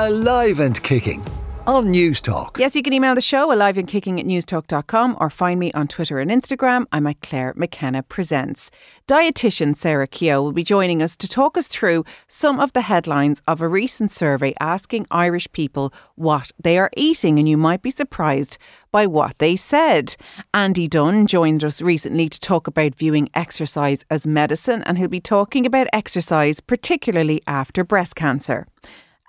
alive 0.00 0.60
and 0.60 0.82
kicking 0.82 1.22
on 1.66 1.92
Newstalk. 1.92 2.58
Yes, 2.58 2.74
you 2.74 2.82
can 2.82 2.94
email 2.94 3.14
the 3.14 3.20
show 3.20 3.52
alive 3.52 3.76
and 3.76 3.86
kicking 3.86 4.18
at 4.18 4.24
newstalk.com 4.24 5.18
or 5.20 5.28
find 5.28 5.60
me 5.60 5.70
on 5.72 5.88
Twitter 5.88 6.18
and 6.18 6.30
Instagram. 6.30 6.86
I'm 6.90 7.06
at 7.06 7.20
Clare 7.20 7.52
McKenna 7.54 8.02
Presents. 8.02 8.70
Dietitian 9.06 9.76
Sarah 9.76 10.06
Keogh 10.06 10.42
will 10.42 10.52
be 10.52 10.62
joining 10.62 11.02
us 11.02 11.16
to 11.16 11.28
talk 11.28 11.58
us 11.58 11.66
through 11.66 12.06
some 12.26 12.58
of 12.58 12.72
the 12.72 12.80
headlines 12.80 13.42
of 13.46 13.60
a 13.60 13.68
recent 13.68 14.10
survey 14.10 14.54
asking 14.58 15.06
Irish 15.10 15.52
people 15.52 15.92
what 16.14 16.50
they 16.58 16.78
are 16.78 16.90
eating, 16.96 17.38
and 17.38 17.46
you 17.46 17.58
might 17.58 17.82
be 17.82 17.90
surprised 17.90 18.56
by 18.90 19.06
what 19.06 19.38
they 19.38 19.54
said. 19.54 20.16
Andy 20.54 20.88
Dunne 20.88 21.26
joined 21.26 21.62
us 21.62 21.82
recently 21.82 22.30
to 22.30 22.40
talk 22.40 22.66
about 22.66 22.94
viewing 22.94 23.28
exercise 23.34 24.02
as 24.08 24.26
medicine, 24.26 24.82
and 24.84 24.96
he'll 24.96 25.08
be 25.08 25.20
talking 25.20 25.66
about 25.66 25.88
exercise, 25.92 26.60
particularly 26.60 27.42
after 27.46 27.84
breast 27.84 28.16
cancer 28.16 28.66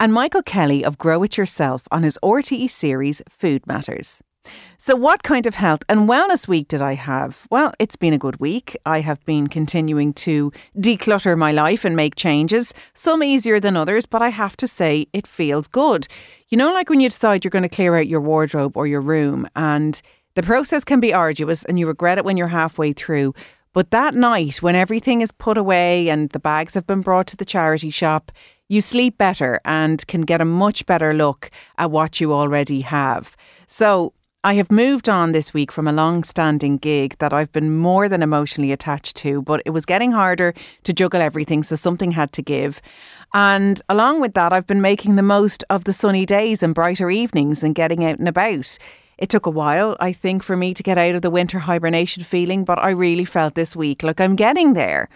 and 0.02 0.12
Michael 0.12 0.42
Kelly 0.42 0.84
of 0.84 0.98
Grow 0.98 1.22
It 1.22 1.38
Yourself 1.38 1.88
on 1.92 2.02
his 2.02 2.18
RTE 2.24 2.72
series 2.72 3.22
Food 3.30 3.68
Matters. 3.68 4.24
So, 4.80 4.96
what 4.96 5.22
kind 5.22 5.46
of 5.46 5.54
health 5.54 5.84
and 5.88 6.10
wellness 6.10 6.48
week 6.48 6.68
did 6.68 6.82
I 6.82 6.96
have? 6.96 7.46
Well, 7.52 7.72
it's 7.78 7.96
been 7.96 8.12
a 8.12 8.18
good 8.18 8.40
week. 8.40 8.76
I 8.84 9.02
have 9.02 9.24
been 9.26 9.46
continuing 9.46 10.14
to 10.14 10.52
declutter 10.76 11.38
my 11.38 11.52
life 11.52 11.86
and 11.86 11.96
make 11.96 12.16
changes, 12.16 12.74
some 12.96 13.22
easier 13.22 13.60
than 13.60 13.78
others, 13.78 14.08
but 14.08 14.24
I 14.24 14.30
have 14.30 14.58
to 14.58 14.68
say 14.68 15.06
it 15.14 15.28
feels 15.28 15.68
good. 15.68 16.08
You 16.50 16.58
know, 16.58 16.74
like 16.74 16.90
when 16.90 17.00
you 17.00 17.10
decide 17.10 17.44
you're 17.44 17.52
going 17.52 17.62
to 17.62 17.70
clear 17.70 17.96
out 17.96 18.08
your 18.08 18.22
wardrobe 18.22 18.76
or 18.76 18.88
your 18.88 19.02
room, 19.02 19.48
and 19.56 20.02
the 20.34 20.42
process 20.42 20.84
can 20.84 21.00
be 21.00 21.14
arduous 21.14 21.64
and 21.66 21.78
you 21.78 21.86
regret 21.86 22.18
it 22.18 22.26
when 22.26 22.38
you're 22.38 22.48
halfway 22.48 22.94
through. 22.94 23.36
But 23.74 23.92
that 23.92 24.16
night, 24.16 24.64
when 24.64 24.76
everything 24.76 25.22
is 25.22 25.32
put 25.32 25.58
away 25.58 26.10
and 26.10 26.30
the 26.32 26.40
bags 26.40 26.74
have 26.74 26.88
been 26.88 27.02
brought 27.02 27.28
to 27.28 27.38
the 27.38 27.46
charity 27.46 27.90
shop, 27.90 28.32
you 28.72 28.80
sleep 28.80 29.18
better 29.18 29.60
and 29.66 30.08
can 30.08 30.22
get 30.22 30.40
a 30.40 30.46
much 30.46 30.86
better 30.86 31.14
look 31.14 31.52
at 31.78 31.92
what 31.92 32.22
you 32.22 32.32
already 32.32 32.80
have. 32.82 33.36
So, 33.68 34.14
I 34.46 34.54
have 34.56 34.72
moved 34.72 35.08
on 35.08 35.34
this 35.34 35.54
week 35.54 35.72
from 35.72 35.88
a 35.88 35.92
long 35.92 36.24
standing 36.24 36.78
gig 36.78 37.16
that 37.20 37.34
I've 37.34 37.52
been 37.52 37.78
more 37.78 38.08
than 38.10 38.24
emotionally 38.24 38.72
attached 38.72 39.18
to, 39.18 39.42
but 39.44 39.62
it 39.66 39.72
was 39.72 39.86
getting 39.86 40.14
harder 40.14 40.56
to 40.84 40.94
juggle 40.94 41.22
everything, 41.22 41.62
so 41.64 41.76
something 41.76 42.12
had 42.12 42.32
to 42.32 42.42
give. 42.42 42.82
And 43.34 43.80
along 43.88 44.22
with 44.22 44.34
that, 44.36 44.54
I've 44.54 44.66
been 44.66 44.82
making 44.82 45.16
the 45.16 45.22
most 45.22 45.66
of 45.70 45.84
the 45.84 45.94
sunny 45.94 46.26
days 46.26 46.64
and 46.64 46.74
brighter 46.74 47.12
evenings 47.12 47.62
and 47.62 47.76
getting 47.76 48.06
out 48.06 48.20
and 48.20 48.28
about. 48.28 48.78
It 49.18 49.30
took 49.30 49.46
a 49.46 49.52
while, 49.52 49.98
I 50.00 50.14
think, 50.14 50.44
for 50.44 50.56
me 50.56 50.74
to 50.74 50.82
get 50.82 50.98
out 50.98 51.14
of 51.14 51.22
the 51.22 51.30
winter 51.30 51.60
hibernation 51.60 52.24
feeling, 52.24 52.64
but 52.64 52.80
I 52.80 52.92
really 52.92 53.26
felt 53.26 53.54
this 53.54 53.76
week 53.76 54.02
like 54.02 54.22
I'm 54.22 54.38
getting 54.38 54.74
there. 54.74 55.10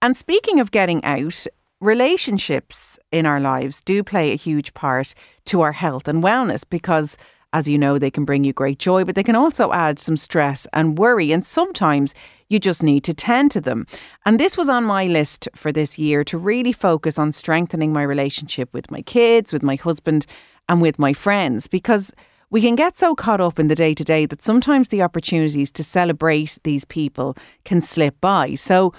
And 0.00 0.16
speaking 0.16 0.60
of 0.60 0.70
getting 0.70 1.04
out, 1.04 1.46
relationships 1.80 2.98
in 3.10 3.26
our 3.26 3.40
lives 3.40 3.80
do 3.80 4.02
play 4.02 4.32
a 4.32 4.36
huge 4.36 4.74
part 4.74 5.14
to 5.46 5.60
our 5.62 5.72
health 5.72 6.06
and 6.08 6.22
wellness 6.22 6.62
because 6.68 7.16
as 7.52 7.68
you 7.68 7.76
know, 7.76 7.98
they 7.98 8.12
can 8.12 8.24
bring 8.24 8.44
you 8.44 8.52
great 8.52 8.78
joy, 8.78 9.04
but 9.04 9.16
they 9.16 9.24
can 9.24 9.34
also 9.34 9.72
add 9.72 9.98
some 9.98 10.16
stress 10.16 10.68
and 10.72 10.96
worry. 10.96 11.32
And 11.32 11.44
sometimes 11.44 12.14
you 12.48 12.60
just 12.60 12.80
need 12.80 13.02
to 13.04 13.14
tend 13.14 13.50
to 13.50 13.60
them. 13.60 13.86
And 14.24 14.38
this 14.38 14.56
was 14.56 14.68
on 14.68 14.84
my 14.84 15.06
list 15.06 15.48
for 15.56 15.72
this 15.72 15.98
year 15.98 16.22
to 16.24 16.38
really 16.38 16.72
focus 16.72 17.18
on 17.18 17.32
strengthening 17.32 17.92
my 17.92 18.02
relationship 18.02 18.72
with 18.72 18.90
my 18.90 19.02
kids, 19.02 19.52
with 19.52 19.64
my 19.64 19.74
husband, 19.74 20.26
and 20.68 20.80
with 20.80 21.00
my 21.00 21.12
friends 21.12 21.66
because 21.66 22.12
we 22.50 22.60
can 22.60 22.76
get 22.76 22.96
so 22.96 23.14
caught 23.14 23.40
up 23.40 23.58
in 23.58 23.68
the 23.68 23.74
day 23.74 23.94
to 23.94 24.04
day 24.04 24.26
that 24.26 24.42
sometimes 24.42 24.88
the 24.88 25.02
opportunities 25.02 25.70
to 25.72 25.82
celebrate 25.82 26.58
these 26.62 26.84
people 26.84 27.36
can 27.64 27.80
slip 27.80 28.20
by. 28.20 28.54
So, 28.54 28.92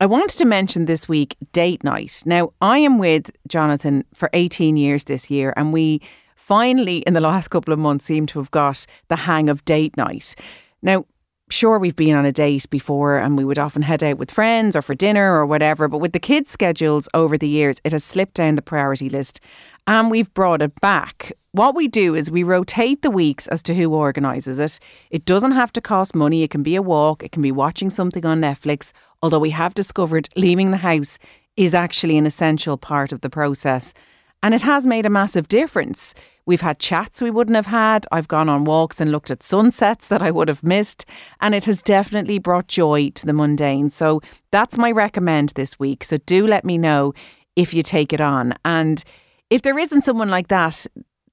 I 0.00 0.06
wanted 0.06 0.38
to 0.38 0.44
mention 0.44 0.84
this 0.84 1.08
week 1.08 1.36
date 1.52 1.82
night. 1.82 2.22
Now, 2.24 2.52
I 2.60 2.78
am 2.78 2.98
with 2.98 3.32
Jonathan 3.48 4.04
for 4.14 4.30
18 4.32 4.76
years 4.76 5.04
this 5.04 5.28
year, 5.28 5.52
and 5.56 5.72
we 5.72 6.00
finally, 6.36 6.98
in 6.98 7.14
the 7.14 7.20
last 7.20 7.48
couple 7.48 7.72
of 7.72 7.80
months, 7.80 8.04
seem 8.04 8.26
to 8.26 8.38
have 8.38 8.52
got 8.52 8.86
the 9.08 9.16
hang 9.16 9.48
of 9.48 9.64
date 9.64 9.96
night. 9.96 10.36
Now, 10.82 11.04
sure, 11.50 11.80
we've 11.80 11.96
been 11.96 12.14
on 12.14 12.24
a 12.24 12.30
date 12.30 12.70
before 12.70 13.18
and 13.18 13.36
we 13.36 13.44
would 13.44 13.58
often 13.58 13.82
head 13.82 14.04
out 14.04 14.18
with 14.18 14.30
friends 14.30 14.76
or 14.76 14.82
for 14.82 14.94
dinner 14.94 15.34
or 15.34 15.44
whatever, 15.44 15.88
but 15.88 15.98
with 15.98 16.12
the 16.12 16.20
kids' 16.20 16.52
schedules 16.52 17.08
over 17.12 17.36
the 17.36 17.48
years, 17.48 17.80
it 17.82 17.90
has 17.90 18.04
slipped 18.04 18.34
down 18.34 18.54
the 18.54 18.62
priority 18.62 19.08
list 19.08 19.40
and 19.88 20.10
we've 20.10 20.32
brought 20.34 20.60
it 20.60 20.78
back. 20.82 21.32
What 21.52 21.74
we 21.74 21.88
do 21.88 22.14
is 22.14 22.30
we 22.30 22.42
rotate 22.42 23.00
the 23.00 23.10
weeks 23.10 23.48
as 23.48 23.62
to 23.64 23.74
who 23.74 23.94
organises 23.94 24.58
it. 24.58 24.78
It 25.10 25.24
doesn't 25.24 25.52
have 25.52 25.72
to 25.72 25.80
cost 25.80 26.14
money. 26.14 26.42
It 26.42 26.50
can 26.50 26.62
be 26.62 26.76
a 26.76 26.82
walk, 26.82 27.24
it 27.24 27.32
can 27.32 27.40
be 27.40 27.50
watching 27.50 27.88
something 27.88 28.26
on 28.26 28.42
Netflix, 28.42 28.92
although 29.22 29.38
we 29.38 29.50
have 29.50 29.72
discovered 29.72 30.28
leaving 30.36 30.72
the 30.72 30.76
house 30.76 31.18
is 31.56 31.74
actually 31.74 32.18
an 32.18 32.26
essential 32.26 32.76
part 32.76 33.12
of 33.12 33.22
the 33.22 33.30
process. 33.30 33.94
And 34.42 34.54
it 34.54 34.60
has 34.60 34.86
made 34.86 35.06
a 35.06 35.10
massive 35.10 35.48
difference. 35.48 36.14
We've 36.44 36.60
had 36.60 36.78
chats 36.78 37.22
we 37.22 37.30
wouldn't 37.30 37.56
have 37.56 37.66
had. 37.66 38.06
I've 38.12 38.28
gone 38.28 38.50
on 38.50 38.64
walks 38.64 39.00
and 39.00 39.10
looked 39.10 39.30
at 39.30 39.42
sunsets 39.42 40.06
that 40.08 40.22
I 40.22 40.30
would 40.30 40.48
have 40.48 40.62
missed. 40.62 41.06
And 41.40 41.54
it 41.54 41.64
has 41.64 41.82
definitely 41.82 42.38
brought 42.38 42.68
joy 42.68 43.08
to 43.10 43.26
the 43.26 43.32
mundane. 43.32 43.90
So 43.90 44.20
that's 44.52 44.78
my 44.78 44.92
recommend 44.92 45.50
this 45.50 45.78
week. 45.78 46.04
So 46.04 46.18
do 46.18 46.46
let 46.46 46.64
me 46.64 46.78
know 46.78 47.14
if 47.56 47.74
you 47.74 47.82
take 47.82 48.12
it 48.12 48.20
on. 48.20 48.54
And 48.64 49.02
if 49.50 49.62
there 49.62 49.78
isn't 49.78 50.02
someone 50.02 50.28
like 50.28 50.48
that 50.48 50.86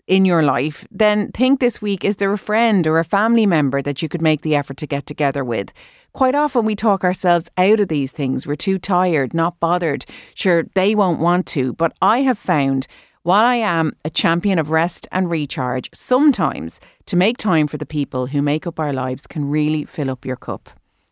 in 0.08 0.26
your 0.26 0.44
life, 0.44 0.88
then 0.92 1.32
think 1.32 1.60
this 1.60 1.82
week 1.82 2.06
is 2.06 2.18
there 2.18 2.32
a 2.32 2.38
friend 2.38 2.86
or 2.86 3.00
a 3.00 3.04
family 3.04 3.46
member 3.46 3.82
that 3.82 4.02
you 4.02 4.10
could 4.10 4.22
make 4.22 4.42
the 4.42 4.56
effort 4.56 4.78
to 4.78 4.88
get 4.88 5.06
together 5.06 5.44
with? 5.44 5.74
Quite 6.14 6.36
often 6.36 6.64
we 6.64 6.76
talk 6.76 7.04
ourselves 7.04 7.50
out 7.58 7.80
of 7.80 7.88
these 7.88 8.12
things. 8.12 8.48
We're 8.48 8.56
too 8.56 8.78
tired, 8.78 9.34
not 9.34 9.60
bothered. 9.60 10.06
Sure, 10.34 10.64
they 10.76 10.96
won't 10.96 11.20
want 11.20 11.46
to, 11.48 11.74
but 11.74 11.94
I 12.02 12.20
have 12.20 12.38
found 12.38 12.88
while 13.24 13.44
I 13.44 13.56
am 13.56 13.94
a 14.06 14.10
champion 14.12 14.60
of 14.60 14.70
rest 14.70 15.08
and 15.12 15.32
recharge, 15.32 15.90
sometimes 15.96 16.80
to 17.08 17.16
make 17.16 17.38
time 17.40 17.66
for 17.66 17.78
the 17.78 17.86
people 17.86 18.28
who 18.28 18.42
make 18.44 18.68
up 18.68 18.80
our 18.80 18.94
lives 18.94 19.26
can 19.26 19.50
really 19.50 19.84
fill 19.84 20.12
up 20.12 20.26
your 20.26 20.36
cup. 20.36 20.70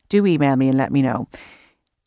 Do 0.09 0.27
email 0.27 0.55
me 0.55 0.67
and 0.67 0.77
let 0.77 0.91
me 0.91 1.01
know. 1.01 1.27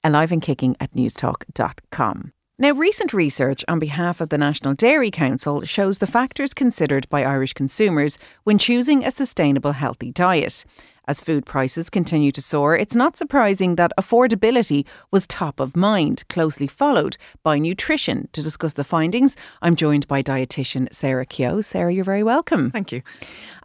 Alive 0.04 0.30
and 0.30 0.40
kicking 0.40 0.76
at 0.78 0.92
newstalk.com. 0.92 2.32
Now, 2.59 2.71
recent 2.71 3.12
research 3.12 3.67
on 3.69 3.78
behalf 3.78 4.19
of 4.22 4.31
the 4.31 4.39
National 4.39 4.72
Dairy 4.72 5.11
Council 5.11 5.61
shows 5.61 5.99
the 5.99 6.06
factors 6.06 6.55
considered 6.55 7.06
by 7.11 7.22
Irish 7.22 7.53
consumers 7.53 8.17
when 8.44 8.56
choosing 8.56 9.05
a 9.05 9.11
sustainable, 9.11 9.72
healthy 9.72 10.11
diet. 10.11 10.65
As 11.06 11.21
food 11.21 11.44
prices 11.44 11.91
continue 11.91 12.33
to 12.33 12.41
soar, 12.41 12.75
it's 12.75 12.94
not 12.94 13.19
surprising 13.19 13.77
that 13.77 13.93
affordability 14.00 14.87
was 15.11 15.27
top 15.27 15.61
of 15.61 15.77
mind, 15.77 16.27
closely 16.31 16.67
followed 16.67 17.19
by 17.43 17.59
nutrition. 17.59 18.27
To 18.33 18.43
discuss 18.43 18.73
the 18.73 18.84
findings, 18.84 19.37
I'm 19.61 19.77
joined 19.77 20.09
by 20.09 20.23
dietitian 20.23 20.91
Sarah 20.94 21.27
Keogh. 21.27 21.61
Sarah, 21.61 21.93
you're 21.93 22.05
very 22.05 22.23
welcome. 22.23 22.71
Thank 22.71 22.91
you. 22.91 23.03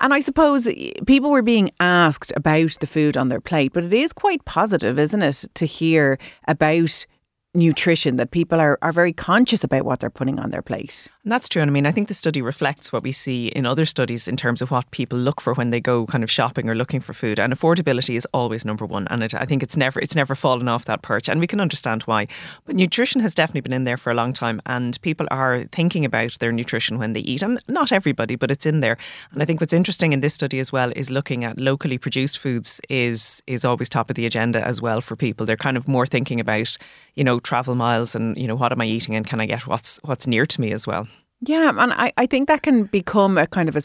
And 0.02 0.14
I 0.14 0.20
suppose 0.20 0.68
people 1.08 1.32
were 1.32 1.42
being 1.42 1.72
asked 1.80 2.34
about 2.36 2.76
the 2.82 2.88
food 2.88 3.16
on 3.16 3.30
their 3.30 3.40
plate, 3.40 3.72
but 3.72 3.86
it 3.86 3.94
is 3.94 4.12
quite 4.12 4.44
positive, 4.44 5.00
isn't 5.00 5.22
it, 5.22 5.46
to 5.54 5.66
hear 5.66 6.20
about 6.46 7.06
nutrition 7.54 8.16
that 8.18 8.32
people 8.32 8.60
are, 8.60 8.78
are 8.82 8.92
very 8.92 9.14
conscious 9.14 9.64
about 9.64 9.84
what 9.84 10.00
they're 10.00 10.10
putting 10.10 10.40
on 10.40 10.50
their 10.52 10.62
plate. 10.62 11.08
And 11.24 11.32
that's 11.32 11.48
true. 11.48 11.62
And 11.62 11.70
I 11.70 11.74
mean, 11.74 11.86
I 11.86 11.92
think 11.92 12.08
the 12.08 12.16
study 12.16 12.42
reflects 12.42 12.92
what 12.92 13.04
we 13.04 13.12
see 13.12 13.50
in 13.50 13.68
other 13.68 13.86
studies 13.86 14.28
in 14.28 14.36
terms 14.36 14.60
of 14.60 14.72
what 14.72 14.90
people 14.90 15.20
look 15.20 15.40
for 15.40 15.54
when 15.54 15.70
they 15.70 15.80
go 15.80 16.08
kind 16.08 16.24
of 16.24 16.32
shopping 16.32 16.68
or 16.68 16.74
looking 16.74 17.00
for 17.00 17.14
food. 17.14 17.40
And 17.40 17.54
affordability 17.54 18.16
is 18.16 18.28
always 18.34 18.66
number 18.66 18.88
one. 18.88 19.08
And 19.12 19.22
it, 19.22 19.36
I 19.36 19.46
think 19.46 19.62
it's 19.62 19.78
never 19.78 20.00
it's 20.00 20.16
never 20.16 20.34
fallen 20.34 20.68
off 20.68 20.86
that 20.86 21.04
perch. 21.04 21.30
And 21.30 21.40
we 21.40 21.46
can 21.46 21.60
understand 21.60 22.02
why. 22.04 22.28
But 22.66 22.76
nutrition 22.76 23.22
has 23.22 23.36
definitely 23.36 23.62
been 23.62 23.74
in 23.74 23.84
there 23.84 23.98
for 23.98 24.10
a 24.10 24.16
long 24.16 24.34
time. 24.34 24.64
And 24.66 25.00
people 25.04 25.28
are 25.30 25.66
thinking 25.66 26.06
about 26.06 26.40
their 26.40 26.52
nutrition 26.52 26.98
when 26.98 27.14
they 27.14 27.20
eat. 27.20 27.44
And 27.44 27.60
not 27.68 27.92
everybody, 27.92 28.36
but 28.36 28.50
it's 28.50 28.66
in 28.66 28.80
there. 28.80 28.98
And 29.32 29.44
I 29.44 29.46
think 29.46 29.62
what's 29.62 29.74
interesting 29.74 30.14
in 30.14 30.22
this 30.22 30.34
study 30.34 30.60
as 30.60 30.72
well 30.72 30.92
is 30.96 31.12
looking 31.12 31.44
at 31.44 31.60
locally 31.60 32.00
produced 32.00 32.40
foods 32.40 32.82
is 32.90 33.44
is 33.46 33.64
always 33.64 33.90
top 33.90 34.10
of 34.10 34.16
the 34.16 34.26
agenda 34.26 34.66
as 34.66 34.82
well 34.82 35.02
for 35.02 35.16
people. 35.16 35.46
They're 35.46 35.56
kind 35.56 35.78
of 35.78 35.88
more 35.88 36.08
thinking 36.08 36.40
about, 36.40 36.76
you 37.14 37.24
know, 37.24 37.40
travel 37.40 37.76
miles 37.76 38.16
and 38.16 38.36
you 38.38 38.48
know 38.48 38.56
what 38.56 38.72
am 38.72 38.82
I 38.82 38.86
eating 38.86 39.14
and 39.14 39.28
can 39.28 39.40
I 39.40 39.46
get 39.46 39.68
what's 39.68 40.00
what's 40.04 40.26
near 40.26 40.48
to 40.48 40.62
me 40.62 40.72
as 40.72 40.88
well. 40.88 41.08
Yeah, 41.42 41.72
and 41.76 41.94
I, 41.94 42.14
I 42.18 42.26
think 42.26 42.48
that 42.48 42.62
can 42.62 42.84
become 42.86 43.38
a 43.38 43.48
kind 43.48 43.68
of 43.68 43.76
a, 43.76 43.82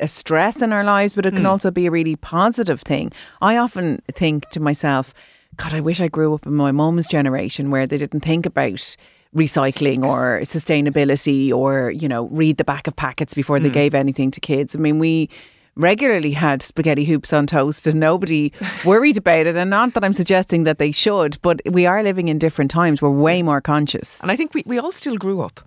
a 0.00 0.08
stress 0.08 0.60
in 0.60 0.72
our 0.72 0.84
lives, 0.84 1.14
but 1.14 1.26
it 1.26 1.34
can 1.34 1.44
mm. 1.44 1.48
also 1.48 1.70
be 1.70 1.86
a 1.86 1.90
really 1.90 2.16
positive 2.16 2.82
thing. 2.82 3.12
I 3.40 3.56
often 3.56 4.02
think 4.12 4.48
to 4.50 4.60
myself, 4.60 5.14
God, 5.56 5.74
I 5.74 5.80
wish 5.80 6.00
I 6.00 6.08
grew 6.08 6.34
up 6.34 6.46
in 6.46 6.54
my 6.54 6.72
mum's 6.72 7.08
generation 7.08 7.70
where 7.70 7.86
they 7.86 7.96
didn't 7.96 8.20
think 8.20 8.46
about 8.46 8.96
recycling 9.34 10.04
or 10.04 10.40
sustainability 10.40 11.52
or 11.52 11.92
you 11.92 12.08
know 12.08 12.24
read 12.32 12.56
the 12.56 12.64
back 12.64 12.88
of 12.88 12.96
packets 12.96 13.32
before 13.32 13.58
mm. 13.58 13.62
they 13.62 13.70
gave 13.70 13.94
anything 13.94 14.30
to 14.32 14.40
kids. 14.40 14.76
I 14.76 14.78
mean, 14.78 14.98
we 14.98 15.30
regularly 15.76 16.32
had 16.32 16.62
spaghetti 16.62 17.04
hoops 17.04 17.32
on 17.32 17.46
toast 17.46 17.86
and 17.86 17.98
nobody 17.98 18.52
worried 18.84 19.16
about 19.16 19.46
it. 19.46 19.56
And 19.56 19.70
not 19.70 19.94
that 19.94 20.04
I'm 20.04 20.12
suggesting 20.12 20.64
that 20.64 20.78
they 20.78 20.90
should, 20.90 21.40
but 21.42 21.60
we 21.64 21.86
are 21.86 22.02
living 22.02 22.28
in 22.28 22.38
different 22.38 22.70
times. 22.70 23.00
We're 23.00 23.10
way 23.10 23.42
more 23.42 23.60
conscious. 23.60 24.20
And 24.20 24.30
I 24.30 24.36
think 24.36 24.52
we, 24.52 24.62
we 24.66 24.78
all 24.78 24.92
still 24.92 25.16
grew 25.16 25.40
up. 25.40 25.60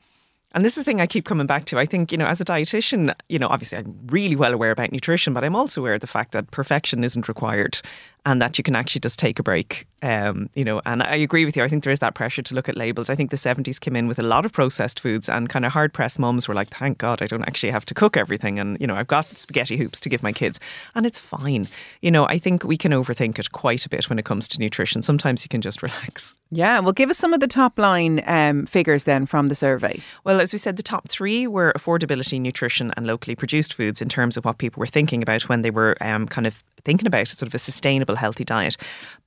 And 0.53 0.63
this 0.63 0.77
is 0.77 0.83
the 0.83 0.83
thing 0.83 1.01
I 1.01 1.07
keep 1.07 1.25
coming 1.25 1.47
back 1.47 1.65
to. 1.65 1.79
I 1.79 1.85
think, 1.85 2.11
you 2.11 2.17
know, 2.17 2.27
as 2.27 2.39
a 2.39 2.45
dietitian, 2.45 3.13
you 3.27 3.39
know, 3.39 3.47
obviously 3.47 3.79
I'm 3.79 3.97
really 4.07 4.35
well 4.35 4.53
aware 4.53 4.71
about 4.71 4.91
nutrition, 4.91 5.33
but 5.33 5.43
I'm 5.43 5.55
also 5.55 5.81
aware 5.81 5.95
of 5.95 6.01
the 6.01 6.07
fact 6.07 6.31
that 6.33 6.51
perfection 6.51 7.03
isn't 7.03 7.27
required. 7.27 7.81
And 8.25 8.41
that 8.41 8.57
you 8.57 8.63
can 8.63 8.75
actually 8.75 9.01
just 9.01 9.19
take 9.19 9.39
a 9.39 9.43
break. 9.43 9.85
Um, 10.01 10.49
you 10.53 10.65
know, 10.65 10.81
and 10.85 11.01
I 11.01 11.15
agree 11.15 11.45
with 11.45 11.55
you. 11.55 11.63
I 11.63 11.67
think 11.67 11.83
there 11.83 11.93
is 11.93 11.99
that 11.99 12.13
pressure 12.13 12.41
to 12.41 12.55
look 12.55 12.67
at 12.67 12.75
labels. 12.75 13.09
I 13.09 13.15
think 13.15 13.31
the 13.31 13.37
70s 13.37 13.79
came 13.79 13.95
in 13.95 14.07
with 14.07 14.19
a 14.19 14.23
lot 14.23 14.45
of 14.45 14.51
processed 14.51 14.99
foods 14.99 15.29
and 15.29 15.49
kind 15.49 15.65
of 15.65 15.71
hard 15.71 15.93
pressed 15.93 16.19
mums 16.19 16.47
were 16.47 16.53
like, 16.53 16.69
thank 16.69 16.97
God 16.97 17.21
I 17.21 17.27
don't 17.27 17.43
actually 17.43 17.71
have 17.71 17.85
to 17.85 17.93
cook 17.93 18.17
everything. 18.17 18.59
And, 18.59 18.77
you 18.81 18.87
know, 18.87 18.95
I've 18.95 19.07
got 19.07 19.37
spaghetti 19.37 19.77
hoops 19.77 19.99
to 20.01 20.09
give 20.09 20.23
my 20.23 20.33
kids 20.33 20.59
and 20.95 21.05
it's 21.05 21.19
fine. 21.19 21.67
You 22.01 22.11
know, 22.11 22.25
I 22.27 22.37
think 22.37 22.63
we 22.63 22.77
can 22.77 22.91
overthink 22.91 23.39
it 23.39 23.51
quite 23.51 23.85
a 23.85 23.89
bit 23.89 24.09
when 24.09 24.19
it 24.19 24.25
comes 24.25 24.47
to 24.49 24.59
nutrition. 24.59 25.01
Sometimes 25.01 25.43
you 25.43 25.49
can 25.49 25.61
just 25.61 25.81
relax. 25.81 26.35
Yeah, 26.51 26.79
well, 26.81 26.93
give 26.93 27.09
us 27.09 27.17
some 27.17 27.33
of 27.33 27.39
the 27.39 27.47
top 27.47 27.79
line 27.79 28.21
um, 28.27 28.65
figures 28.65 29.05
then 29.05 29.25
from 29.25 29.47
the 29.47 29.55
survey. 29.55 30.01
Well, 30.23 30.39
as 30.39 30.53
we 30.53 30.59
said, 30.59 30.77
the 30.77 30.83
top 30.83 31.09
three 31.09 31.47
were 31.47 31.73
affordability, 31.75 32.39
nutrition, 32.39 32.91
and 32.95 33.07
locally 33.07 33.35
produced 33.35 33.73
foods 33.73 34.01
in 34.01 34.09
terms 34.09 34.37
of 34.37 34.45
what 34.45 34.59
people 34.59 34.79
were 34.79 34.87
thinking 34.87 35.23
about 35.23 35.49
when 35.49 35.63
they 35.63 35.71
were 35.71 35.97
um, 35.99 36.27
kind 36.27 36.45
of 36.45 36.63
thinking 36.85 37.07
about 37.07 37.27
sort 37.27 37.47
of 37.47 37.55
a 37.55 37.59
sustainable, 37.59 38.15
healthy 38.15 38.43
diet. 38.43 38.77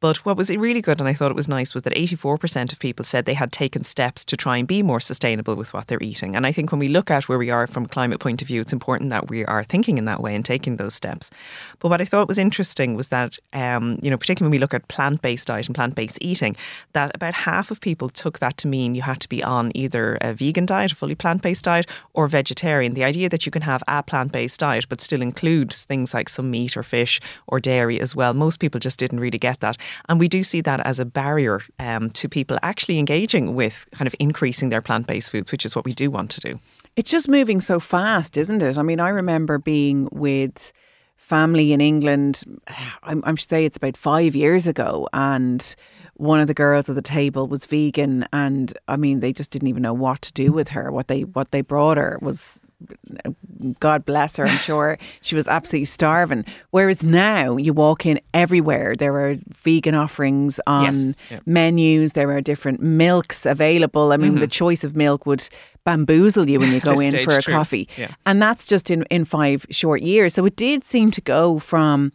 But 0.01 0.25
what 0.25 0.37
was 0.37 0.51
really 0.51 0.83
good, 0.83 1.01
and 1.01 1.09
I 1.09 1.15
thought 1.15 1.31
it 1.31 1.37
was 1.37 1.49
nice, 1.49 1.75
was 1.75 1.83
that 1.85 1.95
84% 1.95 2.73
of 2.73 2.79
people 2.79 3.05
said 3.05 3.25
they 3.25 3.35
had 3.35 3.53
taken 3.53 3.85
steps 3.85 4.25
to 4.27 4.37
try 4.37 4.57
and 4.59 4.69
be 4.69 4.83
more 4.83 5.01
sustainable 5.01 5.57
with 5.57 5.73
what 5.73 5.87
they're 5.87 6.03
eating. 6.03 6.37
And 6.37 6.47
I 6.47 6.53
think 6.53 6.71
when 6.71 6.79
we 6.79 6.89
look 6.89 7.11
at 7.11 7.29
where 7.29 7.39
we 7.39 7.51
are 7.51 7.67
from 7.67 7.85
a 7.85 7.89
climate 7.89 8.21
point 8.21 8.43
of 8.43 8.49
view, 8.49 8.61
it's 8.61 8.73
important 8.73 9.11
that 9.11 9.29
we 9.29 9.45
are 9.45 9.65
thinking 9.65 9.99
in 9.99 10.05
that 10.05 10.21
way 10.21 10.35
and 10.35 10.45
taking 10.45 10.77
those 10.77 10.95
steps. 10.95 11.31
But 11.79 11.89
what 11.89 12.01
I 12.01 12.05
thought 12.05 12.29
was 12.29 12.39
interesting 12.39 12.95
was 12.95 13.09
that, 13.09 13.39
um, 13.53 13.99
you 14.03 14.11
know, 14.11 14.17
particularly 14.17 14.51
when 14.51 14.59
we 14.59 14.61
look 14.61 14.75
at 14.75 14.89
plant 14.89 15.23
based 15.23 15.49
diet 15.49 15.67
and 15.67 15.75
plant 15.75 15.95
based 15.95 16.19
eating, 16.21 16.57
that 16.93 17.13
about 17.15 17.35
half 17.35 17.71
of 17.71 17.81
people 17.81 18.09
took 18.09 18.39
that 18.39 18.57
to 18.59 18.69
mean 18.69 18.95
you 18.95 19.03
had 19.03 19.21
to 19.21 19.29
be 19.29 19.43
on 19.43 19.73
either 19.75 20.19
a 20.21 20.35
vegan 20.35 20.67
diet, 20.67 20.93
a 20.93 20.97
fully 20.97 21.15
plant 21.15 21.43
based 21.43 21.65
diet, 21.65 21.87
or 22.15 22.29
vegetarian. 22.29 22.95
The 22.95 23.05
idea 23.05 23.29
that 23.29 23.47
you 23.47 23.53
can 23.53 23.63
have 23.63 23.83
a 23.89 24.03
plant 24.03 24.33
based 24.33 24.61
diet 24.61 24.87
but 24.89 25.01
still 25.01 25.23
includes 25.23 25.85
things 25.85 26.13
like 26.13 26.29
some 26.29 26.51
meat 26.51 26.77
or 26.77 26.83
fish 26.83 27.21
or 27.49 27.61
dairy 27.61 28.01
as 28.01 28.15
well. 28.15 28.35
Most 28.35 28.61
people 28.61 28.81
just 28.81 28.99
didn't 28.99 29.21
really 29.21 29.39
get 29.39 29.61
that. 29.61 29.77
And 30.09 30.21
we 30.21 30.29
do 30.29 30.43
see 30.43 30.61
that 30.63 30.81
as 30.81 31.01
a 31.01 31.05
barrier 31.05 31.61
um, 31.79 32.11
to 32.11 32.29
people 32.29 32.59
actually 32.63 32.99
engaging 32.99 33.55
with 33.55 33.87
kind 33.93 34.07
of 34.07 34.15
increasing 34.19 34.69
their 34.69 34.83
plant 34.83 35.07
based 35.07 35.31
foods, 35.31 35.53
which 35.53 35.65
is 35.65 35.75
what 35.77 35.85
we 35.85 35.93
do 35.93 36.11
want 36.11 36.31
to 36.33 36.41
do. 36.41 36.61
It's 36.97 37.11
just 37.11 37.29
moving 37.29 37.61
so 37.61 37.79
fast, 37.79 38.37
isn't 38.37 38.63
it? 38.63 38.79
I 38.79 38.83
mean, 38.83 39.01
I 39.01 39.11
remember 39.11 39.59
being 39.59 40.09
with 40.13 40.73
family 41.17 41.73
in 41.73 41.81
England, 41.81 42.45
I'm, 43.03 43.23
I'm 43.25 43.37
say 43.37 43.65
it's 43.65 43.77
about 43.77 43.97
five 43.97 44.35
years 44.37 44.67
ago, 44.67 45.09
and 45.13 45.75
one 46.15 46.41
of 46.41 46.47
the 46.47 46.55
girls 46.55 46.89
at 46.89 46.95
the 46.95 47.03
table 47.03 47.49
was 47.49 47.67
vegan, 47.67 48.27
and 48.33 48.73
I 48.89 48.97
mean, 48.97 49.21
they 49.21 49.33
just 49.33 49.51
didn't 49.51 49.69
even 49.69 49.83
know 49.83 49.95
what 49.95 50.23
to 50.23 50.33
do 50.33 50.53
with 50.53 50.69
her. 50.69 50.91
What 50.93 51.09
they 51.09 51.23
what 51.23 51.51
they 51.51 51.61
brought 51.61 51.97
her 51.99 52.19
was 52.23 52.61
God 53.81 54.05
bless 54.05 54.37
her, 54.37 54.47
I'm 54.47 54.59
sure 54.59 54.99
she 55.21 55.35
was 55.35 55.49
absolutely 55.49 55.87
starving. 55.87 56.45
Whereas 56.71 57.05
now 57.05 57.57
you 57.57 57.73
walk 57.73 58.07
in 58.07 58.21
everywhere, 58.35 58.95
there 58.97 59.15
are 59.17 59.37
vegan 59.63 59.95
offerings 59.95 60.61
on 60.67 60.95
yes, 60.95 61.17
menus, 61.47 62.13
there 62.13 62.31
are 62.31 62.41
different 62.41 62.81
milks 62.81 63.47
available. 63.47 64.13
I 64.13 64.17
mean, 64.17 64.33
mm-hmm. 64.33 64.41
the 64.41 64.47
choice 64.47 64.85
of 64.85 64.97
milk 64.97 65.27
would 65.27 65.49
bamboozle 65.85 66.51
you 66.51 66.61
when 66.61 66.73
you 66.73 66.81
go 66.93 67.01
in 67.01 67.13
for 67.25 67.37
a 67.37 67.43
true. 67.43 67.55
coffee. 67.55 67.89
Yeah. 67.97 68.15
And 68.27 68.43
that's 68.43 68.65
just 68.65 68.91
in, 68.91 69.05
in 69.05 69.25
five 69.25 69.65
short 69.71 70.03
years. 70.03 70.35
So 70.35 70.45
it 70.45 70.57
did 70.57 70.85
seem 70.85 71.11
to 71.13 71.21
go 71.21 71.59
from 71.59 72.13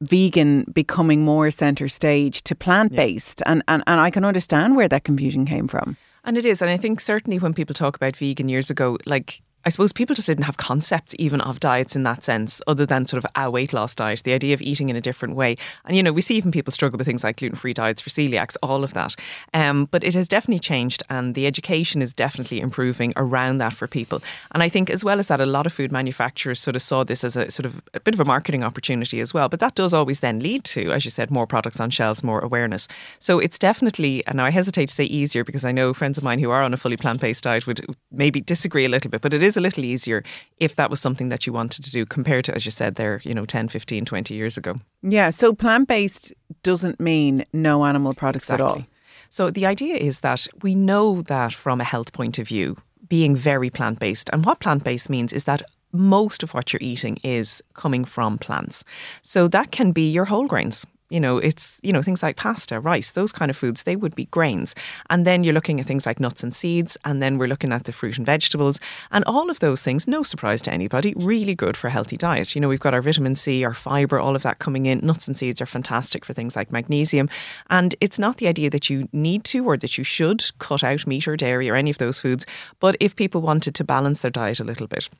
vegan 0.00 0.64
becoming 0.72 1.22
more 1.22 1.50
centre 1.50 1.88
stage 1.88 2.42
to 2.42 2.54
plant 2.54 2.92
based. 2.92 3.42
Yeah. 3.44 3.52
And, 3.52 3.64
and, 3.68 3.82
and 3.86 4.00
I 4.00 4.10
can 4.10 4.24
understand 4.24 4.76
where 4.76 4.88
that 4.88 5.04
confusion 5.04 5.46
came 5.46 5.68
from. 5.68 5.96
And 6.24 6.38
it 6.38 6.46
is. 6.46 6.62
And 6.62 6.70
I 6.70 6.76
think 6.76 7.00
certainly 7.00 7.38
when 7.38 7.54
people 7.54 7.74
talk 7.74 7.96
about 7.96 8.16
vegan 8.16 8.48
years 8.48 8.70
ago, 8.70 8.98
like 9.06 9.42
I 9.66 9.70
suppose 9.70 9.92
people 9.92 10.14
just 10.14 10.28
didn't 10.28 10.44
have 10.44 10.56
concepts 10.56 11.14
even 11.18 11.40
of 11.40 11.58
diets 11.60 11.96
in 11.96 12.02
that 12.02 12.22
sense, 12.22 12.60
other 12.66 12.84
than 12.84 13.06
sort 13.06 13.24
of 13.24 13.30
a 13.34 13.50
weight 13.50 13.72
loss 13.72 13.94
diet, 13.94 14.22
the 14.24 14.32
idea 14.32 14.52
of 14.54 14.60
eating 14.60 14.90
in 14.90 14.96
a 14.96 15.00
different 15.00 15.36
way. 15.36 15.56
And, 15.86 15.96
you 15.96 16.02
know, 16.02 16.12
we 16.12 16.20
see 16.20 16.36
even 16.36 16.52
people 16.52 16.72
struggle 16.72 16.98
with 16.98 17.06
things 17.06 17.24
like 17.24 17.36
gluten 17.36 17.56
free 17.56 17.72
diets 17.72 18.02
for 18.02 18.10
celiacs, 18.10 18.56
all 18.62 18.84
of 18.84 18.94
that. 18.94 19.16
Um, 19.54 19.86
but 19.90 20.04
it 20.04 20.14
has 20.14 20.28
definitely 20.28 20.58
changed, 20.58 21.02
and 21.08 21.34
the 21.34 21.46
education 21.46 22.02
is 22.02 22.12
definitely 22.12 22.60
improving 22.60 23.12
around 23.16 23.58
that 23.58 23.72
for 23.72 23.86
people. 23.86 24.22
And 24.52 24.62
I 24.62 24.68
think, 24.68 24.90
as 24.90 25.04
well 25.04 25.18
as 25.18 25.28
that, 25.28 25.40
a 25.40 25.46
lot 25.46 25.66
of 25.66 25.72
food 25.72 25.90
manufacturers 25.92 26.60
sort 26.60 26.76
of 26.76 26.82
saw 26.82 27.04
this 27.04 27.24
as 27.24 27.36
a 27.36 27.50
sort 27.50 27.66
of 27.66 27.80
a 27.94 28.00
bit 28.00 28.14
of 28.14 28.20
a 28.20 28.24
marketing 28.24 28.62
opportunity 28.62 29.20
as 29.20 29.32
well. 29.32 29.48
But 29.48 29.60
that 29.60 29.74
does 29.74 29.94
always 29.94 30.20
then 30.20 30.40
lead 30.40 30.64
to, 30.64 30.92
as 30.92 31.04
you 31.04 31.10
said, 31.10 31.30
more 31.30 31.46
products 31.46 31.80
on 31.80 31.90
shelves, 31.90 32.22
more 32.22 32.40
awareness. 32.40 32.86
So 33.18 33.38
it's 33.38 33.58
definitely, 33.58 34.26
and 34.26 34.40
I 34.40 34.50
hesitate 34.50 34.90
to 34.90 34.94
say 34.94 35.04
easier 35.04 35.44
because 35.44 35.64
I 35.64 35.72
know 35.72 35.94
friends 35.94 36.18
of 36.18 36.24
mine 36.24 36.38
who 36.38 36.50
are 36.50 36.62
on 36.62 36.74
a 36.74 36.76
fully 36.76 36.96
plant 36.96 37.20
based 37.20 37.44
diet 37.44 37.66
would 37.66 37.84
maybe 38.10 38.40
disagree 38.40 38.84
a 38.84 38.88
little 38.88 39.10
bit, 39.10 39.22
but 39.22 39.32
it 39.32 39.42
is 39.42 39.53
is 39.54 39.56
a 39.56 39.60
little 39.60 39.84
easier 39.84 40.22
if 40.58 40.76
that 40.76 40.90
was 40.90 41.00
something 41.00 41.28
that 41.28 41.46
you 41.46 41.52
wanted 41.52 41.84
to 41.84 41.90
do 41.90 42.04
compared 42.04 42.44
to, 42.46 42.54
as 42.54 42.64
you 42.64 42.70
said 42.70 42.96
there, 42.96 43.20
you 43.24 43.34
know, 43.34 43.46
10, 43.46 43.68
15, 43.68 44.04
20 44.04 44.34
years 44.34 44.56
ago. 44.56 44.80
Yeah. 45.02 45.30
So 45.30 45.54
plant 45.54 45.88
based 45.88 46.32
doesn't 46.62 46.98
mean 46.98 47.44
no 47.52 47.84
animal 47.84 48.14
products 48.14 48.46
exactly. 48.46 48.64
at 48.64 48.70
all. 48.70 48.82
So 49.30 49.50
the 49.50 49.66
idea 49.66 49.96
is 49.96 50.20
that 50.20 50.46
we 50.62 50.74
know 50.74 51.22
that 51.22 51.52
from 51.52 51.80
a 51.80 51.84
health 51.84 52.12
point 52.12 52.38
of 52.38 52.48
view, 52.48 52.76
being 53.08 53.36
very 53.36 53.70
plant 53.70 53.98
based, 53.98 54.30
and 54.32 54.44
what 54.44 54.60
plant 54.60 54.84
based 54.84 55.10
means 55.10 55.32
is 55.32 55.44
that 55.44 55.62
most 55.92 56.42
of 56.42 56.54
what 56.54 56.72
you're 56.72 56.82
eating 56.82 57.18
is 57.22 57.62
coming 57.74 58.04
from 58.04 58.38
plants. 58.38 58.84
So 59.22 59.48
that 59.48 59.70
can 59.70 59.92
be 59.92 60.10
your 60.10 60.24
whole 60.24 60.46
grains. 60.46 60.86
You 61.10 61.20
know, 61.20 61.38
it's, 61.38 61.78
you 61.82 61.92
know, 61.92 62.00
things 62.00 62.22
like 62.22 62.36
pasta, 62.36 62.80
rice, 62.80 63.12
those 63.12 63.30
kind 63.30 63.50
of 63.50 63.56
foods, 63.56 63.82
they 63.82 63.94
would 63.94 64.14
be 64.14 64.24
grains. 64.26 64.74
And 65.10 65.26
then 65.26 65.44
you're 65.44 65.54
looking 65.54 65.78
at 65.78 65.86
things 65.86 66.06
like 66.06 66.18
nuts 66.18 66.42
and 66.42 66.54
seeds, 66.54 66.96
and 67.04 67.22
then 67.22 67.36
we're 67.36 67.46
looking 67.46 67.72
at 67.72 67.84
the 67.84 67.92
fruit 67.92 68.16
and 68.16 68.24
vegetables. 68.24 68.80
And 69.10 69.22
all 69.26 69.50
of 69.50 69.60
those 69.60 69.82
things, 69.82 70.08
no 70.08 70.22
surprise 70.22 70.62
to 70.62 70.72
anybody, 70.72 71.12
really 71.16 71.54
good 71.54 71.76
for 71.76 71.88
a 71.88 71.90
healthy 71.90 72.16
diet. 72.16 72.54
You 72.54 72.60
know, 72.60 72.68
we've 72.68 72.80
got 72.80 72.94
our 72.94 73.02
vitamin 73.02 73.34
C, 73.34 73.64
our 73.64 73.74
fibre, 73.74 74.18
all 74.18 74.34
of 74.34 74.42
that 74.42 74.58
coming 74.58 74.86
in. 74.86 75.00
Nuts 75.04 75.28
and 75.28 75.36
seeds 75.36 75.60
are 75.60 75.66
fantastic 75.66 76.24
for 76.24 76.32
things 76.32 76.56
like 76.56 76.72
magnesium. 76.72 77.28
And 77.68 77.94
it's 78.00 78.18
not 78.18 78.38
the 78.38 78.48
idea 78.48 78.70
that 78.70 78.88
you 78.88 79.08
need 79.12 79.44
to 79.44 79.64
or 79.66 79.76
that 79.76 79.98
you 79.98 80.04
should 80.04 80.42
cut 80.58 80.82
out 80.82 81.06
meat 81.06 81.28
or 81.28 81.36
dairy 81.36 81.68
or 81.68 81.76
any 81.76 81.90
of 81.90 81.98
those 81.98 82.20
foods. 82.20 82.46
But 82.80 82.96
if 82.98 83.14
people 83.14 83.42
wanted 83.42 83.74
to 83.74 83.84
balance 83.84 84.22
their 84.22 84.30
diet 84.30 84.58
a 84.58 84.64
little 84.64 84.86
bit, 84.86 85.10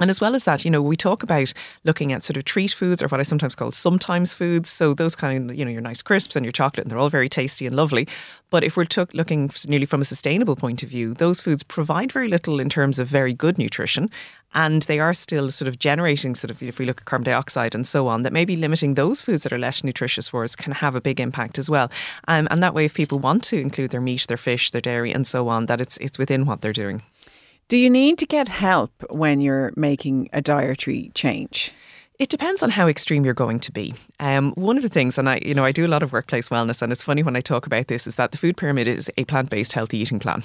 and 0.00 0.10
as 0.10 0.20
well 0.20 0.34
as 0.34 0.44
that, 0.44 0.64
you 0.64 0.70
know, 0.70 0.82
we 0.82 0.96
talk 0.96 1.22
about 1.22 1.52
looking 1.84 2.12
at 2.12 2.22
sort 2.22 2.36
of 2.36 2.44
treat 2.44 2.72
foods 2.72 3.02
or 3.02 3.08
what 3.08 3.20
I 3.20 3.24
sometimes 3.24 3.54
call 3.54 3.72
sometimes 3.72 4.34
foods. 4.34 4.70
So 4.70 4.94
those 4.94 5.16
kind 5.16 5.50
of, 5.50 5.56
you 5.56 5.64
know, 5.64 5.70
your 5.70 5.80
nice 5.80 6.02
crisps 6.02 6.36
and 6.36 6.44
your 6.44 6.52
chocolate, 6.52 6.84
and 6.84 6.90
they're 6.90 6.98
all 6.98 7.08
very 7.08 7.28
tasty 7.28 7.66
and 7.66 7.74
lovely. 7.74 8.06
But 8.50 8.64
if 8.64 8.76
we're 8.76 8.84
t- 8.84 9.04
looking 9.12 9.50
nearly 9.66 9.86
from 9.86 10.00
a 10.00 10.04
sustainable 10.04 10.56
point 10.56 10.82
of 10.82 10.88
view, 10.88 11.14
those 11.14 11.40
foods 11.40 11.62
provide 11.62 12.12
very 12.12 12.28
little 12.28 12.60
in 12.60 12.68
terms 12.68 12.98
of 12.98 13.08
very 13.08 13.32
good 13.32 13.58
nutrition. 13.58 14.10
And 14.54 14.82
they 14.82 14.98
are 14.98 15.12
still 15.12 15.50
sort 15.50 15.68
of 15.68 15.78
generating, 15.78 16.34
sort 16.34 16.50
of, 16.50 16.62
if 16.62 16.78
we 16.78 16.86
look 16.86 17.02
at 17.02 17.04
carbon 17.04 17.26
dioxide 17.26 17.74
and 17.74 17.86
so 17.86 18.06
on, 18.06 18.22
that 18.22 18.32
maybe 18.32 18.56
limiting 18.56 18.94
those 18.94 19.20
foods 19.20 19.42
that 19.42 19.52
are 19.52 19.58
less 19.58 19.84
nutritious 19.84 20.28
for 20.28 20.42
us 20.42 20.56
can 20.56 20.72
have 20.72 20.94
a 20.94 21.02
big 21.02 21.20
impact 21.20 21.58
as 21.58 21.68
well. 21.68 21.90
Um, 22.26 22.48
and 22.50 22.62
that 22.62 22.72
way, 22.72 22.86
if 22.86 22.94
people 22.94 23.18
want 23.18 23.42
to 23.44 23.60
include 23.60 23.90
their 23.90 24.00
meat, 24.00 24.26
their 24.26 24.38
fish, 24.38 24.70
their 24.70 24.80
dairy, 24.80 25.12
and 25.12 25.26
so 25.26 25.48
on, 25.48 25.66
that 25.66 25.80
it's 25.80 25.98
it's 25.98 26.18
within 26.18 26.46
what 26.46 26.62
they're 26.62 26.72
doing. 26.72 27.02
Do 27.68 27.76
you 27.76 27.90
need 27.90 28.16
to 28.20 28.26
get 28.26 28.48
help 28.48 28.92
when 29.10 29.42
you're 29.42 29.74
making 29.76 30.30
a 30.32 30.40
dietary 30.40 31.10
change? 31.14 31.74
It 32.18 32.30
depends 32.30 32.62
on 32.62 32.70
how 32.70 32.88
extreme 32.88 33.26
you're 33.26 33.34
going 33.34 33.60
to 33.60 33.70
be. 33.70 33.92
Um, 34.18 34.52
one 34.52 34.78
of 34.78 34.82
the 34.82 34.88
things, 34.88 35.18
and 35.18 35.28
I, 35.28 35.42
you 35.44 35.52
know, 35.52 35.66
I 35.66 35.72
do 35.72 35.84
a 35.84 35.86
lot 35.86 36.02
of 36.02 36.10
workplace 36.10 36.48
wellness, 36.48 36.80
and 36.80 36.90
it's 36.90 37.04
funny 37.04 37.22
when 37.22 37.36
I 37.36 37.42
talk 37.42 37.66
about 37.66 37.88
this, 37.88 38.06
is 38.06 38.14
that 38.14 38.32
the 38.32 38.38
food 38.38 38.56
pyramid 38.56 38.88
is 38.88 39.10
a 39.18 39.26
plant-based 39.26 39.74
healthy 39.74 39.98
eating 39.98 40.18
plan. 40.18 40.44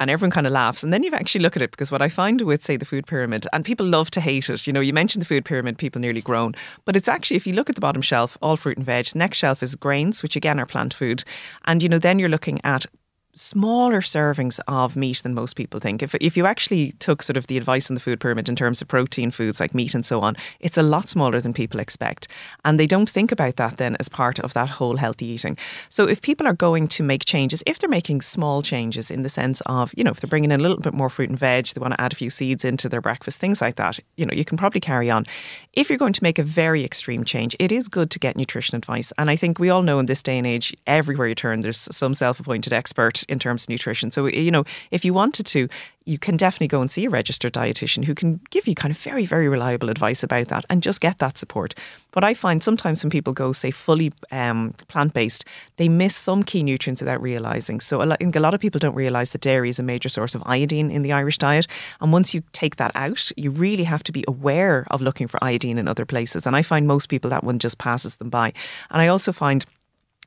And 0.00 0.10
everyone 0.10 0.32
kind 0.32 0.48
of 0.48 0.52
laughs. 0.52 0.82
And 0.82 0.92
then 0.92 1.04
you 1.04 1.12
actually 1.12 1.42
look 1.42 1.54
at 1.54 1.62
it 1.62 1.70
because 1.70 1.92
what 1.92 2.02
I 2.02 2.08
find 2.08 2.40
with, 2.40 2.60
say, 2.60 2.76
the 2.76 2.84
food 2.84 3.06
pyramid, 3.06 3.46
and 3.52 3.64
people 3.64 3.86
love 3.86 4.10
to 4.10 4.20
hate 4.20 4.50
it. 4.50 4.66
You 4.66 4.72
know, 4.72 4.80
you 4.80 4.92
mentioned 4.92 5.22
the 5.22 5.26
food 5.26 5.44
pyramid, 5.44 5.78
people 5.78 6.00
nearly 6.00 6.22
groan. 6.22 6.56
But 6.84 6.96
it's 6.96 7.06
actually, 7.06 7.36
if 7.36 7.46
you 7.46 7.52
look 7.52 7.68
at 7.68 7.76
the 7.76 7.80
bottom 7.80 8.02
shelf, 8.02 8.36
all 8.42 8.56
fruit 8.56 8.78
and 8.78 8.84
veg. 8.84 9.14
Next 9.14 9.38
shelf 9.38 9.62
is 9.62 9.76
grains, 9.76 10.24
which 10.24 10.34
again 10.34 10.58
are 10.58 10.66
plant 10.66 10.92
food. 10.92 11.22
And, 11.66 11.84
you 11.84 11.88
know, 11.88 12.00
then 12.00 12.18
you're 12.18 12.28
looking 12.28 12.60
at 12.64 12.86
smaller 13.34 14.00
servings 14.00 14.60
of 14.68 14.96
meat 14.96 15.22
than 15.22 15.34
most 15.34 15.54
people 15.54 15.80
think. 15.80 16.02
If, 16.02 16.14
if 16.16 16.36
you 16.36 16.46
actually 16.46 16.92
took 16.92 17.22
sort 17.22 17.36
of 17.36 17.46
the 17.46 17.56
advice 17.56 17.90
in 17.90 17.94
the 17.94 18.00
food 18.00 18.20
pyramid 18.20 18.48
in 18.48 18.56
terms 18.56 18.80
of 18.80 18.88
protein 18.88 19.30
foods 19.30 19.60
like 19.60 19.74
meat 19.74 19.94
and 19.94 20.06
so 20.06 20.20
on, 20.20 20.36
it's 20.60 20.78
a 20.78 20.82
lot 20.82 21.08
smaller 21.08 21.40
than 21.40 21.52
people 21.52 21.80
expect. 21.80 22.28
And 22.64 22.78
they 22.78 22.86
don't 22.86 23.10
think 23.10 23.32
about 23.32 23.56
that 23.56 23.76
then 23.76 23.96
as 23.98 24.08
part 24.08 24.38
of 24.40 24.54
that 24.54 24.70
whole 24.70 24.96
healthy 24.96 25.26
eating. 25.26 25.58
So 25.88 26.08
if 26.08 26.22
people 26.22 26.46
are 26.46 26.54
going 26.54 26.88
to 26.88 27.02
make 27.02 27.24
changes, 27.24 27.62
if 27.66 27.78
they're 27.78 27.88
making 27.88 28.20
small 28.20 28.62
changes 28.62 29.10
in 29.10 29.22
the 29.22 29.28
sense 29.28 29.60
of, 29.66 29.92
you 29.96 30.04
know, 30.04 30.10
if 30.10 30.20
they're 30.20 30.28
bringing 30.28 30.52
in 30.52 30.60
a 30.60 30.62
little 30.62 30.78
bit 30.78 30.94
more 30.94 31.10
fruit 31.10 31.28
and 31.28 31.38
veg, 31.38 31.66
they 31.66 31.80
want 31.80 31.94
to 31.94 32.00
add 32.00 32.12
a 32.12 32.16
few 32.16 32.30
seeds 32.30 32.64
into 32.64 32.88
their 32.88 33.00
breakfast, 33.00 33.40
things 33.40 33.60
like 33.60 33.76
that, 33.76 33.98
you 34.16 34.24
know, 34.24 34.34
you 34.34 34.44
can 34.44 34.56
probably 34.56 34.80
carry 34.80 35.10
on. 35.10 35.24
If 35.72 35.88
you're 35.88 35.98
going 35.98 36.12
to 36.12 36.22
make 36.22 36.38
a 36.38 36.42
very 36.42 36.84
extreme 36.84 37.24
change, 37.24 37.56
it 37.58 37.72
is 37.72 37.88
good 37.88 38.10
to 38.12 38.18
get 38.18 38.36
nutrition 38.36 38.76
advice. 38.76 39.12
And 39.18 39.28
I 39.28 39.36
think 39.36 39.58
we 39.58 39.70
all 39.70 39.82
know 39.82 39.98
in 39.98 40.06
this 40.06 40.22
day 40.22 40.38
and 40.38 40.46
age, 40.46 40.76
everywhere 40.86 41.28
you 41.28 41.34
turn, 41.34 41.60
there's 41.60 41.88
some 41.90 42.14
self 42.14 42.38
appointed 42.38 42.72
expert 42.72 43.23
in 43.28 43.38
terms 43.38 43.64
of 43.64 43.68
nutrition. 43.70 44.10
So, 44.10 44.26
you 44.26 44.50
know, 44.50 44.64
if 44.90 45.04
you 45.04 45.14
wanted 45.14 45.46
to, 45.46 45.68
you 46.06 46.18
can 46.18 46.36
definitely 46.36 46.68
go 46.68 46.80
and 46.80 46.90
see 46.90 47.06
a 47.06 47.10
registered 47.10 47.54
dietitian 47.54 48.04
who 48.04 48.14
can 48.14 48.40
give 48.50 48.68
you 48.68 48.74
kind 48.74 48.92
of 48.92 48.98
very, 48.98 49.24
very 49.24 49.48
reliable 49.48 49.88
advice 49.88 50.22
about 50.22 50.48
that 50.48 50.64
and 50.68 50.82
just 50.82 51.00
get 51.00 51.18
that 51.18 51.38
support. 51.38 51.74
But 52.12 52.24
I 52.24 52.34
find 52.34 52.62
sometimes 52.62 53.02
when 53.02 53.10
people 53.10 53.32
go, 53.32 53.52
say, 53.52 53.70
fully 53.70 54.12
um, 54.30 54.74
plant 54.88 55.14
based, 55.14 55.46
they 55.76 55.88
miss 55.88 56.14
some 56.14 56.42
key 56.42 56.62
nutrients 56.62 57.00
without 57.00 57.22
realizing. 57.22 57.80
So 57.80 58.02
I 58.02 58.16
think 58.16 58.36
a 58.36 58.40
lot 58.40 58.54
of 58.54 58.60
people 58.60 58.78
don't 58.78 58.94
realize 58.94 59.30
that 59.30 59.40
dairy 59.40 59.70
is 59.70 59.78
a 59.78 59.82
major 59.82 60.10
source 60.10 60.34
of 60.34 60.42
iodine 60.44 60.90
in 60.90 61.02
the 61.02 61.12
Irish 61.12 61.38
diet. 61.38 61.66
And 62.00 62.12
once 62.12 62.34
you 62.34 62.42
take 62.52 62.76
that 62.76 62.92
out, 62.94 63.32
you 63.36 63.50
really 63.50 63.84
have 63.84 64.02
to 64.04 64.12
be 64.12 64.24
aware 64.28 64.86
of 64.90 65.00
looking 65.00 65.26
for 65.26 65.42
iodine 65.42 65.78
in 65.78 65.88
other 65.88 66.04
places. 66.04 66.46
And 66.46 66.54
I 66.54 66.62
find 66.62 66.86
most 66.86 67.08
people 67.08 67.30
that 67.30 67.44
one 67.44 67.58
just 67.58 67.78
passes 67.78 68.16
them 68.16 68.28
by. 68.28 68.52
And 68.90 69.00
I 69.00 69.08
also 69.08 69.32
find 69.32 69.64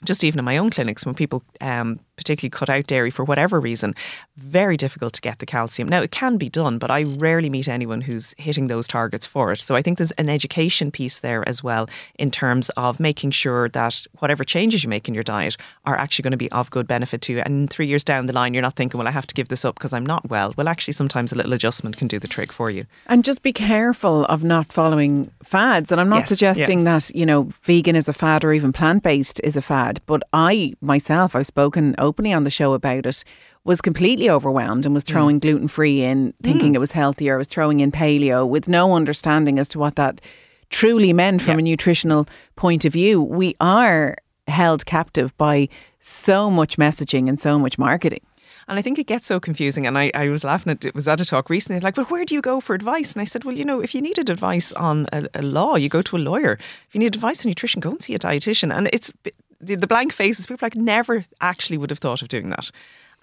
just 0.04 0.24
even 0.24 0.40
in 0.40 0.46
my 0.46 0.58
own 0.58 0.70
clinics, 0.70 1.06
when 1.06 1.16
people 1.16 1.44
um, 1.62 2.00
particularly 2.18 2.50
cut 2.50 2.70
out 2.70 2.88
dairy 2.88 3.10
for 3.10 3.24
whatever 3.24 3.60
reason, 3.60 3.96
very 4.36 4.76
difficult 4.76 5.14
to 5.14 5.22
get 5.22 5.40
the 5.40 5.46
calcium. 5.46 5.88
Now, 5.88 6.02
it 6.02 6.12
can 6.12 6.38
be 6.38 6.50
done, 6.50 6.78
but 6.78 6.92
I 6.92 7.04
rarely 7.04 7.50
meet 7.50 7.68
anyone 7.68 8.02
who's 8.02 8.36
hitting 8.38 8.68
those 8.68 8.88
targets 8.88 9.26
for 9.26 9.52
it. 9.52 9.60
So 9.60 9.76
I 9.76 9.82
think 9.82 9.98
there's 9.98 10.12
an 10.14 10.30
education 10.30 10.92
piece 10.92 11.20
there 11.20 11.48
as 11.48 11.64
well 11.64 11.88
in 12.20 12.32
terms 12.32 12.70
of 12.72 13.00
making 13.00 13.32
sure 13.32 13.70
that 13.70 14.06
whatever 14.20 14.44
changes 14.44 14.84
you 14.84 14.90
make 14.90 15.08
in 15.08 15.14
your 15.14 15.24
diet 15.24 15.58
are 15.86 15.98
actually 15.98 16.24
going 16.24 16.32
to 16.32 16.38
be 16.38 16.52
of 16.52 16.70
good 16.72 16.88
benefit 16.88 17.22
to 17.22 17.34
you. 17.34 17.42
And 17.46 17.70
three 17.70 17.88
years 17.88 18.04
down 18.04 18.26
the 18.26 18.34
line, 18.34 18.54
you're 18.54 18.62
not 18.62 18.76
thinking, 18.76 18.98
well, 18.98 19.08
I 19.08 19.12
have 19.12 19.28
to 19.28 19.36
give 19.36 19.48
this 19.48 19.64
up 19.64 19.76
because 19.76 19.94
I'm 19.94 20.06
not 20.06 20.30
well. 20.30 20.54
Well, 20.58 20.68
actually, 20.68 20.94
sometimes 20.94 21.32
a 21.32 21.36
little 21.36 21.54
adjustment 21.54 21.98
can 21.98 22.08
do 22.08 22.20
the 22.20 22.28
trick 22.28 22.52
for 22.52 22.70
you. 22.70 22.86
And 23.08 23.24
just 23.24 23.42
be 23.42 23.54
careful 23.54 24.26
of 24.26 24.44
not 24.44 24.74
following 24.74 25.32
fads. 25.44 25.92
And 25.92 26.02
I'm 26.02 26.10
not 26.10 26.22
yes, 26.22 26.30
suggesting 26.30 26.80
yeah. 26.80 26.98
that, 26.98 27.16
you 27.16 27.26
know, 27.26 27.50
vegan 27.62 27.96
is 27.96 28.10
a 28.10 28.14
fad 28.14 28.44
or 28.44 28.54
even 28.54 28.74
plant 28.74 29.04
based 29.04 29.40
is 29.44 29.56
a 29.56 29.62
fad, 29.62 30.02
but 30.06 30.24
I 30.34 30.74
myself, 30.82 31.36
I've 31.36 31.46
spoken 31.46 31.96
openly 32.08 32.34
on 32.34 32.44
the 32.44 32.50
show 32.50 32.74
about 32.74 33.06
it, 33.06 33.24
was 33.64 33.82
completely 33.82 34.30
overwhelmed 34.30 34.86
and 34.86 34.96
was 34.96 35.04
mm. 35.04 35.08
throwing 35.08 35.38
mm. 35.38 35.42
gluten 35.42 35.68
free 35.68 36.02
in, 36.02 36.34
thinking 36.42 36.72
mm. 36.72 36.76
it 36.76 36.80
was 36.80 36.94
healthier. 36.94 37.36
I 37.36 37.38
was 37.38 37.48
throwing 37.48 37.82
in 37.82 37.92
paleo 37.92 38.48
with 38.48 38.68
no 38.68 38.94
understanding 38.94 39.60
as 39.60 39.68
to 39.70 39.80
what 39.80 39.96
that 39.96 40.22
truly 40.70 41.14
meant 41.14 41.42
from 41.42 41.60
a 41.60 41.62
nutritional 41.62 42.28
point 42.56 42.86
of 42.86 42.94
view. 42.94 43.22
We 43.22 43.56
are 43.60 44.16
held 44.48 44.86
captive 44.86 45.38
by 45.38 45.70
so 46.00 46.50
much 46.50 46.78
messaging 46.78 47.28
and 47.28 47.40
so 47.40 47.60
much 47.60 47.78
marketing. 47.78 48.22
And 48.70 48.78
I 48.78 48.82
think 48.82 49.00
it 49.00 49.08
gets 49.08 49.26
so 49.26 49.40
confusing. 49.40 49.88
And 49.88 49.98
I, 49.98 50.12
I 50.14 50.28
was 50.28 50.44
laughing 50.44 50.72
at 50.72 50.84
it 50.84 50.94
was 50.94 51.08
at 51.08 51.22
a 51.22 51.26
talk 51.26 51.50
recently, 51.50 51.80
like, 51.80 51.96
but 51.96 52.12
where 52.12 52.26
do 52.26 52.36
you 52.36 52.42
go 52.42 52.60
for 52.60 52.76
advice? 52.76 53.14
And 53.14 53.22
I 53.22 53.26
said, 53.26 53.46
well, 53.46 53.56
you 53.56 53.64
know, 53.64 53.80
if 53.80 53.96
you 53.96 54.02
needed 54.02 54.30
advice 54.30 54.74
on 54.74 55.08
a, 55.14 55.28
a 55.34 55.42
law, 55.42 55.76
you 55.76 55.88
go 55.88 56.02
to 56.02 56.18
a 56.18 56.20
lawyer. 56.20 56.54
If 56.88 56.90
you 56.94 57.00
need 57.00 57.16
advice 57.16 57.46
on 57.46 57.50
nutrition, 57.50 57.80
go 57.80 57.92
and 57.92 58.04
see 58.04 58.14
a 58.14 58.20
dietitian. 58.20 58.76
And 58.76 58.90
it's 58.92 59.14
the, 59.60 59.76
the 59.76 59.88
blank 59.88 60.14
faces, 60.14 60.48
people 60.48 60.66
like 60.66 60.76
never 60.76 61.26
actually 61.42 61.78
would 61.78 61.90
have 61.90 62.00
thought 62.00 62.22
of 62.22 62.28
doing 62.28 62.50
that. 62.50 62.72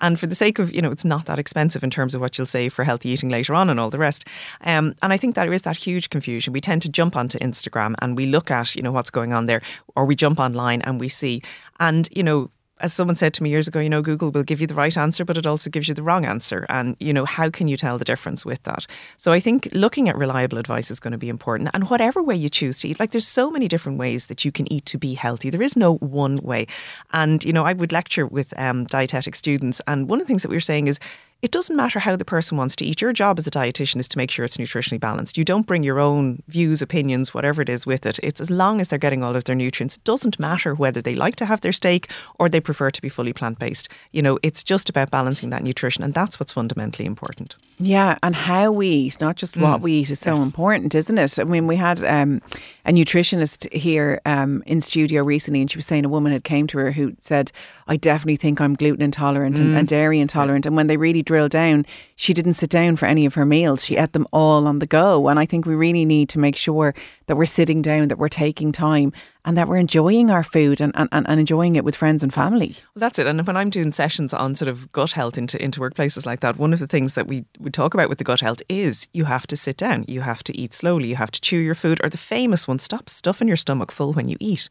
And 0.00 0.18
for 0.18 0.26
the 0.26 0.34
sake 0.34 0.58
of, 0.58 0.74
you 0.74 0.82
know, 0.82 0.90
it's 0.90 1.04
not 1.04 1.26
that 1.26 1.38
expensive 1.38 1.84
in 1.84 1.90
terms 1.90 2.14
of 2.14 2.20
what 2.20 2.36
you'll 2.36 2.48
save 2.48 2.72
for 2.72 2.84
healthy 2.84 3.10
eating 3.10 3.28
later 3.28 3.54
on 3.54 3.70
and 3.70 3.78
all 3.78 3.90
the 3.90 3.98
rest. 3.98 4.26
Um, 4.62 4.94
and 5.02 5.12
I 5.12 5.16
think 5.16 5.34
there 5.34 5.52
is 5.52 5.62
that 5.62 5.76
huge 5.76 6.10
confusion. 6.10 6.52
We 6.52 6.60
tend 6.60 6.82
to 6.82 6.88
jump 6.88 7.14
onto 7.16 7.38
Instagram 7.38 7.94
and 8.00 8.16
we 8.16 8.26
look 8.26 8.50
at, 8.50 8.74
you 8.74 8.82
know, 8.82 8.90
what's 8.90 9.10
going 9.10 9.32
on 9.32 9.44
there, 9.44 9.62
or 9.94 10.04
we 10.04 10.16
jump 10.16 10.40
online 10.40 10.82
and 10.82 10.98
we 10.98 11.08
see. 11.08 11.42
And, 11.78 12.08
you 12.10 12.24
know, 12.24 12.50
as 12.80 12.92
someone 12.92 13.14
said 13.14 13.32
to 13.34 13.42
me 13.42 13.50
years 13.50 13.68
ago, 13.68 13.78
you 13.78 13.88
know, 13.88 14.02
Google 14.02 14.30
will 14.30 14.42
give 14.42 14.60
you 14.60 14.66
the 14.66 14.74
right 14.74 14.96
answer, 14.96 15.24
but 15.24 15.36
it 15.36 15.46
also 15.46 15.70
gives 15.70 15.88
you 15.88 15.94
the 15.94 16.02
wrong 16.02 16.24
answer. 16.24 16.66
And, 16.68 16.96
you 16.98 17.12
know, 17.12 17.24
how 17.24 17.48
can 17.48 17.68
you 17.68 17.76
tell 17.76 17.98
the 17.98 18.04
difference 18.04 18.44
with 18.44 18.62
that? 18.64 18.86
So 19.16 19.32
I 19.32 19.38
think 19.38 19.68
looking 19.72 20.08
at 20.08 20.16
reliable 20.16 20.58
advice 20.58 20.90
is 20.90 20.98
going 20.98 21.12
to 21.12 21.18
be 21.18 21.28
important. 21.28 21.70
And 21.72 21.88
whatever 21.88 22.22
way 22.22 22.34
you 22.34 22.48
choose 22.48 22.80
to 22.80 22.88
eat, 22.88 22.98
like 22.98 23.12
there's 23.12 23.28
so 23.28 23.50
many 23.50 23.68
different 23.68 23.98
ways 23.98 24.26
that 24.26 24.44
you 24.44 24.50
can 24.50 24.70
eat 24.72 24.86
to 24.86 24.98
be 24.98 25.14
healthy. 25.14 25.50
There 25.50 25.62
is 25.62 25.76
no 25.76 25.94
one 25.96 26.38
way. 26.38 26.66
And, 27.12 27.44
you 27.44 27.52
know, 27.52 27.64
I 27.64 27.74
would 27.74 27.92
lecture 27.92 28.26
with 28.26 28.52
um, 28.58 28.84
dietetic 28.86 29.36
students. 29.36 29.80
And 29.86 30.08
one 30.08 30.20
of 30.20 30.26
the 30.26 30.28
things 30.28 30.42
that 30.42 30.48
we 30.48 30.56
were 30.56 30.60
saying 30.60 30.88
is, 30.88 30.98
it 31.44 31.50
doesn't 31.50 31.76
matter 31.76 31.98
how 31.98 32.16
the 32.16 32.24
person 32.24 32.56
wants 32.56 32.74
to 32.76 32.86
eat. 32.86 33.02
Your 33.02 33.12
job 33.12 33.38
as 33.38 33.46
a 33.46 33.50
dietitian 33.50 34.00
is 34.00 34.08
to 34.08 34.16
make 34.16 34.30
sure 34.30 34.46
it's 34.46 34.56
nutritionally 34.56 34.98
balanced. 34.98 35.36
You 35.36 35.44
don't 35.44 35.66
bring 35.66 35.82
your 35.82 36.00
own 36.00 36.42
views, 36.48 36.80
opinions, 36.80 37.34
whatever 37.34 37.60
it 37.60 37.68
is 37.68 37.84
with 37.84 38.06
it. 38.06 38.18
It's 38.22 38.40
as 38.40 38.50
long 38.50 38.80
as 38.80 38.88
they're 38.88 38.98
getting 38.98 39.22
all 39.22 39.36
of 39.36 39.44
their 39.44 39.54
nutrients. 39.54 39.96
It 39.96 40.04
doesn't 40.04 40.38
matter 40.38 40.74
whether 40.74 41.02
they 41.02 41.14
like 41.14 41.36
to 41.36 41.44
have 41.44 41.60
their 41.60 41.70
steak 41.70 42.08
or 42.38 42.48
they 42.48 42.60
prefer 42.60 42.90
to 42.90 43.02
be 43.02 43.10
fully 43.10 43.34
plant 43.34 43.58
based. 43.58 43.90
You 44.10 44.22
know, 44.22 44.38
it's 44.42 44.64
just 44.64 44.88
about 44.88 45.10
balancing 45.10 45.50
that 45.50 45.62
nutrition, 45.62 46.02
and 46.02 46.14
that's 46.14 46.40
what's 46.40 46.54
fundamentally 46.54 47.04
important. 47.04 47.56
Yeah, 47.78 48.16
and 48.22 48.34
how 48.34 48.72
we 48.72 48.88
eat, 48.88 49.20
not 49.20 49.36
just 49.36 49.56
what 49.56 49.80
mm. 49.80 49.82
we 49.82 49.92
eat, 49.92 50.10
is 50.10 50.20
so 50.20 50.34
yes. 50.34 50.46
important, 50.46 50.94
isn't 50.94 51.18
it? 51.18 51.38
I 51.38 51.44
mean, 51.44 51.66
we 51.66 51.76
had 51.76 52.02
um, 52.04 52.40
a 52.86 52.92
nutritionist 52.92 53.70
here 53.72 54.20
um, 54.24 54.62
in 54.64 54.80
studio 54.80 55.24
recently, 55.24 55.60
and 55.60 55.70
she 55.70 55.76
was 55.76 55.84
saying 55.84 56.04
a 56.04 56.08
woman 56.08 56.32
had 56.32 56.44
came 56.44 56.66
to 56.68 56.78
her 56.78 56.92
who 56.92 57.16
said, 57.20 57.52
"I 57.86 57.96
definitely 57.96 58.36
think 58.36 58.60
I'm 58.60 58.74
gluten 58.74 59.02
intolerant 59.02 59.56
mm. 59.56 59.62
and, 59.62 59.76
and, 59.76 59.88
dairy 59.88 60.20
intolerant." 60.20 60.64
Yeah. 60.64 60.68
And 60.68 60.76
when 60.76 60.86
they 60.86 60.96
really 60.96 61.22
drilled 61.34 61.50
down, 61.50 61.84
she 62.14 62.32
didn't 62.32 62.54
sit 62.54 62.70
down 62.70 62.94
for 62.94 63.06
any 63.06 63.26
of 63.26 63.34
her 63.34 63.44
meals; 63.44 63.84
she 63.84 63.96
ate 63.96 64.12
them 64.12 64.26
all 64.32 64.68
on 64.68 64.78
the 64.78 64.86
go. 64.86 65.26
And 65.26 65.40
I 65.40 65.46
think 65.46 65.66
we 65.66 65.74
really 65.74 66.04
need 66.04 66.28
to 66.28 66.38
make 66.38 66.54
sure 66.54 66.94
that 67.26 67.36
we're 67.36 67.46
sitting 67.46 67.82
down, 67.82 68.06
that 68.08 68.18
we're 68.18 68.28
taking 68.28 68.70
time, 68.70 69.12
and 69.44 69.56
that 69.56 69.66
we're 69.66 69.76
enjoying 69.76 70.30
our 70.30 70.44
food 70.44 70.80
and, 70.80 70.92
and, 70.94 71.08
and 71.12 71.40
enjoying 71.40 71.74
it 71.74 71.84
with 71.84 71.96
friends 71.96 72.22
and 72.22 72.32
family. 72.32 72.76
Well, 72.94 73.00
that's 73.00 73.18
it. 73.18 73.26
And 73.26 73.44
when 73.46 73.56
I'm 73.56 73.68
doing 73.68 73.90
sessions 73.90 74.32
on 74.32 74.54
sort 74.54 74.68
of 74.68 74.92
gut 74.92 75.12
health 75.12 75.36
into, 75.36 75.60
into 75.62 75.80
workplaces 75.80 76.24
like 76.24 76.40
that, 76.40 76.56
one 76.56 76.72
of 76.72 76.78
the 76.78 76.86
things 76.86 77.14
that 77.14 77.26
we, 77.26 77.44
we 77.58 77.70
talk 77.70 77.94
about 77.94 78.08
with 78.08 78.18
the 78.18 78.24
gut 78.24 78.40
health 78.40 78.62
is 78.68 79.08
you 79.12 79.24
have 79.24 79.46
to 79.48 79.56
sit 79.56 79.76
down, 79.76 80.04
you 80.06 80.20
have 80.20 80.44
to 80.44 80.56
eat 80.56 80.72
slowly, 80.72 81.08
you 81.08 81.16
have 81.16 81.32
to 81.32 81.40
chew 81.40 81.58
your 81.58 81.74
food, 81.74 82.00
or 82.02 82.08
the 82.08 82.16
famous 82.16 82.68
one, 82.68 82.78
stop 82.78 83.08
stuffing 83.08 83.48
your 83.48 83.56
stomach 83.56 83.90
full 83.90 84.12
when 84.12 84.28
you 84.28 84.36
eat. 84.40 84.68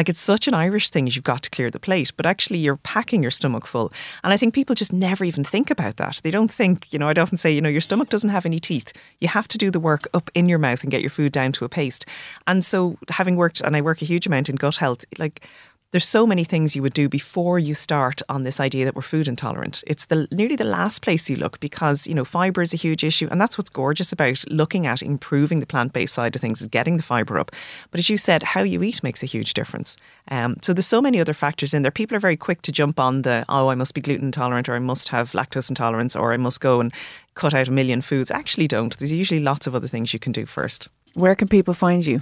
Like 0.00 0.08
it's 0.08 0.22
such 0.22 0.48
an 0.48 0.54
Irish 0.54 0.88
thing, 0.88 1.06
as 1.06 1.14
you've 1.14 1.26
got 1.26 1.42
to 1.42 1.50
clear 1.50 1.70
the 1.70 1.78
plate, 1.78 2.10
but 2.16 2.24
actually 2.24 2.58
you're 2.58 2.78
packing 2.78 3.20
your 3.20 3.30
stomach 3.30 3.66
full. 3.66 3.92
And 4.24 4.32
I 4.32 4.38
think 4.38 4.54
people 4.54 4.74
just 4.74 4.94
never 4.94 5.26
even 5.26 5.44
think 5.44 5.70
about 5.70 5.98
that. 5.98 6.22
They 6.24 6.30
don't 6.30 6.50
think, 6.50 6.90
you 6.90 6.98
know, 6.98 7.10
I'd 7.10 7.18
often 7.18 7.36
say, 7.36 7.52
you 7.52 7.60
know, 7.60 7.68
your 7.68 7.82
stomach 7.82 8.08
doesn't 8.08 8.30
have 8.30 8.46
any 8.46 8.58
teeth. 8.58 8.94
You 9.18 9.28
have 9.28 9.46
to 9.48 9.58
do 9.58 9.70
the 9.70 9.78
work 9.78 10.08
up 10.14 10.30
in 10.34 10.48
your 10.48 10.58
mouth 10.58 10.82
and 10.82 10.90
get 10.90 11.02
your 11.02 11.10
food 11.10 11.32
down 11.32 11.52
to 11.52 11.66
a 11.66 11.68
paste. 11.68 12.06
And 12.46 12.64
so 12.64 12.96
having 13.10 13.36
worked, 13.36 13.60
and 13.60 13.76
I 13.76 13.82
work 13.82 14.00
a 14.00 14.06
huge 14.06 14.26
amount 14.26 14.48
in 14.48 14.56
gut 14.56 14.76
health, 14.76 15.04
like 15.18 15.46
there's 15.92 16.06
so 16.06 16.26
many 16.26 16.44
things 16.44 16.76
you 16.76 16.82
would 16.82 16.94
do 16.94 17.08
before 17.08 17.58
you 17.58 17.74
start 17.74 18.22
on 18.28 18.44
this 18.44 18.60
idea 18.60 18.84
that 18.84 18.94
we're 18.94 19.02
food 19.02 19.26
intolerant. 19.26 19.82
It's 19.86 20.06
the 20.06 20.28
nearly 20.30 20.54
the 20.54 20.64
last 20.64 21.02
place 21.02 21.28
you 21.28 21.36
look 21.36 21.58
because 21.58 22.06
you 22.06 22.14
know 22.14 22.24
fiber 22.24 22.62
is 22.62 22.72
a 22.72 22.76
huge 22.76 23.02
issue, 23.02 23.28
and 23.30 23.40
that's 23.40 23.58
what's 23.58 23.70
gorgeous 23.70 24.12
about 24.12 24.44
looking 24.48 24.86
at 24.86 25.02
improving 25.02 25.58
the 25.58 25.66
plant 25.66 25.92
based 25.92 26.14
side 26.14 26.34
of 26.36 26.40
things 26.40 26.62
is 26.62 26.68
getting 26.68 26.96
the 26.96 27.02
fiber 27.02 27.38
up. 27.38 27.50
But 27.90 27.98
as 27.98 28.08
you 28.08 28.16
said, 28.16 28.42
how 28.42 28.62
you 28.62 28.82
eat 28.82 29.02
makes 29.02 29.22
a 29.22 29.26
huge 29.26 29.54
difference. 29.54 29.96
Um, 30.28 30.56
so 30.62 30.72
there's 30.72 30.86
so 30.86 31.02
many 31.02 31.20
other 31.20 31.34
factors 31.34 31.74
in 31.74 31.82
there. 31.82 31.90
People 31.90 32.16
are 32.16 32.20
very 32.20 32.36
quick 32.36 32.62
to 32.62 32.72
jump 32.72 33.00
on 33.00 33.22
the 33.22 33.44
oh 33.48 33.68
I 33.68 33.74
must 33.74 33.94
be 33.94 34.00
gluten 34.00 34.26
intolerant 34.26 34.68
or 34.68 34.76
I 34.76 34.78
must 34.78 35.08
have 35.08 35.32
lactose 35.32 35.70
intolerance 35.70 36.14
or 36.14 36.32
I 36.32 36.36
must 36.36 36.60
go 36.60 36.80
and 36.80 36.92
cut 37.34 37.54
out 37.54 37.68
a 37.68 37.72
million 37.72 38.00
foods. 38.00 38.30
Actually, 38.30 38.68
don't. 38.68 38.96
There's 38.96 39.12
usually 39.12 39.40
lots 39.40 39.66
of 39.66 39.74
other 39.74 39.88
things 39.88 40.12
you 40.12 40.20
can 40.20 40.32
do 40.32 40.46
first. 40.46 40.88
Where 41.14 41.34
can 41.34 41.48
people 41.48 41.74
find 41.74 42.04
you? 42.06 42.20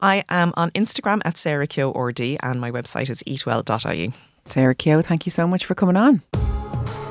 I 0.00 0.24
am 0.28 0.52
on 0.56 0.70
Instagram 0.70 1.20
at 1.24 1.38
Sarah 1.38 1.66
Keogh 1.66 1.92
RD 1.92 2.38
and 2.40 2.60
my 2.60 2.70
website 2.70 3.10
is 3.10 3.22
eatwell.ie. 3.22 4.12
Sarah 4.44 4.74
Keogh, 4.74 5.02
thank 5.02 5.26
you 5.26 5.30
so 5.30 5.46
much 5.46 5.64
for 5.64 5.74
coming 5.74 5.96
on. 5.96 6.22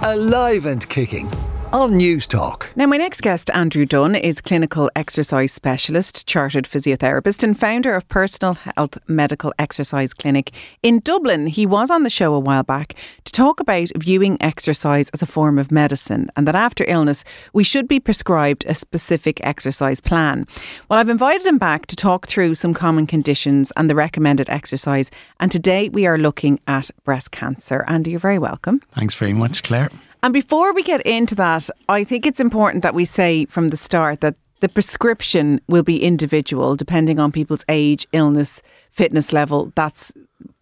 Alive 0.03 0.65
and 0.65 0.87
kicking 0.89 1.29
on 1.73 1.93
Newstalk. 1.93 2.67
Now, 2.75 2.85
my 2.85 2.97
next 2.97 3.21
guest, 3.21 3.49
Andrew 3.51 3.83
Dunne, 3.83 4.15
is 4.15 4.41
clinical 4.41 4.91
exercise 4.95 5.51
specialist, 5.51 6.27
chartered 6.27 6.65
physiotherapist, 6.65 7.43
and 7.43 7.59
founder 7.59 7.95
of 7.95 8.07
Personal 8.07 8.53
Health 8.53 8.99
Medical 9.07 9.51
Exercise 9.57 10.13
Clinic 10.13 10.51
in 10.83 10.99
Dublin. 10.99 11.47
He 11.47 11.65
was 11.65 11.89
on 11.89 12.03
the 12.03 12.11
show 12.11 12.35
a 12.35 12.39
while 12.39 12.61
back 12.61 12.93
to 13.23 13.31
talk 13.31 13.59
about 13.59 13.89
viewing 13.95 14.37
exercise 14.39 15.09
as 15.15 15.23
a 15.23 15.25
form 15.25 15.57
of 15.57 15.71
medicine 15.71 16.29
and 16.37 16.47
that 16.47 16.55
after 16.55 16.85
illness, 16.87 17.23
we 17.53 17.63
should 17.63 17.87
be 17.87 17.99
prescribed 17.99 18.65
a 18.67 18.75
specific 18.75 19.43
exercise 19.43 19.99
plan. 19.99 20.45
Well, 20.89 20.99
I've 20.99 21.09
invited 21.09 21.47
him 21.47 21.57
back 21.57 21.87
to 21.87 21.95
talk 21.95 22.27
through 22.27 22.53
some 22.53 22.75
common 22.75 23.07
conditions 23.07 23.73
and 23.75 23.89
the 23.89 23.95
recommended 23.95 24.47
exercise. 24.47 25.09
And 25.39 25.51
today 25.51 25.89
we 25.89 26.05
are 26.05 26.19
looking 26.19 26.59
at 26.67 26.91
breast 27.03 27.31
cancer. 27.31 27.83
Andy, 27.87 28.11
you're 28.11 28.19
very 28.19 28.37
welcome. 28.37 28.79
Thanks 28.91 29.15
very 29.15 29.33
much, 29.33 29.63
Clare. 29.63 29.89
And 30.23 30.33
before 30.33 30.73
we 30.73 30.83
get 30.83 31.01
into 31.01 31.35
that, 31.35 31.69
I 31.89 32.05
think 32.05 32.25
it's 32.25 32.39
important 32.39 32.81
that 32.83 32.95
we 32.95 33.03
say 33.03 33.45
from 33.45 33.67
the 33.67 33.77
start 33.77 34.21
that 34.21 34.35
the 34.61 34.69
prescription 34.69 35.59
will 35.67 35.83
be 35.83 36.01
individual 36.01 36.77
depending 36.77 37.19
on 37.19 37.33
people's 37.33 37.65
age, 37.67 38.07
illness, 38.13 38.61
fitness 38.89 39.33
level. 39.33 39.73
That's 39.75 40.13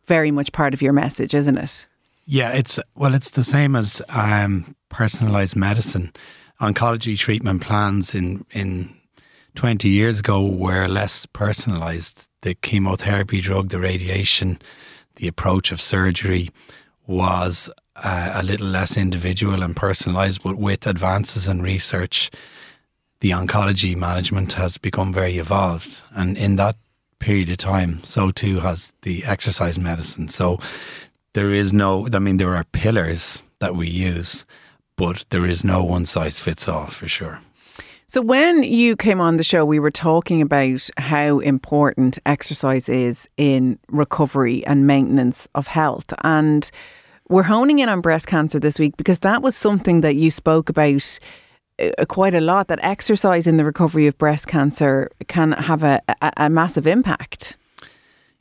very 0.08 0.32
much 0.32 0.51
part 0.51 0.74
of 0.74 0.82
your 0.82 0.94
message, 0.94 1.36
isn't 1.36 1.60
it? 1.60 1.86
Yeah, 2.25 2.51
it's 2.53 2.80
well, 2.96 3.13
it's 3.13 3.30
the 3.30 3.44
same 3.44 3.75
as 3.75 4.01
um, 4.10 4.75
personalized 4.89 5.56
medicine. 5.56 6.12
Oncology 6.60 7.15
treatment 7.15 7.62
plans 7.62 8.15
in 8.15 8.46
in 8.51 8.96
20 9.53 9.88
years 9.89 10.22
ago 10.22 10.44
were 10.44 10.88
less 10.88 11.27
personalized. 11.27 12.27
The 12.41 12.56
chemotherapy 12.56 13.41
drug, 13.41 13.70
the 13.70 13.80
radiation, 13.80 14.60
the 15.18 15.27
approach 15.27 15.72
of 15.72 15.80
surgery 15.80 16.50
was 17.06 17.70
uh, 18.01 18.31
a 18.36 18.43
little 18.43 18.67
less 18.67 18.98
individual 18.98 19.63
and 19.63 19.75
personalised, 19.75 20.43
but 20.43 20.58
with 20.58 20.88
advances 20.88 21.48
in 21.48 21.62
research, 21.62 22.29
the 23.22 23.31
oncology 23.31 23.96
management 23.96 24.53
has 24.53 24.77
become 24.77 25.13
very 25.13 25.38
evolved. 25.38 26.03
And 26.12 26.38
in 26.38 26.55
that 26.58 26.75
period 27.20 27.50
of 27.50 27.58
time, 27.58 28.03
so 28.03 28.31
too 28.31 28.60
has 28.60 28.93
the 29.03 29.24
exercise 29.24 29.77
medicine. 29.77 30.27
So 30.27 30.60
there 31.34 31.51
is 31.51 31.72
no, 31.72 32.08
I 32.12 32.20
mean, 32.20 32.38
there 32.38 32.55
are 32.55 32.63
pillars 32.65 33.43
that 33.60 33.75
we 33.75 33.88
use, 33.88 34.46
but 34.96 35.25
there 35.29 35.46
is 35.46 35.63
no 35.63 35.84
one 35.84 36.05
size 36.05 36.39
fits 36.39 36.67
all 36.67 36.88
for 36.88 37.08
sure. 37.08 37.39
So, 38.08 38.22
when 38.22 38.63
you 38.63 38.98
came 38.98 39.22
on 39.22 39.38
the 39.38 39.43
show, 39.43 39.63
we 39.63 39.79
were 39.79 39.89
talking 39.89 40.41
about 40.41 40.89
how 40.98 41.39
important 41.39 42.20
exercise 42.25 42.89
is 42.89 43.29
in 43.38 43.79
recovery 43.88 44.65
and 44.65 44.86
maintenance 44.86 45.48
of 45.55 45.67
health. 45.67 46.13
And 46.25 46.70
we're 47.31 47.43
honing 47.43 47.79
in 47.79 47.88
on 47.88 48.01
breast 48.01 48.27
cancer 48.27 48.59
this 48.59 48.77
week 48.77 48.97
because 48.97 49.19
that 49.19 49.41
was 49.41 49.55
something 49.55 50.01
that 50.01 50.15
you 50.15 50.29
spoke 50.29 50.69
about 50.69 51.19
uh, 51.79 52.05
quite 52.07 52.35
a 52.35 52.41
lot 52.41 52.67
that 52.67 52.79
exercise 52.83 53.47
in 53.47 53.57
the 53.57 53.63
recovery 53.63 54.05
of 54.05 54.17
breast 54.17 54.47
cancer 54.47 55.09
can 55.27 55.53
have 55.53 55.81
a, 55.81 56.01
a, 56.21 56.33
a 56.38 56.50
massive 56.50 56.85
impact. 56.85 57.55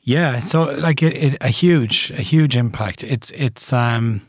Yeah, 0.01 0.41
so 0.41 0.63
like 0.63 1.01
it, 1.01 1.15
it, 1.15 1.37
a 1.41 1.47
huge, 1.47 2.11
a 2.11 2.21
huge 2.21 2.57
impact. 2.57 3.03
It's 3.03 3.31
it's. 3.31 3.71
Um, 3.71 4.27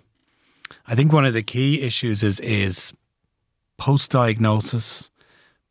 I 0.86 0.94
think 0.94 1.12
one 1.12 1.24
of 1.24 1.32
the 1.32 1.42
key 1.42 1.80
issues 1.82 2.22
is 2.22 2.38
is 2.40 2.92
post 3.78 4.10
diagnosis, 4.10 5.10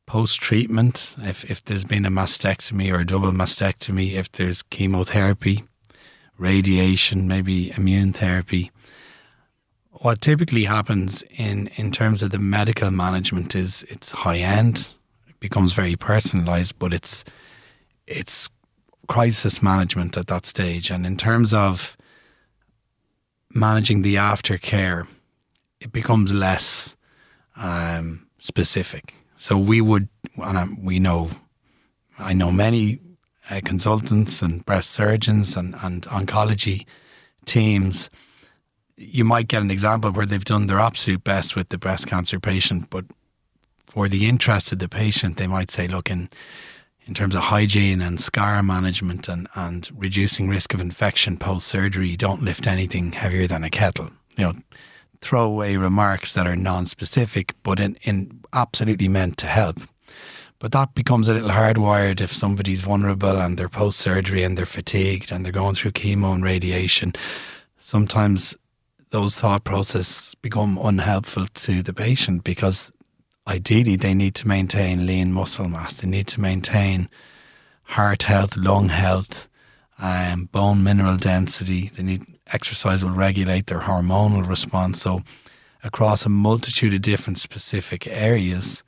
post 0.08 0.42
treatment. 0.42 1.16
If 1.20 1.50
if 1.50 1.64
there's 1.64 1.84
been 1.84 2.06
a 2.06 2.10
mastectomy 2.10 2.92
or 2.92 3.02
a 3.02 3.06
double 3.06 3.32
mastectomy, 3.32 4.14
if 4.14 4.32
there's 4.32 4.64
chemotherapy, 4.64 5.64
radiation, 6.40 7.28
maybe 7.28 7.72
immune 7.78 8.12
therapy. 8.12 8.72
What 9.92 10.22
typically 10.22 10.64
happens 10.64 11.24
in 11.38 11.70
in 11.76 11.92
terms 11.92 12.24
of 12.24 12.32
the 12.32 12.40
medical 12.40 12.92
management 12.92 13.56
is 13.56 13.84
it's 13.90 14.12
high 14.12 14.40
end. 14.40 14.96
It 15.28 15.40
becomes 15.40 15.74
very 15.74 15.96
personalized, 15.96 16.80
but 16.80 16.94
it's 16.94 17.26
it's 18.08 18.50
crisis 19.08 19.62
management 19.62 20.18
at 20.18 20.28
that 20.28 20.46
stage. 20.46 20.90
And 20.90 21.06
in 21.06 21.18
terms 21.18 21.54
of 21.54 21.98
managing 23.54 24.02
the 24.02 24.16
aftercare, 24.16 25.06
it 25.82 25.92
becomes 25.92 26.34
less 26.34 26.96
um, 27.58 28.28
specific. 28.38 29.14
So 29.36 29.58
we 29.58 29.82
would, 29.82 30.08
and 30.38 30.78
we 30.86 31.00
know, 31.00 31.30
I 32.18 32.34
know 32.34 32.52
many 32.52 33.00
uh, 33.50 33.60
consultants 33.66 34.42
and 34.42 34.66
breast 34.66 34.92
surgeons 34.92 35.58
and, 35.58 35.76
and 35.82 36.04
oncology 36.04 36.86
teams. 37.46 38.10
You 39.02 39.24
might 39.24 39.48
get 39.48 39.64
an 39.64 39.72
example 39.72 40.12
where 40.12 40.26
they've 40.26 40.46
done 40.46 40.68
their 40.68 40.80
absolute 40.80 41.24
best 41.24 41.56
with 41.56 41.70
the 41.70 41.78
breast 41.78 42.08
cancer 42.08 42.40
patient, 42.40 42.90
but 42.90 43.06
for 43.84 44.08
the 44.08 44.28
interest 44.30 44.72
of 44.72 44.80
the 44.80 44.88
patient, 44.88 45.38
they 45.38 45.48
might 45.48 45.72
say, 45.72 45.88
look, 45.88 46.10
in 46.10 46.30
in 47.08 47.16
terms 47.16 47.34
of 47.34 47.42
hygiene 47.42 48.00
and 48.00 48.22
scar 48.22 48.62
management 48.62 49.28
and, 49.28 49.48
and 49.56 49.90
reducing 49.98 50.48
risk 50.48 50.74
of 50.74 50.80
infection 50.80 51.36
post 51.36 51.68
surgery, 51.68 52.16
don't 52.16 52.44
lift 52.44 52.68
anything 52.68 53.12
heavier 53.12 53.48
than 53.48 53.64
a 53.64 53.70
kettle. 53.70 54.10
You 54.38 54.46
know, 54.46 54.54
throw 55.20 55.44
away 55.44 55.78
remarks 55.78 56.34
that 56.36 56.48
are 56.48 56.56
non 56.56 56.86
specific 56.86 57.56
but 57.64 57.80
in, 57.80 57.98
in 58.04 58.42
absolutely 58.54 59.08
meant 59.08 59.38
to 59.38 59.48
help. 59.48 59.80
But 60.60 60.74
that 60.74 60.94
becomes 60.94 61.28
a 61.28 61.34
little 61.34 61.50
hardwired 61.50 62.22
if 62.22 62.32
somebody's 62.32 62.82
vulnerable 62.82 63.42
and 63.42 63.58
they're 63.58 63.68
post 63.68 64.00
surgery 64.00 64.44
and 64.44 64.56
they're 64.56 64.66
fatigued 64.68 65.32
and 65.32 65.44
they're 65.44 65.52
going 65.52 65.74
through 65.74 65.92
chemo 65.92 66.36
and 66.36 66.44
radiation. 66.44 67.14
Sometimes 67.80 68.56
those 69.12 69.36
thought 69.36 69.64
processes 69.64 70.36
become 70.42 70.80
unhelpful 70.82 71.46
to 71.46 71.84
the 71.84 71.94
patient 71.94 72.44
because 72.44 72.92
ideally 73.46 73.96
they 73.96 74.14
need 74.14 74.36
to 74.36 74.48
maintain 74.48 75.06
lean 75.06 75.32
muscle 75.32 75.68
mass. 75.68 76.00
They 76.00 76.08
need 76.08 76.28
to 76.28 76.42
maintain 76.42 77.10
heart 77.84 78.24
health, 78.24 78.56
lung 78.56 78.90
health, 78.90 79.50
um, 80.00 80.46
bone 80.46 80.84
mineral 80.84 81.18
density. 81.18 81.92
They 81.94 82.04
need 82.04 82.24
exercise 82.48 83.04
will 83.04 83.12
regulate 83.12 83.68
their 83.68 83.82
hormonal 83.82 84.48
response. 84.48 85.02
So 85.02 85.20
across 85.84 86.26
a 86.26 86.30
multitude 86.30 86.94
of 86.94 87.02
different 87.02 87.38
specific 87.38 88.08
areas, 88.08 88.84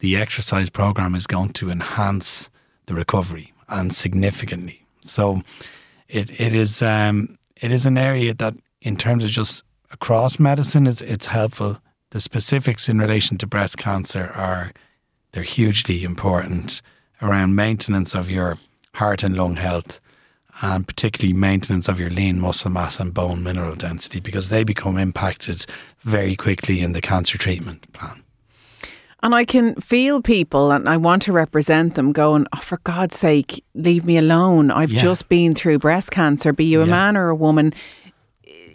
the 0.00 0.16
exercise 0.16 0.70
program 0.70 1.14
is 1.14 1.26
going 1.26 1.50
to 1.50 1.70
enhance 1.70 2.50
the 2.86 2.94
recovery 2.94 3.52
and 3.68 3.94
significantly. 3.94 4.84
So 5.04 5.42
it 6.08 6.40
it 6.40 6.52
is 6.52 6.82
um, 6.82 7.36
it 7.60 7.70
is 7.70 7.86
an 7.86 7.96
area 7.96 8.34
that 8.34 8.54
in 8.82 8.96
terms 8.96 9.24
of 9.24 9.30
just 9.30 9.64
across 9.90 10.38
medicine 10.38 10.86
is 10.86 11.00
it's 11.00 11.26
helpful 11.26 11.78
the 12.10 12.20
specifics 12.20 12.88
in 12.88 12.98
relation 12.98 13.38
to 13.38 13.46
breast 13.46 13.78
cancer 13.78 14.30
are 14.34 14.72
they're 15.32 15.42
hugely 15.42 16.04
important 16.04 16.82
around 17.22 17.56
maintenance 17.56 18.14
of 18.14 18.30
your 18.30 18.58
heart 18.94 19.22
and 19.22 19.36
lung 19.36 19.56
health 19.56 20.00
and 20.60 20.86
particularly 20.86 21.32
maintenance 21.32 21.88
of 21.88 21.98
your 21.98 22.10
lean 22.10 22.38
muscle 22.38 22.70
mass 22.70 23.00
and 23.00 23.14
bone 23.14 23.42
mineral 23.42 23.74
density 23.74 24.20
because 24.20 24.50
they 24.50 24.62
become 24.62 24.98
impacted 24.98 25.64
very 26.00 26.36
quickly 26.36 26.80
in 26.80 26.92
the 26.92 27.00
cancer 27.00 27.38
treatment 27.38 27.90
plan. 27.94 28.22
And 29.24 29.36
I 29.36 29.44
can 29.44 29.76
feel 29.76 30.20
people, 30.20 30.72
and 30.72 30.88
I 30.88 30.96
want 30.96 31.22
to 31.22 31.32
represent 31.32 31.94
them, 31.94 32.10
going, 32.10 32.48
oh, 32.52 32.58
for 32.58 32.78
God's 32.82 33.16
sake, 33.16 33.64
leave 33.72 34.04
me 34.04 34.18
alone. 34.18 34.72
I've 34.72 34.90
yeah. 34.90 35.00
just 35.00 35.28
been 35.28 35.54
through 35.54 35.78
breast 35.78 36.10
cancer. 36.10 36.52
Be 36.52 36.64
you 36.64 36.82
a 36.82 36.84
yeah. 36.84 36.90
man 36.90 37.16
or 37.16 37.28
a 37.28 37.34
woman, 37.36 37.72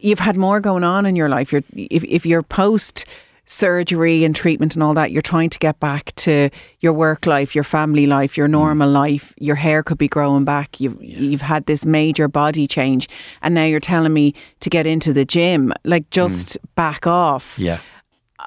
you've 0.01 0.19
had 0.19 0.37
more 0.37 0.59
going 0.59 0.83
on 0.83 1.05
in 1.05 1.15
your 1.15 1.29
life. 1.29 1.51
You're, 1.51 1.63
if, 1.73 2.03
if 2.03 2.25
you're 2.25 2.43
post 2.43 3.05
surgery 3.49 4.25
and 4.25 4.35
treatment 4.35 4.75
and 4.75 4.83
all 4.83 4.93
that, 4.93 5.11
you're 5.11 5.21
trying 5.21 5.49
to 5.49 5.57
get 5.59 5.79
back 5.79 6.13
to 6.15 6.49
your 6.81 6.93
work 6.93 7.25
life, 7.25 7.55
your 7.55 7.63
family 7.63 8.05
life, 8.05 8.37
your 8.37 8.47
normal 8.47 8.89
mm. 8.89 8.93
life. 8.93 9.33
Your 9.37 9.55
hair 9.55 9.83
could 9.83 9.97
be 9.97 10.07
growing 10.07 10.43
back. 10.43 10.79
You've 10.79 11.01
yeah. 11.01 11.19
you've 11.19 11.41
had 11.41 11.65
this 11.65 11.85
major 11.85 12.27
body 12.27 12.67
change, 12.67 13.07
and 13.41 13.55
now 13.55 13.63
you're 13.63 13.79
telling 13.79 14.13
me 14.13 14.33
to 14.59 14.69
get 14.69 14.85
into 14.85 15.13
the 15.13 15.25
gym. 15.25 15.73
Like, 15.83 16.09
just 16.09 16.59
mm. 16.59 16.75
back 16.75 17.07
off. 17.07 17.57
Yeah, 17.57 17.79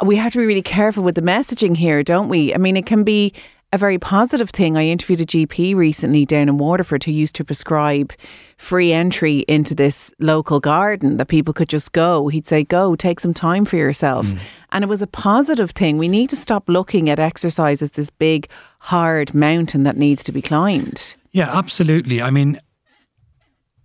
we 0.05 0.17
have 0.17 0.33
to 0.33 0.39
be 0.39 0.47
really 0.47 0.63
careful 0.63 1.03
with 1.03 1.15
the 1.15 1.23
messaging 1.23 1.77
here, 1.77 2.03
don't 2.03 2.29
we? 2.29 2.55
I 2.55 2.59
mean, 2.59 2.77
it 2.77 2.87
can 2.87 3.03
be 3.05 3.33
a 3.73 3.79
very 3.79 3.99
positive 3.99 4.51
thing. 4.51 4.77
I 4.77 4.87
interviewed 4.87 5.21
a 5.21 5.27
GP 5.27 5.77
recently 5.77 6.27
down 6.27 6.49
in 6.49 6.59
Waterford 6.59 7.05
who 7.05 7.13
used 7.13 7.37
to 7.37 7.45
prescribe 7.45 8.13
free 8.57 8.93
entry 8.93 9.41
into 9.47 9.75
this 9.75 10.13
local 10.19 10.59
garden 10.59 11.19
that 11.19 11.29
people 11.29 11.55
could 11.55 11.69
just 11.69 11.93
go. 11.93 12.29
He'd 12.29 12.49
say, 12.49 12.65
Go, 12.65 12.97
take 12.97 13.21
some 13.21 13.35
time 13.35 13.65
for 13.65 13.77
yourself. 13.77 14.27
Mm. 14.27 14.39
And 14.73 14.85
it 14.85 14.89
was 14.89 15.03
a 15.03 15.07
positive 15.07 15.71
thing. 15.71 15.99
We 15.99 16.09
need 16.09 16.31
to 16.31 16.37
stop 16.37 16.69
looking 16.69 17.09
at 17.09 17.19
exercise 17.19 17.81
as 17.81 17.93
this 17.93 18.11
big, 18.11 18.49
hard 18.81 19.35
mountain 19.35 19.85
that 19.85 19.97
needs 19.97 20.25
to 20.25 20.33
be 20.33 20.43
climbed. 20.43 21.15
Yeah, 21.31 21.57
absolutely. 21.57 22.21
I 22.21 22.31
mean, 22.31 22.59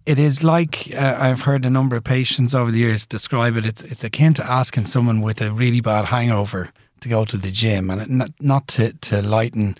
it 0.07 0.17
is 0.17 0.43
like 0.43 0.93
uh, 0.95 1.17
I've 1.19 1.41
heard 1.41 1.63
a 1.63 1.69
number 1.69 1.95
of 1.95 2.03
patients 2.03 2.55
over 2.55 2.71
the 2.71 2.79
years 2.79 3.05
describe 3.05 3.55
it. 3.55 3.65
It's, 3.65 3.83
it's 3.83 4.03
akin 4.03 4.33
to 4.35 4.49
asking 4.49 4.85
someone 4.85 5.21
with 5.21 5.41
a 5.41 5.51
really 5.51 5.81
bad 5.81 6.05
hangover 6.05 6.71
to 7.01 7.09
go 7.09 7.25
to 7.25 7.37
the 7.37 7.51
gym, 7.51 7.89
and 7.89 8.09
not, 8.09 8.31
not 8.39 8.67
to, 8.69 8.93
to 8.93 9.21
lighten 9.21 9.77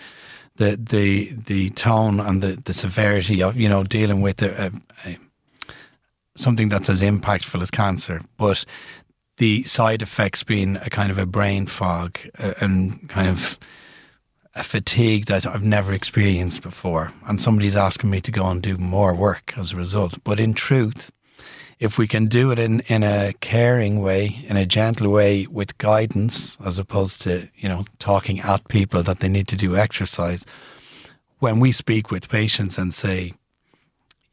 the 0.55 0.77
the 0.77 1.33
the 1.45 1.69
tone 1.71 2.19
and 2.19 2.41
the, 2.41 2.61
the 2.65 2.73
severity 2.73 3.43
of 3.43 3.57
you 3.57 3.67
know 3.67 3.83
dealing 3.83 4.21
with 4.21 4.41
a, 4.41 4.65
a, 4.65 4.71
a, 5.09 5.17
something 6.35 6.69
that's 6.69 6.89
as 6.89 7.01
impactful 7.01 7.61
as 7.61 7.71
cancer, 7.71 8.21
but 8.37 8.65
the 9.37 9.63
side 9.63 10.01
effects 10.01 10.43
being 10.43 10.77
a 10.77 10.89
kind 10.89 11.11
of 11.11 11.17
a 11.17 11.25
brain 11.25 11.65
fog 11.65 12.17
uh, 12.39 12.53
and 12.61 13.09
kind 13.09 13.27
of 13.27 13.59
a 14.55 14.63
fatigue 14.63 15.25
that 15.25 15.45
I've 15.45 15.63
never 15.63 15.91
experienced 15.91 16.61
before. 16.61 17.11
And 17.27 17.41
somebody's 17.41 17.75
asking 17.75 18.09
me 18.09 18.21
to 18.21 18.31
go 18.31 18.45
and 18.47 18.61
do 18.61 18.77
more 18.77 19.13
work 19.13 19.53
as 19.57 19.73
a 19.73 19.75
result. 19.75 20.23
But 20.23 20.39
in 20.39 20.53
truth, 20.53 21.11
if 21.79 21.97
we 21.97 22.07
can 22.07 22.27
do 22.27 22.51
it 22.51 22.59
in, 22.59 22.79
in 22.81 23.03
a 23.03 23.33
caring 23.41 24.01
way, 24.01 24.43
in 24.47 24.57
a 24.57 24.65
gentle 24.65 25.09
way 25.09 25.45
with 25.47 25.77
guidance, 25.77 26.57
as 26.65 26.79
opposed 26.79 27.21
to, 27.23 27.49
you 27.55 27.67
know, 27.67 27.83
talking 27.99 28.39
at 28.39 28.67
people 28.67 29.03
that 29.03 29.19
they 29.19 29.27
need 29.27 29.47
to 29.49 29.55
do 29.55 29.75
exercise, 29.75 30.45
when 31.39 31.59
we 31.59 31.71
speak 31.71 32.11
with 32.11 32.29
patients 32.29 32.77
and 32.77 32.93
say, 32.93 33.33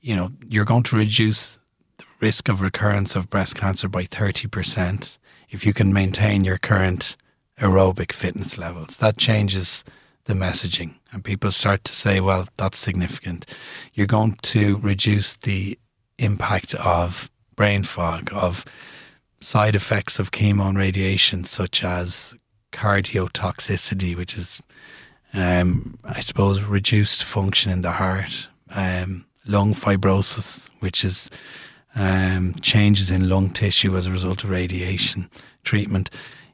you 0.01 0.15
know, 0.15 0.31
you're 0.47 0.65
going 0.65 0.85
to 0.85 0.97
reduce 0.97 1.59
the 1.99 2.05
risk 2.21 2.49
of 2.49 2.61
recurrence 2.61 3.17
of 3.17 3.29
breast 3.29 3.57
cancer 3.57 3.89
by 3.89 4.05
30% 4.05 5.19
if 5.51 5.67
you 5.67 5.73
can 5.73 5.93
maintain 5.93 6.45
your 6.45 6.59
current 6.59 7.17
aerobic 7.59 8.13
fitness 8.13 8.57
levels. 8.57 8.97
That 8.99 9.19
changes 9.19 9.85
the 10.25 10.35
messaging. 10.35 10.95
And 11.11 11.25
people 11.25 11.51
start 11.51 11.85
to 11.85 11.93
say, 11.93 12.21
well, 12.21 12.49
that's 12.57 12.79
significant. 12.79 13.47
You're 13.95 14.07
going 14.07 14.37
to 14.43 14.79
reduce 14.79 15.37
the 15.37 15.79
impact 16.19 16.75
of 16.77 17.31
brain 17.63 17.85
fog, 17.85 18.29
of 18.33 18.65
side 19.41 19.77
effects 19.77 20.19
of 20.19 20.33
chemo 20.33 20.67
and 20.69 20.77
radiation, 20.77 21.45
such 21.45 21.85
as 21.85 22.35
cardiotoxicity, 22.73 24.17
which 24.17 24.37
is, 24.37 24.61
um, 25.33 25.97
I 26.03 26.19
suppose, 26.19 26.65
reduced 26.65 27.23
function 27.23 27.71
in 27.71 27.83
the 27.83 27.93
heart, 27.93 28.49
um, 28.75 29.27
lung 29.47 29.75
fibrosis, 29.75 30.69
which 30.81 31.05
is 31.05 31.31
um, 31.95 32.55
changes 32.63 33.13
in 33.13 33.29
lung 33.29 33.51
tissue 33.51 33.97
as 33.97 34.09
a 34.09 34.11
result 34.11 34.43
of 34.43 34.51
radiation 34.51 35.31
treatment. 35.63 36.11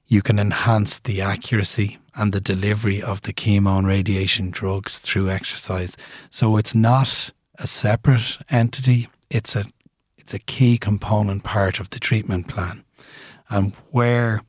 You 0.09 0.21
can 0.21 0.39
enhance 0.39 0.99
the 0.99 1.23
accuracy 1.23 1.97
and 2.17 2.35
the 2.35 2.41
delivery 2.53 3.03
of 3.03 3.23
the 3.23 3.33
chemo 3.33 3.79
and 3.79 3.87
radiation 3.87 4.51
drugs 4.51 4.99
through 4.99 5.31
exercise. 5.31 5.97
So 6.29 6.59
it's 6.59 6.75
not 6.75 7.31
a 7.59 7.67
separate 7.67 8.37
entity, 8.51 9.09
it's 9.31 9.57
a 9.57 9.65
it's 10.29 10.35
a 10.35 10.39
key 10.41 10.77
component 10.77 11.43
part 11.43 11.81
of 11.81 11.89
the 11.89 11.99
treatment 11.99 12.49
plan. 12.49 12.85
And 13.49 13.75
where 13.93 14.43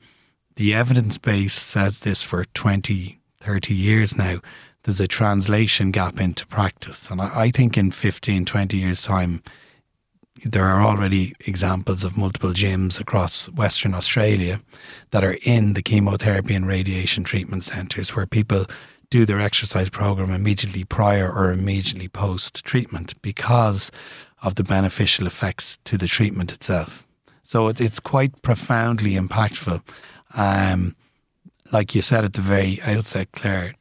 the 0.58 0.74
evidence 0.74 1.18
base 1.18 1.54
says 1.54 2.02
this 2.02 2.22
for 2.22 2.44
20, 2.44 3.22
30 3.40 3.74
years 3.74 4.18
now, 4.18 4.42
there's 4.84 5.00
a 5.00 5.08
translation 5.08 5.92
gap 5.92 6.20
into 6.20 6.46
practice. 6.48 7.10
And 7.10 7.22
I, 7.22 7.44
I 7.44 7.52
think 7.52 7.78
in 7.78 7.92
15, 7.92 8.44
20 8.44 8.78
years' 8.78 9.02
time, 9.02 9.42
there 10.44 10.66
are 10.66 10.82
already 10.82 11.34
examples 11.48 12.04
of 12.04 12.18
multiple 12.18 12.52
gyms 12.52 13.00
across 13.00 13.50
Western 13.50 13.94
Australia 13.94 14.60
that 15.12 15.24
are 15.24 15.38
in 15.44 15.76
the 15.76 15.82
chemotherapy 15.82 16.56
and 16.56 16.68
radiation 16.68 17.24
treatment 17.24 17.64
centres 17.64 18.14
where 18.18 18.26
people 18.26 18.66
do 19.10 19.26
their 19.26 19.40
exercise 19.40 19.90
program 19.90 20.32
immediately 20.32 20.84
prior 20.84 21.32
or 21.32 21.54
immediately 21.54 22.10
post 22.10 22.66
treatment 22.66 23.14
because 23.22 23.92
of 24.42 24.56
the 24.56 24.64
beneficial 24.64 25.28
effects 25.28 25.78
to 25.86 25.98
the 25.98 26.08
treatment 26.08 26.52
itself. 26.52 27.08
So 27.44 27.68
it, 27.68 27.82
it's 27.82 28.00
quite 28.00 28.42
profoundly 28.42 29.14
impactful. 29.14 29.82
Um, 30.36 30.96
like 31.72 31.96
you 31.96 32.02
said 32.02 32.24
at 32.24 32.34
the 32.34 32.42
very 32.42 32.82
outset, 32.84 33.32
Clare, 33.34 33.74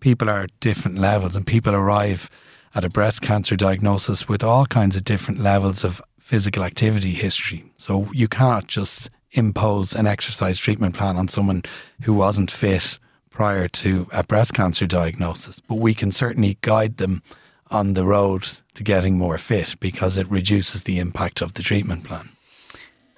people 0.00 0.28
are 0.28 0.42
at 0.42 0.60
different 0.60 0.98
levels 0.98 1.34
and 1.34 1.46
people 1.46 1.74
arrive 1.74 2.30
at 2.74 2.84
a 2.84 2.90
breast 2.90 3.22
cancer 3.22 3.56
diagnosis 3.56 4.28
with 4.28 4.44
all 4.44 4.66
kinds 4.66 4.96
of 4.96 5.04
different 5.04 5.40
levels 5.40 5.82
of 5.82 6.02
physical 6.20 6.62
activity 6.62 7.12
history. 7.12 7.64
So 7.78 8.06
you 8.12 8.28
can't 8.28 8.66
just 8.66 9.10
impose 9.32 9.94
an 9.94 10.06
exercise 10.06 10.58
treatment 10.58 10.94
plan 10.94 11.16
on 11.16 11.28
someone 11.28 11.62
who 12.02 12.12
wasn't 12.12 12.50
fit 12.50 12.98
prior 13.30 13.68
to 13.68 14.08
a 14.12 14.24
breast 14.24 14.54
cancer 14.54 14.86
diagnosis, 14.86 15.60
but 15.60 15.78
we 15.78 15.94
can 15.94 16.10
certainly 16.12 16.58
guide 16.62 16.96
them 16.96 17.22
on 17.70 17.94
the 17.94 18.04
road 18.04 18.46
to 18.74 18.82
getting 18.82 19.18
more 19.18 19.38
fit 19.38 19.76
because 19.80 20.16
it 20.16 20.30
reduces 20.30 20.82
the 20.82 20.98
impact 20.98 21.40
of 21.42 21.54
the 21.54 21.62
treatment 21.62 22.04
plan. 22.04 22.30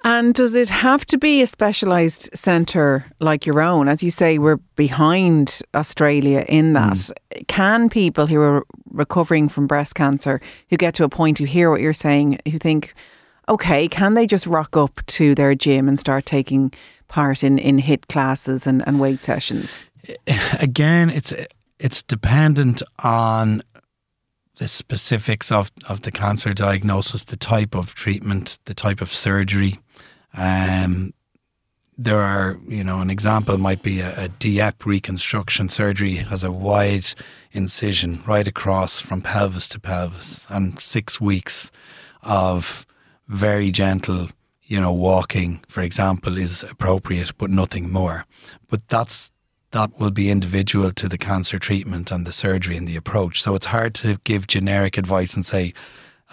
And 0.03 0.33
does 0.33 0.55
it 0.55 0.69
have 0.69 1.05
to 1.07 1.17
be 1.17 1.41
a 1.41 1.47
specialised 1.47 2.29
centre 2.33 3.05
like 3.19 3.45
your 3.45 3.61
own? 3.61 3.89
As 3.89 4.01
you 4.01 4.11
say, 4.11 4.37
we're 4.37 4.57
behind 4.75 5.61
Australia 5.75 6.45
in 6.47 6.71
that. 6.73 6.93
Mm. 6.93 7.47
Can 7.47 7.89
people 7.89 8.25
who 8.25 8.39
are 8.39 8.65
recovering 8.91 9.49
from 9.49 9.67
breast 9.67 9.95
cancer, 9.95 10.39
who 10.69 10.77
get 10.77 10.93
to 10.95 11.03
a 11.03 11.09
point 11.09 11.37
who 11.37 11.45
hear 11.45 11.69
what 11.69 11.81
you're 11.81 11.91
saying, 11.91 12.39
who 12.49 12.57
think, 12.57 12.93
okay, 13.49 13.89
can 13.89 14.13
they 14.13 14.25
just 14.25 14.47
rock 14.47 14.77
up 14.77 15.05
to 15.07 15.35
their 15.35 15.53
gym 15.53 15.87
and 15.87 15.99
start 15.99 16.25
taking 16.25 16.71
part 17.09 17.43
in, 17.43 17.59
in 17.59 17.77
HIIT 17.77 18.07
classes 18.07 18.65
and, 18.65 18.87
and 18.87 19.01
weight 19.01 19.21
sessions? 19.21 19.85
again, 20.59 21.09
it's 21.09 21.33
it's 21.79 22.03
dependent 22.03 22.83
on 23.03 23.61
the 24.59 24.67
specifics 24.67 25.51
of, 25.51 25.71
of 25.87 26.01
the 26.01 26.11
cancer 26.11 26.53
diagnosis, 26.53 27.23
the 27.23 27.37
type 27.37 27.73
of 27.73 27.95
treatment, 27.95 28.59
the 28.65 28.73
type 28.73 29.01
of 29.01 29.07
surgery. 29.09 29.79
Um, 30.37 31.13
there 31.97 32.21
are, 32.21 32.59
you 32.67 32.83
know, 32.83 32.99
an 32.99 33.09
example 33.09 33.57
might 33.57 33.81
be 33.81 34.01
a, 34.01 34.25
a 34.25 34.27
DIEP 34.27 34.85
reconstruction 34.85 35.69
surgery 35.69 36.15
has 36.15 36.43
a 36.43 36.51
wide 36.51 37.07
incision 37.53 38.21
right 38.27 38.47
across 38.47 38.99
from 38.99 39.21
pelvis 39.21 39.69
to 39.69 39.79
pelvis, 39.79 40.45
and 40.49 40.79
six 40.79 41.21
weeks 41.21 41.71
of 42.21 42.85
very 43.29 43.71
gentle, 43.71 44.27
you 44.63 44.79
know, 44.79 44.91
walking, 44.91 45.63
for 45.69 45.81
example, 45.81 46.37
is 46.37 46.63
appropriate, 46.63 47.31
but 47.37 47.49
nothing 47.49 47.91
more. 47.91 48.25
But 48.69 48.89
that's 48.89 49.31
that 49.71 49.99
will 49.99 50.11
be 50.11 50.29
individual 50.29 50.91
to 50.93 51.07
the 51.07 51.17
cancer 51.17 51.59
treatment 51.59 52.11
and 52.11 52.25
the 52.25 52.31
surgery 52.31 52.75
and 52.75 52.87
the 52.87 52.95
approach. 52.95 53.41
So 53.41 53.55
it's 53.55 53.67
hard 53.67 53.93
to 53.95 54.17
give 54.23 54.47
generic 54.47 54.97
advice 54.97 55.35
and 55.35 55.45
say, 55.45 55.73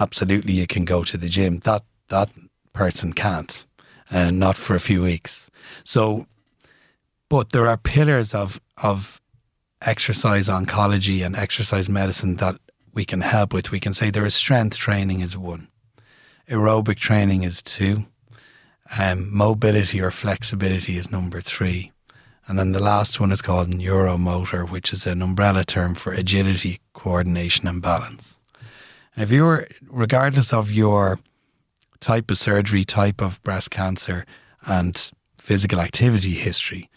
absolutely, 0.01 0.55
you 0.55 0.67
can 0.67 0.85
go 0.85 1.05
to 1.05 1.17
the 1.17 1.29
gym. 1.29 1.59
That 1.61 1.83
that 2.09 2.31
person 2.73 3.13
can't, 3.13 3.67
and 4.11 4.43
uh, 4.43 4.47
not 4.47 4.57
for 4.57 4.75
a 4.75 4.81
few 4.81 5.03
weeks. 5.03 5.51
So, 5.85 6.27
but 7.29 7.51
there 7.51 7.67
are 7.67 7.77
pillars 7.77 8.35
of 8.35 8.61
of 8.83 9.21
exercise 9.83 10.49
oncology 10.49 11.25
and 11.25 11.37
exercise 11.37 11.89
medicine 11.89 12.37
that 12.37 12.57
we 12.95 13.05
can 13.05 13.21
help 13.21 13.53
with. 13.53 13.71
We 13.71 13.81
can 13.81 13.93
say 13.93 14.11
there 14.11 14.27
is 14.27 14.35
strength 14.35 14.79
training 14.79 15.21
is 15.21 15.37
one, 15.37 15.69
aerobic 16.49 16.97
training 16.97 17.43
is 17.43 17.61
two, 17.61 18.07
um, 18.99 19.35
mobility 19.35 20.01
or 20.01 20.11
flexibility 20.11 20.97
is 20.97 21.13
number 21.13 21.43
three 21.43 21.93
and 22.47 22.59
then 22.59 22.73
the 22.73 22.83
last 22.83 23.19
one 23.19 23.33
is 23.33 23.43
called 23.43 23.69
neuromotor, 23.69 24.71
which 24.71 24.93
is 24.93 25.07
an 25.07 25.23
umbrella 25.23 25.65
term 25.65 25.95
for 25.95 26.13
agility, 26.13 26.81
coordination, 26.93 27.67
and 27.67 27.83
balance. 27.83 28.39
And 29.15 29.23
if 29.23 29.31
you're, 29.31 29.67
regardless 29.89 30.53
of 30.53 30.71
your 30.71 31.19
type 32.01 32.31
of 32.31 32.39
surgery, 32.39 32.85
type 32.85 33.21
of 33.21 33.43
breast 33.43 33.71
cancer, 33.71 34.25
and 34.65 35.11
physical 35.39 35.81
activity 35.81 36.35
history, 36.35 36.91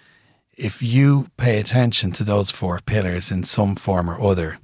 if 0.58 0.84
you 0.84 1.28
pay 1.38 1.60
attention 1.60 2.12
to 2.12 2.24
those 2.24 2.52
four 2.52 2.80
pillars 2.86 3.32
in 3.32 3.44
some 3.44 3.76
form 3.76 4.10
or 4.10 4.22
other, 4.22 4.60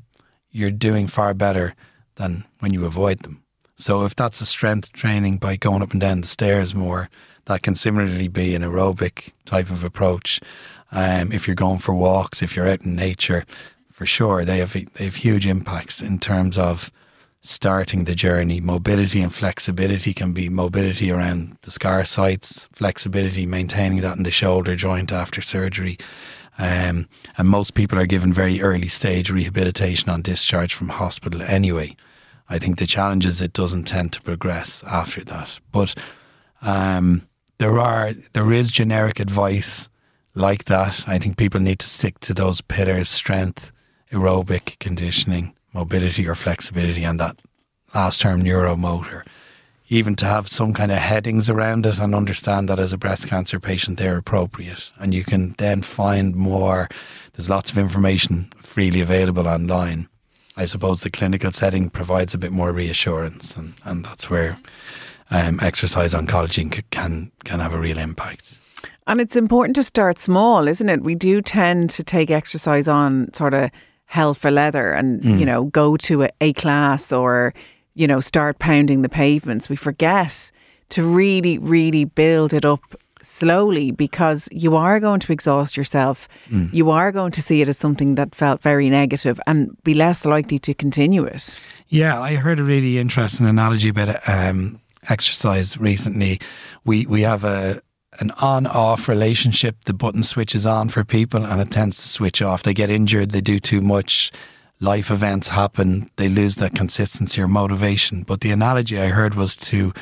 you're 0.52 0.72
doing 0.72 1.08
far 1.08 1.34
better 1.34 1.74
than 2.16 2.46
when 2.60 2.74
you 2.74 2.86
avoid 2.86 3.20
them. 3.20 3.42
So 3.78 4.04
if 4.04 4.16
that's 4.16 4.42
a 4.42 4.46
strength 4.46 4.92
training 4.92 5.38
by 5.38 5.56
going 5.56 5.82
up 5.82 5.92
and 5.92 6.02
down 6.02 6.22
the 6.22 6.28
stairs 6.28 6.76
more, 6.76 7.10
that 7.46 7.62
can 7.62 7.76
similarly 7.76 8.28
be 8.28 8.56
an 8.56 8.64
aerobic 8.64 9.32
type 9.46 9.70
of 9.70 9.84
approach. 9.84 10.40
Um, 10.96 11.34
if 11.34 11.46
you're 11.46 11.56
going 11.56 11.80
for 11.80 11.94
walks, 11.94 12.42
if 12.42 12.56
you're 12.56 12.70
out 12.70 12.86
in 12.86 12.96
nature, 12.96 13.44
for 13.92 14.06
sure 14.06 14.46
they 14.46 14.60
have 14.60 14.74
they 14.94 15.04
have 15.04 15.16
huge 15.16 15.46
impacts 15.46 16.02
in 16.02 16.20
terms 16.20 16.58
of 16.58 16.90
starting 17.42 18.06
the 18.06 18.16
journey. 18.16 18.62
Mobility 18.62 19.22
and 19.22 19.34
flexibility 19.34 20.14
can 20.14 20.32
be 20.32 20.48
mobility 20.48 21.12
around 21.12 21.58
the 21.64 21.70
scar 21.70 22.06
sites, 22.06 22.70
flexibility 22.72 23.46
maintaining 23.46 24.02
that 24.02 24.16
in 24.16 24.24
the 24.24 24.32
shoulder 24.32 24.76
joint 24.76 25.12
after 25.12 25.42
surgery. 25.42 25.98
Um, 26.58 27.10
and 27.38 27.50
most 27.50 27.74
people 27.74 28.00
are 28.00 28.06
given 28.06 28.32
very 28.32 28.62
early 28.62 28.88
stage 28.88 29.30
rehabilitation 29.30 30.10
on 30.10 30.22
discharge 30.22 30.74
from 30.74 30.88
hospital 30.90 31.42
anyway. 31.42 31.98
I 32.48 32.58
think 32.58 32.78
the 32.78 32.88
challenge 32.88 33.26
is 33.26 33.42
it 33.42 33.52
doesn't 33.52 33.84
tend 33.84 34.14
to 34.14 34.22
progress 34.22 34.82
after 34.86 35.26
that. 35.26 35.60
But 35.74 35.94
um, 36.62 37.28
there 37.58 37.80
are 37.80 38.14
there 38.32 38.54
is 38.54 38.72
generic 38.72 39.20
advice 39.20 39.90
like 40.36 40.66
that. 40.66 41.08
I 41.08 41.18
think 41.18 41.38
people 41.38 41.60
need 41.60 41.80
to 41.80 41.88
stick 41.88 42.20
to 42.20 42.34
those 42.34 42.62
pillars 42.62 43.10
strength, 43.10 43.72
aerobic 44.12 44.78
conditioning, 44.80 45.56
mobility 45.74 46.28
or 46.28 46.36
flexibility, 46.36 47.04
and 47.04 47.20
that 47.20 47.38
last 47.94 48.22
term 48.22 48.42
neuromotor. 48.44 49.24
Even 49.88 50.16
to 50.16 50.26
have 50.26 50.48
some 50.48 50.74
kind 50.74 50.92
of 50.92 50.98
headings 50.98 51.48
around 51.50 51.86
it 51.86 52.00
and 52.00 52.16
understand 52.16 52.68
that 52.68 52.80
as 52.80 52.92
a 52.92 52.98
breast 52.98 53.30
cancer 53.30 53.60
patient, 53.60 54.00
they're 54.00 54.18
appropriate. 54.18 54.92
And 54.98 55.14
you 55.14 55.24
can 55.24 55.54
then 55.60 55.84
find 55.84 56.36
more. 56.36 56.90
There's 57.34 57.52
lots 57.52 57.72
of 57.72 57.78
information 57.78 58.52
freely 58.58 59.00
available 59.00 59.48
online. 59.48 60.10
I 60.58 60.66
suppose 60.66 61.02
the 61.02 61.12
clinical 61.12 61.52
setting 61.52 61.90
provides 61.90 62.34
a 62.34 62.40
bit 62.40 62.52
more 62.52 62.72
reassurance, 62.72 63.56
and, 63.56 63.74
and 63.84 64.06
that's 64.06 64.30
where 64.30 64.58
um, 65.30 65.60
exercise 65.62 66.14
oncology 66.14 66.84
can 66.90 67.32
can 67.44 67.60
have 67.60 67.74
a 67.74 67.80
real 67.80 67.98
impact. 67.98 68.58
And 69.08 69.22
it's 69.22 69.36
important 69.36 69.76
to 69.76 69.84
start 69.84 70.18
small, 70.20 70.68
isn't 70.68 70.90
it? 70.90 71.04
We 71.04 71.16
do 71.16 71.42
tend 71.42 71.90
to 71.92 72.04
take 72.04 72.32
exercise 72.32 72.88
on 72.88 73.34
sort 73.34 73.54
of 73.54 73.70
hell 74.06 74.34
for 74.34 74.50
leather 74.50 74.92
and, 74.92 75.22
mm. 75.22 75.40
you 75.40 75.46
know, 75.46 75.66
go 75.66 75.98
to 75.98 76.24
a, 76.24 76.30
a 76.42 76.54
class 76.54 77.12
or, 77.12 77.54
you 77.94 78.08
know, 78.08 78.20
start 78.20 78.60
pounding 78.60 79.04
the 79.04 79.10
pavements. 79.10 79.70
We 79.70 79.76
forget 79.76 80.52
to 80.90 81.04
really, 81.04 81.58
really 81.58 82.06
build 82.06 82.54
it 82.54 82.66
up 82.66 82.82
slowly 83.22 83.92
because 83.92 84.48
you 84.52 84.76
are 84.76 85.00
going 85.00 85.20
to 85.20 85.34
exhaust 85.34 85.76
yourself. 85.78 86.28
Mm. 86.50 86.74
You 86.74 86.92
are 86.92 87.12
going 87.12 87.32
to 87.34 87.42
see 87.42 87.62
it 87.62 87.70
as 87.70 87.78
something 87.78 88.16
that 88.16 88.36
felt 88.36 88.62
very 88.62 88.90
negative 88.90 89.40
and 89.48 89.76
be 89.84 89.94
less 89.94 90.26
likely 90.26 90.60
to 90.60 90.74
continue 90.74 91.26
it. 91.26 91.58
Yeah, 91.90 92.20
I 92.20 92.36
heard 92.36 92.60
a 92.60 92.64
really 92.64 92.98
interesting 92.98 93.48
analogy 93.48 93.90
about 93.90 94.18
um, 94.28 94.80
exercise 95.10 95.78
recently. 95.78 96.40
We 96.86 97.06
we 97.08 97.22
have 97.22 97.44
a 97.44 97.82
an 98.20 98.32
on 98.42 98.68
off 98.68 99.08
relationship. 99.08 99.84
The 99.86 99.94
button 99.94 100.24
switches 100.24 100.66
on 100.66 100.90
for 100.90 101.04
people 101.04 101.46
and 101.46 101.62
it 101.62 101.72
tends 101.72 101.98
to 101.98 102.08
switch 102.08 102.42
off. 102.42 102.64
They 102.64 102.74
get 102.74 102.90
injured, 102.90 103.32
they 103.32 103.42
do 103.42 103.60
too 103.60 103.82
much, 103.82 104.32
life 104.80 105.12
events 105.12 105.50
happen, 105.50 106.08
they 106.16 106.30
lose 106.30 106.56
that 106.58 106.76
consistency 106.76 107.42
or 107.42 107.48
motivation. 107.48 108.24
But 108.24 108.42
the 108.42 108.52
analogy 108.52 109.00
I 109.00 109.08
heard 109.08 109.36
was 109.36 109.56
to 109.58 109.94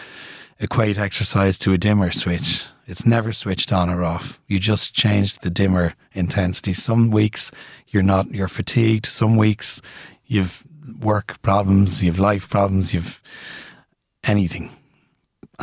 equate 0.60 0.98
exercise 0.98 1.58
to 1.60 1.74
a 1.74 1.78
dimmer 1.78 2.12
switch. 2.12 2.64
It's 2.86 3.06
never 3.06 3.32
switched 3.32 3.72
on 3.72 3.90
or 3.90 4.04
off. 4.04 4.42
You 4.48 4.60
just 4.60 4.94
change 4.94 5.40
the 5.40 5.50
dimmer 5.50 5.94
intensity. 6.12 6.74
Some 6.74 7.12
weeks 7.12 7.52
you're 7.88 8.04
not, 8.04 8.30
you're 8.32 8.48
fatigued. 8.48 9.06
Some 9.06 9.38
weeks 9.38 9.82
you've 10.26 10.64
work 11.00 11.42
problems, 11.42 12.04
you've 12.04 12.20
life 12.20 12.50
problems, 12.50 12.94
you've 12.94 13.22
anything 14.24 14.72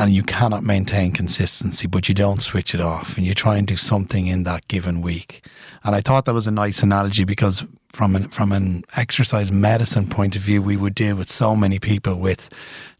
and 0.01 0.15
you 0.15 0.23
cannot 0.23 0.63
maintain 0.63 1.11
consistency, 1.11 1.85
but 1.85 2.09
you 2.09 2.15
don't 2.15 2.41
switch 2.41 2.73
it 2.73 2.81
off 2.81 3.17
and 3.17 3.25
you 3.25 3.35
try 3.35 3.57
and 3.57 3.67
do 3.67 3.75
something 3.75 4.25
in 4.25 4.41
that 4.43 4.67
given 4.67 4.99
week. 4.99 5.45
And 5.83 5.95
I 5.95 6.01
thought 6.01 6.25
that 6.25 6.33
was 6.33 6.47
a 6.47 6.51
nice 6.51 6.81
analogy 6.81 7.23
because 7.23 7.63
from 7.93 8.15
an, 8.15 8.29
from 8.29 8.51
an 8.51 8.81
exercise 8.95 9.51
medicine 9.51 10.07
point 10.07 10.35
of 10.35 10.41
view, 10.41 10.59
we 10.59 10.75
would 10.75 10.95
deal 10.95 11.15
with 11.17 11.29
so 11.29 11.55
many 11.55 11.77
people 11.77 12.15
with 12.15 12.49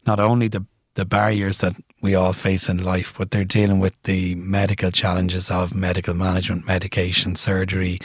not 0.06 0.20
only 0.20 0.46
the 0.48 0.64
the 0.94 1.04
barriers 1.06 1.58
that 1.58 1.72
we 2.02 2.14
all 2.14 2.34
face 2.34 2.68
in 2.68 2.84
life, 2.84 3.14
but 3.16 3.30
they're 3.30 3.46
dealing 3.46 3.80
with 3.80 4.00
the 4.02 4.34
medical 4.34 4.90
challenges 4.90 5.50
of 5.50 5.74
medical 5.74 6.12
management, 6.12 6.66
medication, 6.66 7.34
surgery, 7.34 7.98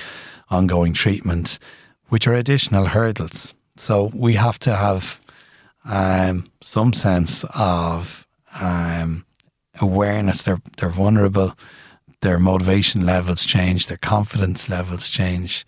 ongoing 0.49 0.93
treatment, 0.93 1.59
which 2.07 2.25
are 2.25 2.33
additional 2.33 2.85
hurdles. 2.85 3.53
So 3.75 4.09
we 4.15 4.35
have 4.35 4.57
to 4.59 4.73
have 4.73 5.19
um, 5.83 6.49
some 6.61 6.93
sense 6.93 7.43
of 7.53 8.26
um, 8.61 9.25
awareness. 9.79 10.43
They're 10.43 10.61
they're 10.77 10.89
vulnerable. 10.89 11.53
Their 12.21 12.39
motivation 12.39 13.05
levels 13.05 13.45
change. 13.45 13.87
Their 13.87 13.97
confidence 13.97 14.69
levels 14.69 15.09
change. 15.09 15.65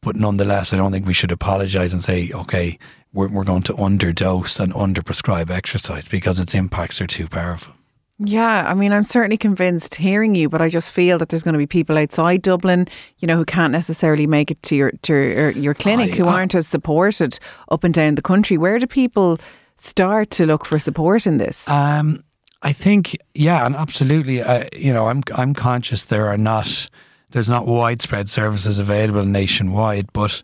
But 0.00 0.16
nonetheless, 0.16 0.72
I 0.72 0.76
don't 0.76 0.92
think 0.92 1.06
we 1.06 1.12
should 1.12 1.32
apologise 1.32 1.92
and 1.92 2.02
say, 2.02 2.30
okay, 2.32 2.78
we're, 3.12 3.28
we're 3.28 3.44
going 3.44 3.62
to 3.64 3.74
underdose 3.74 4.60
and 4.60 4.72
underprescribe 4.72 5.50
exercise 5.50 6.08
because 6.08 6.38
its 6.38 6.54
impacts 6.54 7.00
are 7.00 7.06
too 7.06 7.26
powerful. 7.26 7.74
Yeah, 8.20 8.64
I 8.66 8.74
mean, 8.74 8.92
I'm 8.92 9.04
certainly 9.04 9.36
convinced 9.36 9.94
hearing 9.94 10.34
you, 10.34 10.48
but 10.48 10.60
I 10.60 10.68
just 10.68 10.90
feel 10.90 11.18
that 11.18 11.28
there's 11.28 11.44
going 11.44 11.52
to 11.52 11.58
be 11.58 11.68
people 11.68 11.96
outside 11.96 12.42
Dublin, 12.42 12.88
you 13.18 13.28
know, 13.28 13.36
who 13.36 13.44
can't 13.44 13.72
necessarily 13.72 14.26
make 14.26 14.50
it 14.50 14.60
to 14.64 14.74
your 14.74 14.90
to 15.02 15.12
your, 15.14 15.50
your 15.50 15.74
clinic, 15.74 16.14
I, 16.14 16.16
who 16.16 16.26
aren't 16.26 16.54
as 16.56 16.66
supported 16.66 17.38
up 17.70 17.84
and 17.84 17.94
down 17.94 18.16
the 18.16 18.22
country. 18.22 18.58
Where 18.58 18.76
do 18.80 18.88
people 18.88 19.38
start 19.78 20.30
to 20.32 20.46
look 20.46 20.66
for 20.66 20.78
support 20.78 21.26
in 21.26 21.38
this? 21.38 21.68
Um, 21.68 22.24
I 22.62 22.72
think, 22.72 23.16
yeah, 23.34 23.64
and 23.64 23.76
absolutely. 23.76 24.42
Uh, 24.42 24.64
you 24.76 24.92
know, 24.92 25.08
I'm 25.08 25.22
I'm 25.36 25.54
conscious 25.54 26.04
there 26.04 26.26
are 26.26 26.38
not 26.38 26.88
there's 27.30 27.48
not 27.48 27.66
widespread 27.66 28.28
services 28.28 28.78
available 28.78 29.24
nationwide, 29.24 30.12
but 30.12 30.42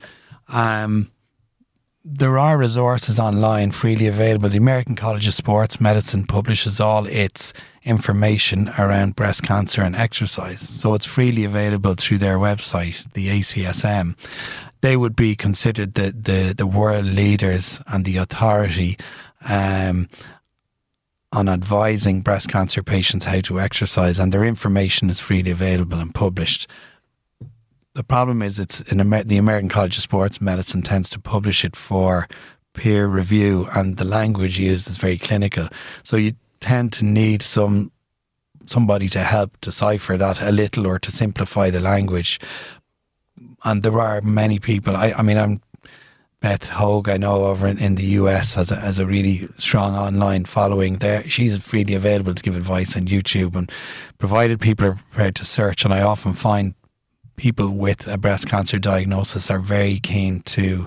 um, 0.48 1.10
there 2.04 2.38
are 2.38 2.58
resources 2.58 3.18
online 3.18 3.70
freely 3.70 4.06
available. 4.06 4.48
The 4.48 4.58
American 4.58 4.94
College 4.94 5.26
of 5.26 5.34
Sports 5.34 5.80
Medicine 5.80 6.26
publishes 6.26 6.78
all 6.78 7.06
its 7.06 7.54
information 7.82 8.70
around 8.78 9.16
breast 9.16 9.42
cancer 9.42 9.82
and 9.82 9.96
exercise. 9.96 10.60
So 10.60 10.94
it's 10.94 11.06
freely 11.06 11.44
available 11.44 11.94
through 11.94 12.18
their 12.18 12.38
website, 12.38 13.10
the 13.14 13.28
ACSM. 13.28 14.16
They 14.82 14.98
would 14.98 15.16
be 15.16 15.34
considered 15.34 15.94
the, 15.94 16.10
the, 16.12 16.54
the 16.54 16.66
world 16.66 17.06
leaders 17.06 17.80
and 17.86 18.04
the 18.04 18.18
authority 18.18 18.98
um, 19.48 20.08
on 21.32 21.48
advising 21.48 22.20
breast 22.20 22.48
cancer 22.48 22.82
patients 22.82 23.24
how 23.24 23.40
to 23.40 23.60
exercise, 23.60 24.18
and 24.18 24.32
their 24.32 24.44
information 24.44 25.10
is 25.10 25.20
freely 25.20 25.50
available 25.50 25.98
and 25.98 26.14
published 26.14 26.68
the 27.94 28.04
problem 28.04 28.42
is 28.42 28.58
it's 28.58 28.80
in 28.82 29.00
Amer- 29.00 29.24
the 29.24 29.38
American 29.38 29.68
College 29.68 29.96
of 29.96 30.02
Sports 30.02 30.40
Medicine 30.40 30.82
tends 30.82 31.08
to 31.10 31.20
publish 31.20 31.64
it 31.64 31.76
for 31.76 32.28
peer 32.74 33.06
review, 33.06 33.68
and 33.74 33.96
the 33.96 34.04
language 34.04 34.58
used 34.58 34.88
is 34.88 34.98
very 34.98 35.16
clinical. 35.16 35.68
So 36.02 36.16
you 36.16 36.34
tend 36.60 36.92
to 36.94 37.04
need 37.04 37.40
some 37.40 37.92
somebody 38.66 39.08
to 39.10 39.20
help 39.20 39.60
decipher 39.60 40.16
that 40.16 40.40
a 40.40 40.50
little 40.50 40.86
or 40.86 40.98
to 40.98 41.10
simplify 41.10 41.70
the 41.70 41.80
language. 41.80 42.40
And 43.64 43.82
there 43.82 44.00
are 44.00 44.22
many 44.22 44.58
people. 44.58 44.96
I, 44.96 45.12
I 45.12 45.22
mean, 45.22 45.36
I'm 45.36 45.60
Beth 46.44 46.68
Hogue, 46.68 47.08
I 47.08 47.16
know 47.16 47.46
over 47.46 47.66
in, 47.66 47.78
in 47.78 47.94
the 47.94 48.04
US 48.20 48.56
has 48.56 48.70
a, 48.70 48.76
has 48.76 48.98
a 48.98 49.06
really 49.06 49.48
strong 49.56 49.96
online 49.96 50.44
following 50.44 50.96
there. 50.96 51.26
She's 51.26 51.56
freely 51.66 51.94
available 51.94 52.34
to 52.34 52.42
give 52.42 52.54
advice 52.54 52.94
on 52.98 53.06
YouTube 53.06 53.56
and 53.56 53.72
provided 54.18 54.60
people 54.60 54.88
are 54.88 54.94
prepared 54.96 55.36
to 55.36 55.46
search. 55.46 55.86
And 55.86 55.94
I 55.94 56.02
often 56.02 56.34
find 56.34 56.74
people 57.36 57.70
with 57.70 58.06
a 58.06 58.18
breast 58.18 58.46
cancer 58.46 58.78
diagnosis 58.78 59.50
are 59.50 59.58
very 59.58 59.98
keen 60.00 60.40
to 60.40 60.86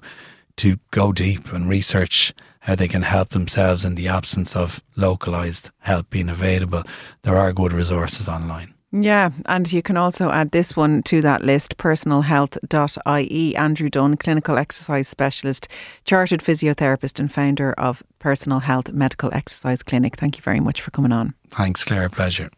to 0.57 0.77
go 0.91 1.11
deep 1.11 1.51
and 1.51 1.67
research 1.67 2.35
how 2.59 2.75
they 2.75 2.87
can 2.87 3.01
help 3.01 3.29
themselves 3.29 3.83
in 3.83 3.95
the 3.95 4.07
absence 4.07 4.55
of 4.55 4.83
localized 4.95 5.71
help 5.79 6.11
being 6.11 6.29
available. 6.29 6.83
There 7.23 7.35
are 7.35 7.51
good 7.51 7.73
resources 7.73 8.29
online. 8.29 8.76
Yeah, 8.91 9.31
and 9.45 9.71
you 9.71 9.81
can 9.81 9.97
also 9.97 10.31
add 10.31 10.51
this 10.51 10.75
one 10.75 11.03
to 11.03 11.21
that 11.21 11.43
list 11.43 11.77
personalhealth.ie. 11.77 13.55
Andrew 13.55 13.89
Dunne, 13.89 14.15
clinical 14.15 14.57
exercise 14.57 15.07
specialist, 15.07 15.67
chartered 16.05 16.41
physiotherapist, 16.41 17.19
and 17.19 17.31
founder 17.31 17.73
of 17.73 18.01
Personal 18.19 18.59
Health 18.59 18.93
Medical 18.93 19.33
Exercise 19.33 19.83
Clinic. 19.83 20.15
Thank 20.15 20.37
you 20.37 20.41
very 20.41 20.61
much 20.61 20.81
for 20.81 20.91
coming 20.91 21.11
on. 21.11 21.33
Thanks, 21.49 21.83
Clare. 21.83 22.09
Pleasure. 22.09 22.49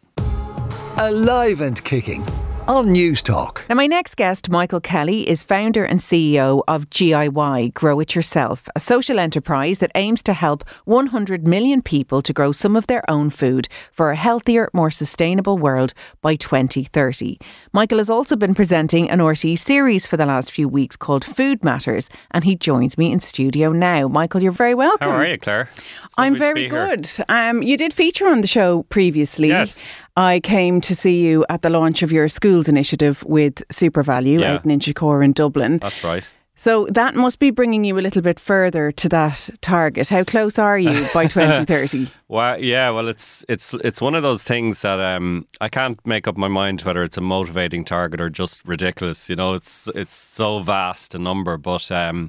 Alive 0.98 1.60
and 1.60 1.82
kicking 1.82 2.24
on 2.68 2.86
Newstalk. 2.88 3.68
Now, 3.68 3.74
my 3.74 3.86
next 3.86 4.16
guest, 4.16 4.50
Michael 4.50 4.80
Kelly, 4.80 5.28
is 5.28 5.42
founder 5.42 5.84
and 5.84 6.00
CEO 6.00 6.62
of 6.68 6.88
GIY 6.90 7.74
Grow 7.74 8.00
It 8.00 8.14
Yourself, 8.14 8.68
a 8.74 8.80
social 8.80 9.18
enterprise 9.18 9.78
that 9.78 9.90
aims 9.94 10.22
to 10.24 10.32
help 10.32 10.68
100 10.84 11.46
million 11.46 11.82
people 11.82 12.22
to 12.22 12.32
grow 12.32 12.52
some 12.52 12.76
of 12.76 12.86
their 12.86 13.08
own 13.10 13.30
food 13.30 13.68
for 13.92 14.10
a 14.10 14.16
healthier, 14.16 14.68
more 14.72 14.90
sustainable 14.90 15.58
world 15.58 15.94
by 16.22 16.36
2030. 16.36 17.38
Michael 17.72 17.98
has 17.98 18.10
also 18.10 18.36
been 18.36 18.54
presenting 18.54 19.10
an 19.10 19.18
RTÉ 19.18 19.58
series 19.58 20.06
for 20.06 20.16
the 20.16 20.26
last 20.26 20.50
few 20.50 20.68
weeks 20.68 20.96
called 20.96 21.24
Food 21.24 21.64
Matters, 21.64 22.08
and 22.30 22.44
he 22.44 22.56
joins 22.56 22.96
me 22.96 23.10
in 23.12 23.20
studio 23.20 23.72
now. 23.72 24.08
Michael, 24.08 24.42
you're 24.42 24.52
very 24.52 24.74
welcome. 24.74 25.10
How 25.10 25.16
are 25.16 25.26
you, 25.26 25.38
Clare? 25.38 25.68
I'm 26.16 26.36
very 26.36 26.68
good. 26.68 27.08
Um, 27.28 27.62
you 27.62 27.76
did 27.76 27.94
feature 27.94 28.28
on 28.28 28.42
the 28.42 28.46
show 28.46 28.82
previously. 28.84 29.48
Yes. 29.48 29.84
I 30.16 30.40
came 30.40 30.80
to 30.82 30.94
see 30.94 31.20
you 31.26 31.44
at 31.48 31.62
the 31.62 31.70
launch 31.70 32.02
of 32.02 32.12
your 32.12 32.28
schools 32.28 32.68
initiative 32.68 33.22
with 33.24 33.66
SuperValu 33.68 34.40
Yeah. 34.40 34.54
out 34.54 34.64
in 34.66 34.70
Inchicore 34.78 35.24
in 35.24 35.32
Dublin. 35.32 35.78
That's 35.78 36.02
right. 36.04 36.24
So 36.56 36.86
that 36.90 37.14
must 37.14 37.38
be 37.38 37.50
bringing 37.50 37.84
you 37.84 37.98
a 37.98 38.02
little 38.02 38.20
bit 38.20 38.38
further 38.38 38.92
to 38.92 39.08
that 39.08 39.48
target. 39.62 40.10
How 40.10 40.24
close 40.24 40.58
are 40.58 40.78
you 40.78 41.06
by 41.14 41.26
2030? 41.26 42.08
Well, 42.28 42.60
yeah. 42.60 42.90
Well, 42.90 43.08
it's 43.08 43.46
it's 43.48 43.72
it's 43.82 44.02
one 44.02 44.14
of 44.14 44.22
those 44.22 44.42
things 44.42 44.82
that 44.82 45.00
um, 45.00 45.46
I 45.62 45.70
can't 45.70 45.98
make 46.06 46.28
up 46.28 46.36
my 46.36 46.48
mind 46.48 46.82
whether 46.82 47.02
it's 47.02 47.16
a 47.16 47.22
motivating 47.22 47.86
target 47.86 48.20
or 48.20 48.28
just 48.28 48.66
ridiculous. 48.68 49.30
You 49.30 49.36
know, 49.36 49.54
it's 49.54 49.88
it's 49.94 50.14
so 50.14 50.58
vast 50.58 51.14
a 51.14 51.18
number, 51.18 51.56
but 51.56 51.90
um, 51.90 52.28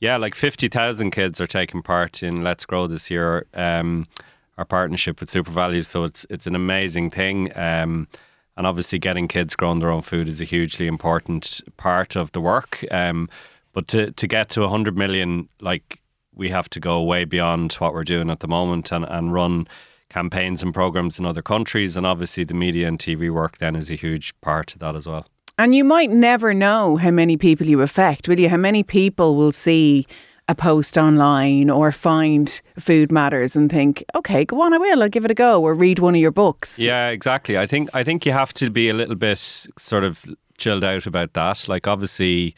yeah, 0.00 0.16
like 0.16 0.34
fifty 0.34 0.66
thousand 0.66 1.12
kids 1.12 1.40
are 1.40 1.46
taking 1.46 1.82
part 1.82 2.20
in 2.20 2.42
Let's 2.42 2.66
Grow 2.66 2.88
this 2.88 3.12
year. 3.12 3.46
Um, 3.54 4.08
our 4.58 4.64
partnership 4.64 5.20
with 5.20 5.30
Super 5.30 5.52
Values, 5.52 5.88
so 5.88 6.04
it's 6.04 6.26
it's 6.28 6.46
an 6.46 6.54
amazing 6.54 7.10
thing. 7.10 7.56
Um, 7.56 8.08
and 8.56 8.66
obviously, 8.66 8.98
getting 8.98 9.28
kids 9.28 9.54
growing 9.54 9.78
their 9.78 9.90
own 9.90 10.02
food 10.02 10.28
is 10.28 10.40
a 10.40 10.44
hugely 10.44 10.88
important 10.88 11.60
part 11.76 12.16
of 12.16 12.32
the 12.32 12.40
work. 12.40 12.84
Um, 12.90 13.30
but 13.72 13.86
to 13.88 14.10
to 14.10 14.26
get 14.26 14.50
to 14.50 14.62
100 14.62 14.98
million, 14.98 15.48
like 15.60 16.00
we 16.34 16.48
have 16.50 16.68
to 16.70 16.80
go 16.80 17.02
way 17.02 17.24
beyond 17.24 17.74
what 17.74 17.94
we're 17.94 18.04
doing 18.04 18.30
at 18.30 18.40
the 18.40 18.48
moment 18.48 18.92
and, 18.92 19.04
and 19.04 19.32
run 19.32 19.68
campaigns 20.08 20.62
and 20.62 20.74
programs 20.74 21.18
in 21.18 21.24
other 21.24 21.42
countries. 21.42 21.96
And 21.96 22.04
obviously, 22.04 22.42
the 22.42 22.54
media 22.54 22.88
and 22.88 22.98
TV 22.98 23.30
work 23.30 23.58
then 23.58 23.76
is 23.76 23.90
a 23.90 23.94
huge 23.94 24.38
part 24.40 24.74
of 24.74 24.80
that 24.80 24.96
as 24.96 25.06
well. 25.06 25.26
And 25.56 25.74
you 25.74 25.84
might 25.84 26.10
never 26.10 26.52
know 26.52 26.96
how 26.96 27.10
many 27.10 27.36
people 27.36 27.66
you 27.66 27.80
affect, 27.82 28.28
will 28.28 28.38
you? 28.38 28.48
How 28.48 28.56
many 28.56 28.82
people 28.82 29.36
will 29.36 29.52
see 29.52 30.06
a 30.48 30.54
post 30.54 30.96
online 30.96 31.68
or 31.68 31.92
find 31.92 32.60
Food 32.78 33.12
Matters 33.12 33.54
and 33.54 33.70
think, 33.70 34.02
okay, 34.14 34.44
go 34.44 34.62
on, 34.62 34.72
I 34.72 34.78
will, 34.78 35.02
I'll 35.02 35.08
give 35.08 35.24
it 35.24 35.30
a 35.30 35.34
go, 35.34 35.62
or 35.62 35.74
read 35.74 35.98
one 35.98 36.14
of 36.14 36.20
your 36.20 36.30
books. 36.30 36.78
Yeah, 36.78 37.10
exactly. 37.10 37.58
I 37.58 37.66
think 37.66 37.90
I 37.94 38.02
think 38.02 38.24
you 38.24 38.32
have 38.32 38.54
to 38.54 38.70
be 38.70 38.88
a 38.88 38.94
little 38.94 39.14
bit 39.14 39.38
sort 39.38 40.04
of 40.04 40.24
chilled 40.56 40.84
out 40.84 41.06
about 41.06 41.34
that. 41.34 41.68
Like 41.68 41.86
obviously, 41.86 42.54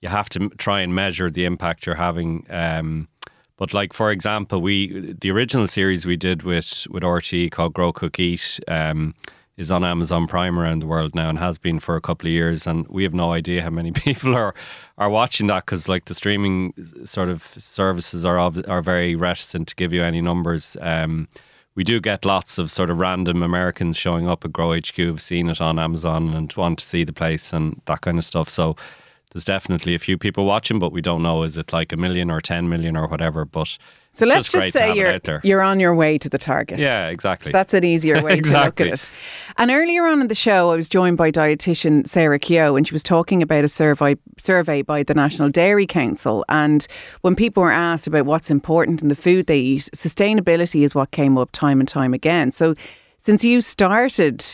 you 0.00 0.08
have 0.08 0.28
to 0.30 0.48
try 0.58 0.80
and 0.80 0.94
measure 0.94 1.30
the 1.30 1.44
impact 1.44 1.86
you're 1.86 1.94
having. 1.94 2.46
Um, 2.48 3.08
but 3.56 3.72
like 3.72 3.92
for 3.92 4.10
example, 4.10 4.60
we 4.60 5.14
the 5.20 5.30
original 5.30 5.66
series 5.66 6.06
we 6.06 6.16
did 6.16 6.42
with 6.42 6.86
with 6.90 7.04
RT 7.04 7.50
called 7.50 7.74
Grow 7.74 7.92
Cook 7.92 8.18
Eat 8.18 8.58
um, 8.68 9.14
is 9.56 9.70
on 9.70 9.84
Amazon 9.84 10.26
Prime 10.26 10.58
around 10.58 10.80
the 10.80 10.86
world 10.86 11.14
now 11.14 11.28
and 11.28 11.38
has 11.38 11.58
been 11.58 11.78
for 11.78 11.96
a 11.96 12.00
couple 12.00 12.26
of 12.26 12.32
years. 12.32 12.66
And 12.66 12.86
we 12.88 13.04
have 13.04 13.14
no 13.14 13.32
idea 13.32 13.62
how 13.62 13.70
many 13.70 13.92
people 14.06 14.34
are 14.34 14.54
are 14.98 15.10
watching 15.10 15.46
that 15.48 15.66
because 15.66 15.88
like 15.88 16.06
the 16.06 16.14
streaming 16.14 16.72
sort 17.04 17.28
of 17.28 17.42
services 17.58 18.24
are 18.24 18.38
are 18.38 18.82
very 18.82 19.14
reticent 19.14 19.68
to 19.68 19.74
give 19.74 19.92
you 19.92 20.02
any 20.02 20.20
numbers. 20.20 20.76
Um, 20.80 21.28
we 21.76 21.82
do 21.82 22.00
get 22.00 22.24
lots 22.24 22.58
of 22.58 22.70
sort 22.70 22.90
of 22.90 22.98
random 22.98 23.42
Americans 23.42 23.96
showing 23.96 24.28
up 24.28 24.44
at 24.44 24.52
Grow 24.52 24.72
HQ 24.72 24.94
who've 24.96 25.20
seen 25.20 25.48
it 25.48 25.60
on 25.60 25.78
Amazon 25.78 26.32
and 26.32 26.52
want 26.52 26.78
to 26.78 26.86
see 26.86 27.02
the 27.02 27.12
place 27.12 27.52
and 27.52 27.80
that 27.86 28.00
kind 28.00 28.18
of 28.18 28.24
stuff. 28.24 28.48
So 28.48 28.76
there's 29.32 29.44
definitely 29.44 29.94
a 29.94 29.98
few 29.98 30.16
people 30.16 30.44
watching, 30.44 30.78
but 30.78 30.92
we 30.92 31.00
don't 31.00 31.22
know 31.22 31.42
is 31.42 31.58
it 31.58 31.72
like 31.72 31.92
a 31.92 31.96
million 31.96 32.30
or 32.30 32.40
10 32.40 32.68
million 32.68 32.96
or 32.96 33.08
whatever. 33.08 33.44
But 33.44 33.76
So 34.14 34.26
let's 34.26 34.50
just, 34.50 34.72
just 34.72 34.76
say 34.76 34.94
you're 34.94 35.40
you're 35.42 35.60
on 35.60 35.80
your 35.80 35.94
way 35.94 36.18
to 36.18 36.28
the 36.28 36.38
target. 36.38 36.78
Yeah, 36.78 37.08
exactly. 37.08 37.50
That's 37.50 37.74
an 37.74 37.84
easier 37.84 38.22
way 38.22 38.34
Exactly. 38.34 38.84
to 38.86 38.90
look 38.90 39.00
at 39.00 39.00
it. 39.00 39.10
And 39.58 39.70
earlier 39.72 40.06
on 40.06 40.20
in 40.20 40.28
the 40.28 40.34
show, 40.36 40.70
I 40.70 40.76
was 40.76 40.88
joined 40.88 41.16
by 41.16 41.32
dietitian 41.32 42.06
Sarah 42.06 42.38
Keogh, 42.38 42.76
and 42.76 42.86
she 42.86 42.94
was 42.94 43.02
talking 43.02 43.42
about 43.42 43.64
a 43.64 43.68
survey 43.68 44.16
survey 44.40 44.82
by 44.82 45.02
the 45.02 45.14
National 45.14 45.50
Dairy 45.50 45.86
Council. 45.86 46.44
And 46.48 46.86
when 47.22 47.34
people 47.34 47.62
were 47.62 47.72
asked 47.72 48.06
about 48.06 48.24
what's 48.26 48.50
important 48.50 49.02
in 49.02 49.08
the 49.08 49.16
food 49.16 49.46
they 49.46 49.58
eat, 49.58 49.90
sustainability 49.94 50.84
is 50.84 50.94
what 50.94 51.10
came 51.10 51.36
up 51.36 51.50
time 51.50 51.80
and 51.80 51.88
time 51.88 52.14
again. 52.14 52.52
So 52.52 52.74
since 53.18 53.44
you 53.44 53.60
started 53.60 54.44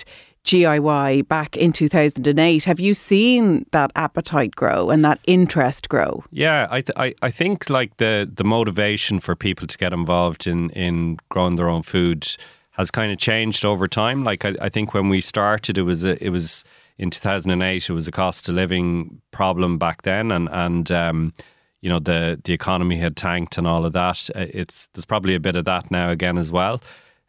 GIY 0.45 1.29
back 1.29 1.57
in 1.57 1.73
2008. 1.73 2.65
Have 2.65 2.81
you 2.81 2.95
seen 2.95 3.67
that 3.73 3.93
appetite 3.95 4.57
grow 4.57 4.91
and 4.91 5.05
that 5.05 5.21
interest 5.27 5.89
grow? 5.89 6.25
Yeah, 6.31 6.67
I, 6.71 6.81
th- 6.81 6.97
I, 6.97 7.15
I 7.23 7.31
think 7.31 7.69
like 7.71 7.97
the, 7.99 8.31
the 8.33 8.45
motivation 8.45 9.21
for 9.21 9.37
people 9.37 9.67
to 9.67 9.79
get 9.79 9.93
involved 9.93 10.47
in, 10.47 10.71
in 10.71 11.19
growing 11.29 11.57
their 11.57 11.69
own 11.69 11.83
food 11.83 12.37
has 12.73 12.91
kind 12.91 13.13
of 13.13 13.19
changed 13.19 13.65
over 13.65 13.87
time. 13.87 14.25
Like 14.25 14.45
I, 14.45 14.55
I 14.61 14.69
think 14.69 14.95
when 14.95 15.09
we 15.09 15.21
started, 15.21 15.77
it 15.77 15.83
was 15.83 16.05
a, 16.05 16.23
it 16.25 16.31
was 16.31 16.65
in 16.99 17.11
2008. 17.11 17.89
It 17.89 17.93
was 17.93 18.09
a 18.09 18.13
cost 18.13 18.49
of 18.49 18.55
living 18.55 19.21
problem 19.31 19.79
back 19.79 20.03
then, 20.03 20.31
and 20.31 20.49
and 20.51 20.91
um, 20.91 21.33
you 21.81 21.89
know 21.89 21.99
the 21.99 22.41
the 22.45 22.53
economy 22.53 22.97
had 22.97 23.17
tanked 23.17 23.59
and 23.59 23.67
all 23.67 23.85
of 23.85 23.93
that. 23.93 24.29
It's 24.35 24.89
there's 24.89 25.05
probably 25.05 25.35
a 25.35 25.41
bit 25.41 25.57
of 25.57 25.65
that 25.65 25.91
now 25.91 26.11
again 26.11 26.39
as 26.39 26.53
well. 26.53 26.81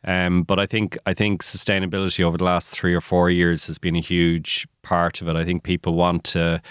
Um, 0.03 0.43
but 0.43 0.59
I 0.59 0.65
think 0.65 0.97
I 1.05 1.13
think 1.13 1.43
sustainability 1.43 2.23
over 2.23 2.37
the 2.37 2.43
last 2.43 2.73
three 2.73 2.93
or 2.93 3.01
four 3.01 3.29
years 3.29 3.67
has 3.67 3.77
been 3.77 3.95
a 3.95 4.01
huge 4.01 4.67
part 4.81 5.21
of 5.21 5.27
it. 5.27 5.35
I 5.35 5.45
think 5.45 5.63
people 5.63 5.93
want 5.93 6.23
to 6.25 6.61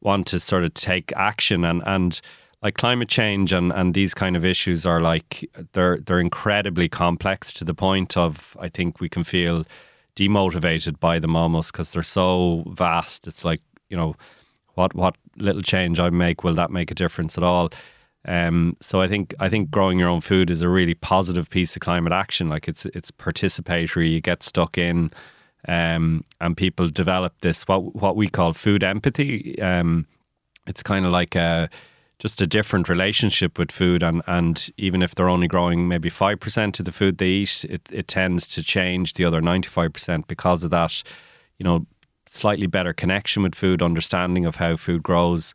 want 0.00 0.26
to 0.28 0.38
sort 0.38 0.64
of 0.64 0.74
take 0.74 1.12
action 1.16 1.64
and 1.64 1.82
and 1.86 2.20
like 2.62 2.74
climate 2.76 3.08
change 3.08 3.52
and, 3.52 3.72
and 3.72 3.94
these 3.94 4.14
kind 4.14 4.36
of 4.36 4.44
issues 4.44 4.84
are 4.84 5.00
like 5.00 5.48
they're 5.72 5.98
they're 5.98 6.20
incredibly 6.20 6.88
complex 6.88 7.52
to 7.54 7.64
the 7.64 7.74
point 7.74 8.16
of 8.16 8.56
I 8.60 8.68
think 8.68 9.00
we 9.00 9.08
can 9.08 9.24
feel 9.24 9.64
demotivated 10.16 10.98
by 10.98 11.18
them 11.18 11.36
almost 11.36 11.72
because 11.72 11.92
they're 11.92 12.02
so 12.02 12.64
vast. 12.68 13.26
It's 13.26 13.44
like 13.44 13.60
you 13.88 13.96
know 13.96 14.14
what 14.74 14.94
what 14.94 15.16
little 15.36 15.62
change 15.62 15.98
I 15.98 16.10
make 16.10 16.44
will 16.44 16.54
that 16.54 16.70
make 16.70 16.92
a 16.92 16.94
difference 16.94 17.36
at 17.36 17.44
all? 17.44 17.70
Um, 18.28 18.76
so 18.80 19.00
I 19.00 19.08
think 19.08 19.34
I 19.40 19.48
think 19.48 19.70
growing 19.70 19.98
your 19.98 20.10
own 20.10 20.20
food 20.20 20.50
is 20.50 20.60
a 20.60 20.68
really 20.68 20.94
positive 20.94 21.48
piece 21.48 21.74
of 21.74 21.80
climate 21.80 22.12
action. 22.12 22.50
Like 22.50 22.68
it's 22.68 22.84
it's 22.86 23.10
participatory. 23.10 24.12
You 24.12 24.20
get 24.20 24.42
stuck 24.42 24.76
in, 24.76 25.10
um, 25.66 26.24
and 26.38 26.54
people 26.54 26.90
develop 26.90 27.40
this 27.40 27.66
what 27.66 27.94
what 27.96 28.16
we 28.16 28.28
call 28.28 28.52
food 28.52 28.84
empathy. 28.84 29.60
Um, 29.62 30.06
it's 30.66 30.82
kind 30.82 31.06
of 31.06 31.10
like 31.12 31.34
a 31.34 31.70
just 32.18 32.42
a 32.42 32.46
different 32.46 32.88
relationship 32.88 33.58
with 33.58 33.70
food 33.70 34.02
and, 34.02 34.22
and 34.26 34.70
even 34.76 35.02
if 35.02 35.14
they're 35.14 35.28
only 35.28 35.46
growing 35.46 35.86
maybe 35.86 36.10
5% 36.10 36.80
of 36.80 36.84
the 36.84 36.90
food 36.90 37.18
they 37.18 37.28
eat 37.28 37.64
it, 37.64 37.82
it 37.92 38.08
tends 38.08 38.48
to 38.48 38.60
change 38.60 39.14
the 39.14 39.24
other 39.24 39.40
95% 39.40 40.26
because 40.26 40.64
of 40.64 40.72
that 40.72 41.04
you 41.58 41.64
know 41.64 41.86
slightly 42.28 42.66
better 42.66 42.92
connection 42.92 43.44
with 43.44 43.54
food 43.54 43.80
understanding 43.80 44.44
of 44.44 44.56
how 44.56 44.76
food 44.76 45.02
grows 45.02 45.54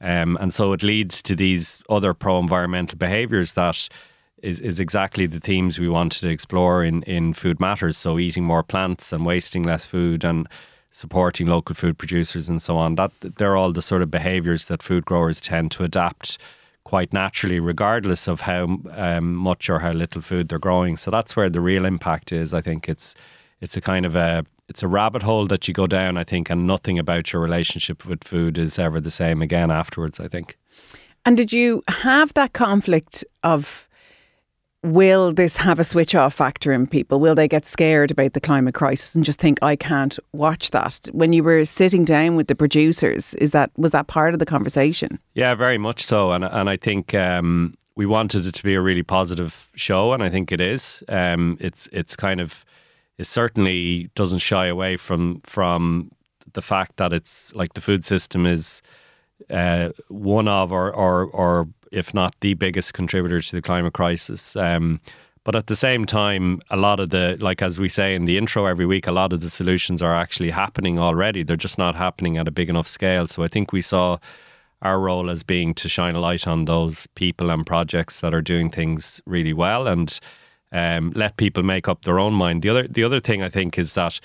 um, 0.00 0.36
and 0.40 0.52
so 0.52 0.72
it 0.72 0.82
leads 0.82 1.22
to 1.22 1.36
these 1.36 1.82
other 1.88 2.14
pro 2.14 2.38
environmental 2.38 2.98
behaviours 2.98 3.54
that 3.54 3.88
is, 4.42 4.60
is 4.60 4.78
exactly 4.78 5.26
the 5.26 5.40
themes 5.40 5.78
we 5.78 5.88
wanted 5.88 6.20
to 6.20 6.28
explore 6.28 6.84
in, 6.84 7.02
in 7.04 7.32
Food 7.32 7.60
Matters. 7.60 7.96
So 7.96 8.18
eating 8.18 8.44
more 8.44 8.62
plants 8.62 9.12
and 9.12 9.24
wasting 9.24 9.62
less 9.62 9.86
food 9.86 10.24
and 10.24 10.46
supporting 10.90 11.46
local 11.46 11.74
food 11.74 11.96
producers 11.96 12.48
and 12.48 12.60
so 12.60 12.76
on. 12.76 12.96
That 12.96 13.12
they're 13.20 13.56
all 13.56 13.72
the 13.72 13.82
sort 13.82 14.02
of 14.02 14.10
behaviours 14.10 14.66
that 14.66 14.82
food 14.82 15.04
growers 15.06 15.40
tend 15.40 15.70
to 15.72 15.84
adapt 15.84 16.38
quite 16.84 17.12
naturally, 17.12 17.58
regardless 17.58 18.28
of 18.28 18.42
how 18.42 18.78
um, 18.92 19.34
much 19.34 19.70
or 19.70 19.78
how 19.78 19.92
little 19.92 20.20
food 20.20 20.48
they're 20.48 20.58
growing. 20.58 20.98
So 20.98 21.10
that's 21.10 21.34
where 21.34 21.48
the 21.48 21.62
real 21.62 21.86
impact 21.86 22.30
is. 22.30 22.52
I 22.52 22.60
think 22.60 22.88
it's 22.88 23.14
it's 23.60 23.76
a 23.76 23.80
kind 23.80 24.04
of 24.04 24.14
a 24.14 24.44
it's 24.68 24.82
a 24.82 24.88
rabbit 24.88 25.22
hole 25.22 25.46
that 25.46 25.68
you 25.68 25.74
go 25.74 25.86
down, 25.86 26.16
I 26.16 26.24
think, 26.24 26.50
and 26.50 26.66
nothing 26.66 26.98
about 26.98 27.32
your 27.32 27.42
relationship 27.42 28.04
with 28.06 28.24
food 28.24 28.58
is 28.58 28.78
ever 28.78 29.00
the 29.00 29.10
same 29.10 29.42
again 29.42 29.70
afterwards, 29.70 30.20
I 30.20 30.28
think. 30.28 30.56
And 31.26 31.36
did 31.36 31.52
you 31.52 31.82
have 31.88 32.34
that 32.34 32.52
conflict 32.52 33.24
of 33.42 33.88
will 34.82 35.32
this 35.32 35.56
have 35.56 35.78
a 35.78 35.84
switch 35.84 36.14
off 36.14 36.34
factor 36.34 36.70
in 36.72 36.86
people? 36.86 37.18
Will 37.18 37.34
they 37.34 37.48
get 37.48 37.66
scared 37.66 38.10
about 38.10 38.34
the 38.34 38.40
climate 38.40 38.74
crisis 38.74 39.14
and 39.14 39.24
just 39.24 39.40
think 39.40 39.58
I 39.62 39.76
can't 39.76 40.18
watch 40.32 40.70
that? 40.72 41.08
When 41.12 41.32
you 41.32 41.42
were 41.42 41.64
sitting 41.64 42.04
down 42.04 42.36
with 42.36 42.48
the 42.48 42.54
producers, 42.54 43.34
is 43.34 43.52
that 43.52 43.70
was 43.76 43.92
that 43.92 44.06
part 44.06 44.34
of 44.34 44.38
the 44.38 44.46
conversation? 44.46 45.18
Yeah, 45.34 45.54
very 45.54 45.78
much 45.78 46.04
so. 46.04 46.32
And 46.32 46.44
and 46.44 46.68
I 46.68 46.76
think 46.76 47.14
um, 47.14 47.74
we 47.96 48.06
wanted 48.06 48.46
it 48.46 48.52
to 48.52 48.62
be 48.62 48.74
a 48.74 48.80
really 48.80 49.02
positive 49.02 49.70
show, 49.74 50.12
and 50.12 50.22
I 50.22 50.28
think 50.28 50.52
it 50.52 50.60
is. 50.60 51.02
Um, 51.08 51.56
it's 51.60 51.88
it's 51.92 52.14
kind 52.14 52.40
of 52.40 52.64
it 53.18 53.26
certainly 53.26 54.10
doesn't 54.14 54.40
shy 54.40 54.66
away 54.66 54.96
from 54.96 55.40
from 55.42 56.10
the 56.52 56.62
fact 56.62 56.96
that 56.96 57.12
it's 57.12 57.54
like 57.54 57.74
the 57.74 57.80
food 57.80 58.04
system 58.04 58.46
is 58.46 58.82
uh, 59.50 59.90
one 60.08 60.48
of 60.48 60.72
or, 60.72 60.92
or 60.92 61.24
or 61.26 61.68
if 61.92 62.12
not 62.12 62.34
the 62.40 62.54
biggest 62.54 62.94
contributor 62.94 63.40
to 63.40 63.56
the 63.56 63.62
climate 63.62 63.92
crisis. 63.92 64.56
Um, 64.56 65.00
but 65.44 65.54
at 65.54 65.66
the 65.66 65.76
same 65.76 66.06
time, 66.06 66.60
a 66.70 66.76
lot 66.76 67.00
of 67.00 67.10
the, 67.10 67.36
like 67.38 67.60
as 67.60 67.78
we 67.78 67.90
say 67.90 68.14
in 68.14 68.24
the 68.24 68.38
intro 68.38 68.64
every 68.64 68.86
week, 68.86 69.06
a 69.06 69.12
lot 69.12 69.32
of 69.32 69.42
the 69.42 69.50
solutions 69.50 70.00
are 70.00 70.14
actually 70.14 70.50
happening 70.50 70.98
already. 70.98 71.42
They're 71.42 71.56
just 71.56 71.76
not 71.76 71.94
happening 71.94 72.38
at 72.38 72.48
a 72.48 72.50
big 72.50 72.70
enough 72.70 72.88
scale. 72.88 73.26
So 73.26 73.42
I 73.42 73.48
think 73.48 73.70
we 73.70 73.82
saw 73.82 74.16
our 74.80 74.98
role 74.98 75.28
as 75.28 75.42
being 75.42 75.74
to 75.74 75.88
shine 75.88 76.16
a 76.16 76.18
light 76.18 76.46
on 76.46 76.64
those 76.64 77.06
people 77.08 77.50
and 77.50 77.66
projects 77.66 78.20
that 78.20 78.32
are 78.32 78.40
doing 78.40 78.70
things 78.70 79.20
really 79.26 79.52
well 79.52 79.86
and 79.86 80.18
um, 80.74 81.12
let 81.14 81.38
people 81.38 81.62
make 81.62 81.88
up 81.88 82.04
their 82.04 82.18
own 82.18 82.34
mind. 82.34 82.60
The 82.60 82.68
other, 82.68 82.86
the 82.86 83.04
other 83.04 83.20
thing 83.20 83.42
I 83.42 83.48
think 83.48 83.78
is 83.78 83.94
that 83.94 84.20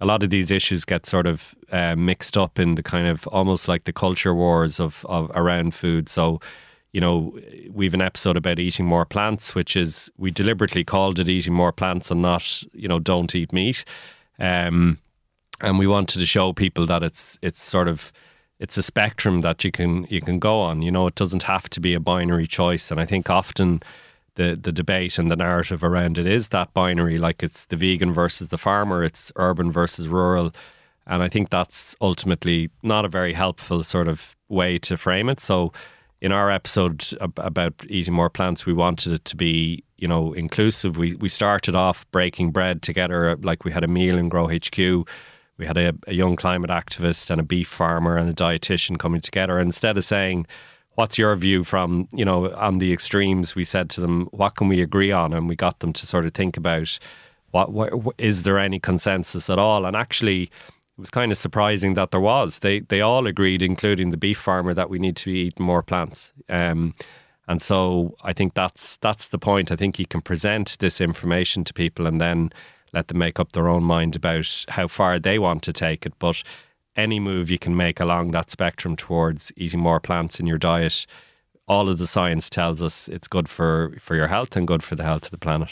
a 0.00 0.06
lot 0.06 0.24
of 0.24 0.30
these 0.30 0.50
issues 0.50 0.84
get 0.84 1.06
sort 1.06 1.26
of 1.26 1.54
uh, 1.70 1.94
mixed 1.94 2.36
up 2.36 2.58
in 2.58 2.74
the 2.74 2.82
kind 2.82 3.06
of 3.06 3.26
almost 3.28 3.68
like 3.68 3.84
the 3.84 3.92
culture 3.92 4.34
wars 4.34 4.80
of, 4.80 5.06
of 5.08 5.30
around 5.34 5.74
food. 5.74 6.08
So 6.08 6.40
you 6.92 7.00
know, 7.00 7.38
we've 7.70 7.94
an 7.94 8.00
episode 8.00 8.36
about 8.36 8.58
eating 8.58 8.84
more 8.84 9.04
plants, 9.04 9.54
which 9.54 9.76
is 9.76 10.10
we 10.18 10.30
deliberately 10.30 10.84
called 10.84 11.18
it 11.18 11.28
eating 11.28 11.52
more 11.52 11.72
plants 11.72 12.10
and 12.10 12.20
not, 12.20 12.64
you 12.72 12.88
know, 12.88 12.98
don't 12.98 13.34
eat 13.34 13.52
meat. 13.52 13.84
Um, 14.38 14.98
and 15.60 15.78
we 15.78 15.86
wanted 15.86 16.18
to 16.18 16.26
show 16.26 16.52
people 16.52 16.86
that 16.86 17.02
it's 17.02 17.38
it's 17.42 17.62
sort 17.62 17.86
of 17.86 18.12
it's 18.58 18.76
a 18.76 18.82
spectrum 18.82 19.42
that 19.42 19.62
you 19.62 19.70
can 19.70 20.06
you 20.10 20.20
can 20.20 20.38
go 20.38 20.60
on. 20.60 20.82
You 20.82 20.90
know, 20.90 21.06
it 21.06 21.14
doesn't 21.14 21.44
have 21.44 21.68
to 21.70 21.80
be 21.80 21.94
a 21.94 22.00
binary 22.00 22.46
choice. 22.46 22.90
And 22.90 22.98
I 22.98 23.06
think 23.06 23.30
often 23.30 23.82
the 24.40 24.56
the 24.56 24.72
debate 24.72 25.18
and 25.18 25.30
the 25.30 25.36
narrative 25.36 25.84
around 25.84 26.16
it 26.16 26.26
is 26.26 26.48
that 26.48 26.72
binary, 26.72 27.18
like 27.18 27.42
it's 27.42 27.66
the 27.66 27.76
vegan 27.76 28.12
versus 28.12 28.48
the 28.48 28.58
farmer, 28.58 29.04
it's 29.04 29.30
urban 29.36 29.70
versus 29.70 30.08
rural. 30.08 30.52
And 31.06 31.22
I 31.22 31.28
think 31.28 31.50
that's 31.50 31.94
ultimately 32.00 32.70
not 32.82 33.04
a 33.04 33.08
very 33.08 33.34
helpful 33.34 33.82
sort 33.84 34.08
of 34.08 34.36
way 34.48 34.78
to 34.78 34.96
frame 34.96 35.28
it. 35.28 35.40
So 35.40 35.72
in 36.20 36.32
our 36.32 36.50
episode 36.50 37.04
about 37.20 37.74
eating 37.88 38.14
more 38.14 38.30
plants, 38.30 38.64
we 38.64 38.72
wanted 38.72 39.12
it 39.12 39.24
to 39.26 39.36
be, 39.36 39.82
you 39.98 40.08
know, 40.08 40.32
inclusive. 40.32 40.96
We 40.96 41.14
we 41.16 41.28
started 41.28 41.76
off 41.76 42.10
breaking 42.10 42.52
bread 42.52 42.80
together, 42.82 43.36
like 43.42 43.64
we 43.64 43.72
had 43.72 43.84
a 43.84 43.88
meal 43.88 44.16
in 44.16 44.28
Grow 44.30 44.48
HQ. 44.48 44.78
We 45.58 45.66
had 45.66 45.76
a, 45.76 45.92
a 46.06 46.14
young 46.14 46.36
climate 46.36 46.70
activist 46.70 47.28
and 47.30 47.38
a 47.38 47.44
beef 47.44 47.68
farmer 47.68 48.16
and 48.16 48.30
a 48.30 48.32
dietitian 48.32 48.98
coming 48.98 49.20
together. 49.20 49.58
And 49.58 49.68
instead 49.68 49.98
of 49.98 50.04
saying, 50.06 50.46
"What's 50.94 51.18
your 51.18 51.34
view 51.36 51.64
from 51.64 52.08
you 52.12 52.24
know 52.24 52.52
on 52.54 52.78
the 52.78 52.92
extremes?" 52.92 53.54
we 53.54 53.64
said 53.64 53.90
to 53.90 54.00
them, 54.00 54.28
"What 54.32 54.56
can 54.56 54.68
we 54.68 54.80
agree 54.80 55.12
on?" 55.12 55.32
And 55.32 55.48
we 55.48 55.56
got 55.56 55.80
them 55.80 55.92
to 55.94 56.06
sort 56.06 56.26
of 56.26 56.34
think 56.34 56.56
about 56.56 56.98
what, 57.50 57.72
what 57.72 58.14
is 58.18 58.44
there 58.44 58.58
any 58.58 58.78
consensus 58.78 59.50
at 59.50 59.58
all? 59.58 59.84
And 59.84 59.96
actually 59.96 60.44
it 60.44 60.50
was 61.00 61.10
kind 61.10 61.32
of 61.32 61.38
surprising 61.38 61.94
that 61.94 62.10
there 62.10 62.20
was. 62.20 62.58
They 62.58 62.80
they 62.80 63.00
all 63.00 63.26
agreed, 63.26 63.62
including 63.62 64.10
the 64.10 64.16
beef 64.16 64.38
farmer, 64.38 64.74
that 64.74 64.90
we 64.90 64.98
need 64.98 65.16
to 65.16 65.32
be 65.32 65.38
eating 65.46 65.64
more 65.64 65.82
plants. 65.82 66.32
Um, 66.48 66.94
and 67.48 67.62
so 67.62 68.16
I 68.22 68.32
think 68.32 68.54
that's 68.54 68.96
that's 68.98 69.28
the 69.28 69.38
point. 69.38 69.72
I 69.72 69.76
think 69.76 69.98
you 69.98 70.06
can 70.06 70.20
present 70.20 70.76
this 70.78 71.00
information 71.00 71.64
to 71.64 71.72
people 71.72 72.06
and 72.06 72.20
then 72.20 72.52
let 72.92 73.08
them 73.08 73.18
make 73.18 73.40
up 73.40 73.52
their 73.52 73.68
own 73.68 73.82
mind 73.82 74.14
about 74.14 74.66
how 74.68 74.88
far 74.88 75.18
they 75.18 75.38
want 75.38 75.62
to 75.62 75.72
take 75.72 76.04
it. 76.04 76.12
But 76.18 76.42
any 77.00 77.18
move 77.18 77.50
you 77.50 77.58
can 77.58 77.76
make 77.76 78.00
along 78.00 78.30
that 78.30 78.50
spectrum 78.50 78.96
towards 78.96 79.52
eating 79.56 79.80
more 79.80 80.00
plants 80.00 80.38
in 80.38 80.46
your 80.46 80.58
diet, 80.58 81.06
all 81.66 81.88
of 81.88 81.98
the 81.98 82.06
science 82.06 82.50
tells 82.50 82.82
us 82.82 83.08
it's 83.08 83.28
good 83.28 83.48
for, 83.48 83.94
for 83.98 84.16
your 84.16 84.26
health 84.28 84.56
and 84.56 84.66
good 84.66 84.82
for 84.82 84.96
the 84.96 85.04
health 85.04 85.24
of 85.24 85.30
the 85.30 85.38
planet. 85.38 85.70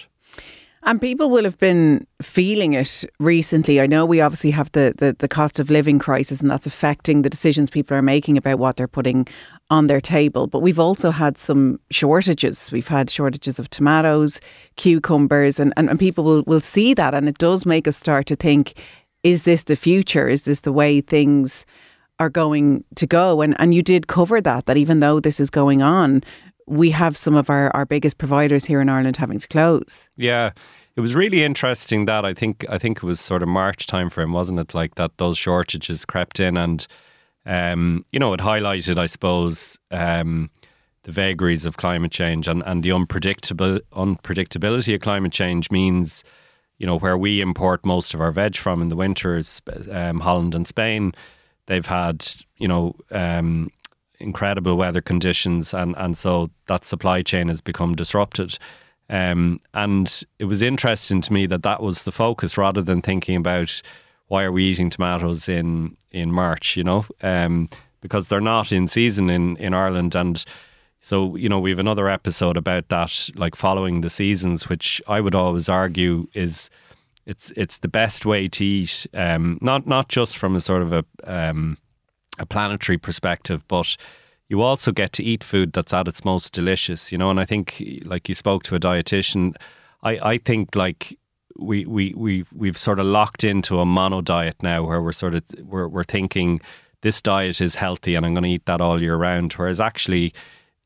And 0.85 1.01
people 1.01 1.29
will 1.29 1.45
have 1.45 1.59
been 1.59 2.07
feeling 2.23 2.73
it 2.73 3.05
recently. 3.19 3.81
I 3.81 3.87
know 3.87 4.07
we 4.07 4.21
obviously 4.21 4.53
have 4.53 4.71
the, 4.73 4.95
the, 4.97 5.15
the, 5.19 5.27
cost 5.27 5.59
of 5.59 5.71
living 5.71 5.99
crisis, 5.99 6.41
and 6.41 6.49
that's 6.51 6.69
affecting 6.69 7.23
the 7.23 7.29
decisions 7.29 7.69
people 7.69 7.97
are 7.97 8.03
making 8.03 8.39
about 8.39 8.61
what 8.61 8.77
they're 8.77 8.87
putting 8.87 9.27
on 9.71 9.89
their 9.89 10.01
table. 10.01 10.47
But 10.47 10.61
we've 10.61 10.79
also 10.79 11.11
had 11.11 11.37
some 11.37 11.81
shortages. 11.91 12.71
We've 12.71 12.89
had 12.89 13.11
shortages 13.11 13.59
of 13.59 13.69
tomatoes, 13.71 14.41
cucumbers, 14.77 15.59
and, 15.59 15.75
and, 15.77 15.91
and 15.91 15.99
people 15.99 16.23
will, 16.23 16.43
will 16.47 16.61
see 16.61 16.95
that. 16.95 17.13
And 17.13 17.29
it 17.29 17.39
does 17.39 17.67
make 17.67 17.89
us 17.89 17.97
start 17.97 18.27
to 18.27 18.37
think 18.37 18.75
is 19.23 19.43
this 19.43 19.65
the 19.65 19.77
future? 19.77 20.29
Is 20.29 20.43
this 20.43 20.61
the 20.61 20.73
way 20.73 21.01
things 21.01 21.67
are 22.19 22.31
going 22.31 22.85
to 22.97 23.07
go? 23.07 23.41
And, 23.41 23.55
and 23.61 23.75
you 23.75 23.83
did 23.83 24.07
cover 24.07 24.41
that, 24.41 24.67
that 24.67 24.77
even 24.77 25.01
though 25.01 25.21
this 25.21 25.41
is 25.41 25.51
going 25.51 25.83
on, 25.83 26.23
we 26.67 26.91
have 26.91 27.17
some 27.17 27.35
of 27.35 27.49
our, 27.49 27.71
our 27.75 27.87
biggest 27.87 28.19
providers 28.19 28.65
here 28.65 28.81
in 28.81 28.89
Ireland 28.89 29.17
having 29.17 29.39
to 29.39 29.49
close. 29.49 30.09
Yeah. 30.17 30.51
It 30.97 31.01
was 31.01 31.15
really 31.15 31.45
interesting 31.45 32.07
that 32.07 32.25
I 32.25 32.35
think 32.35 32.67
I 32.69 32.77
think 32.77 32.99
it 32.99 33.05
was 33.05 33.21
sort 33.21 33.43
of 33.43 33.49
March 33.49 33.87
timeframe, 33.87 34.33
wasn't 34.33 34.59
it? 34.59 34.75
Like 34.75 34.97
that 34.97 35.17
those 35.19 35.39
shortages 35.39 36.05
crept 36.05 36.41
in 36.41 36.57
and 36.57 36.87
um, 37.49 38.05
you 38.13 38.19
know, 38.19 38.35
it 38.35 38.41
highlighted, 38.41 38.99
I 38.99 39.07
suppose, 39.07 39.79
um, 39.91 40.51
the 41.05 41.13
vagaries 41.13 41.65
of 41.65 41.79
climate 41.79 42.13
change 42.13 42.47
and, 42.47 42.63
and 42.67 42.83
the 42.83 42.93
unpredictable 42.93 43.81
unpredictability 43.93 44.95
of 44.95 45.01
climate 45.01 45.33
change 45.33 45.71
means, 45.71 46.25
you 46.79 46.87
know, 46.87 46.99
where 46.99 47.19
we 47.19 47.41
import 47.41 47.85
most 47.85 48.15
of 48.15 48.21
our 48.21 48.33
veg 48.33 48.57
from 48.57 48.81
in 48.81 48.89
the 48.89 48.97
winter 48.97 49.37
is 49.37 49.61
um, 49.91 50.21
Holland 50.21 50.55
and 50.55 50.67
Spain. 50.67 51.13
They've 51.67 51.87
had, 51.87 52.27
you 52.57 52.69
know, 52.69 52.95
um, 53.11 53.71
incredible 54.21 54.77
weather 54.77 55.01
conditions, 55.01 55.75
and, 55.75 55.97
and 55.97 56.17
so 56.17 56.51
that 56.67 56.85
supply 56.85 57.23
chain 57.23 57.49
has 57.49 57.61
become 57.61 57.95
disrupted. 57.95 58.59
Um, 59.11 59.61
and 59.75 60.23
it 60.39 60.45
was 60.45 60.63
interesting 60.63 61.21
to 61.23 61.33
me 61.33 61.47
that 61.47 61.63
that 61.63 61.83
was 61.83 62.03
the 62.03 62.13
focus 62.13 62.59
rather 62.59 62.83
than 62.83 63.03
thinking 63.03 63.37
about 63.37 63.81
why 64.27 64.45
are 64.45 64.53
we 64.53 64.65
eating 64.65 64.91
tomatoes 64.91 65.49
in, 65.49 65.97
in 66.11 66.31
March, 66.31 66.77
you 66.77 66.85
know, 66.85 67.07
um, 67.23 67.69
because 68.01 68.29
they're 68.29 68.41
not 68.41 68.71
in 68.71 68.87
season 68.87 69.31
in, 69.31 69.57
in 69.57 69.73
Ireland. 69.73 70.15
And 70.15 70.45
so, 71.01 71.37
you 71.37 71.49
know, 71.49 71.61
we 71.61 71.71
have 71.71 71.79
another 71.79 72.09
episode 72.09 72.57
about 72.57 72.89
that, 72.89 73.31
like 73.37 73.55
following 73.55 74.01
the 74.01 74.11
seasons, 74.11 74.69
which 74.69 75.01
I 75.07 75.21
would 75.21 75.35
always 75.35 75.69
argue 75.69 76.27
is 76.35 76.71
it's 77.25 77.53
it's 77.53 77.79
the 77.79 77.89
best 77.89 78.27
way 78.27 78.49
to 78.49 78.65
eat, 78.65 79.07
um, 79.15 79.59
not 79.61 79.87
not 79.87 80.09
just 80.09 80.37
from 80.37 80.57
a 80.57 80.61
sort 80.61 80.83
of 80.83 80.93
a 80.93 81.05
um, 81.25 81.79
a 82.39 82.47
planetary 82.47 82.99
perspective, 82.99 83.67
but 83.69 83.97
you 84.49 84.63
also 84.63 84.93
get 84.93 85.13
to 85.13 85.23
eat 85.23 85.45
food 85.45 85.73
that's 85.73 85.93
at 85.93 86.09
its 86.09 86.25
most 86.25 86.53
delicious, 86.53 87.13
you 87.13 87.19
know. 87.19 87.31
And 87.31 87.39
I 87.39 87.45
think, 87.45 87.83
like 88.05 88.29
you 88.29 88.35
spoke 88.35 88.63
to 88.65 88.75
a 88.75 88.81
dietitian, 88.81 89.55
I 90.03 90.19
I 90.23 90.39
think 90.39 90.75
like 90.75 91.19
we 91.59 91.85
we 91.87 92.15
we 92.17 92.45
we've 92.55 92.79
sort 92.79 92.99
of 92.99 93.07
locked 93.07 93.45
into 93.45 93.79
a 93.79 93.87
mono 93.87 94.21
diet 94.21 94.63
now, 94.63 94.85
where 94.85 95.03
we're 95.03 95.13
sort 95.13 95.35
of 95.35 95.45
we're 95.63 95.87
we're 95.87 96.05
thinking 96.05 96.61
this 97.03 97.23
diet 97.23 97.61
is 97.61 97.77
healthy 97.77 98.17
and 98.17 98.27
I'm 98.27 98.35
going 98.35 98.43
to 98.43 98.51
eat 98.51 98.67
that 98.67 98.81
all 98.81 99.01
year 99.01 99.17
round, 99.17 99.53
whereas 99.53 99.81
actually 99.81 100.33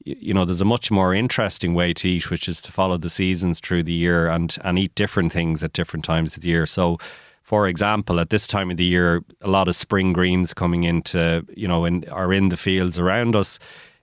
you 0.04 0.34
know, 0.34 0.44
there's 0.44 0.60
a 0.60 0.66
much 0.66 0.90
more 0.90 1.14
interesting 1.14 1.74
way 1.74 1.92
to 1.94 2.08
eat, 2.08 2.30
which 2.30 2.48
is 2.48 2.60
to 2.62 2.72
follow 2.72 2.96
the 2.96 3.10
seasons 3.10 3.60
through 3.60 3.84
the 3.84 3.92
year 3.92 4.28
and 4.28 4.56
and 4.64 4.78
eat 4.78 4.94
different 4.94 5.32
things 5.32 5.62
at 5.62 5.72
different 5.72 6.04
times 6.04 6.36
of 6.36 6.42
the 6.42 6.48
year. 6.48 6.66
So, 6.66 6.98
for 7.42 7.66
example, 7.66 8.20
at 8.20 8.30
this 8.30 8.46
time 8.46 8.70
of 8.70 8.76
the 8.76 8.84
year, 8.84 9.22
a 9.40 9.48
lot 9.48 9.68
of 9.68 9.76
spring 9.76 10.12
greens 10.12 10.54
coming 10.54 10.84
into 10.84 11.46
you 11.56 11.68
know 11.68 11.84
in, 11.84 12.08
are 12.08 12.32
in 12.32 12.48
the 12.48 12.56
fields 12.56 12.98
around 12.98 13.36
us. 13.36 13.58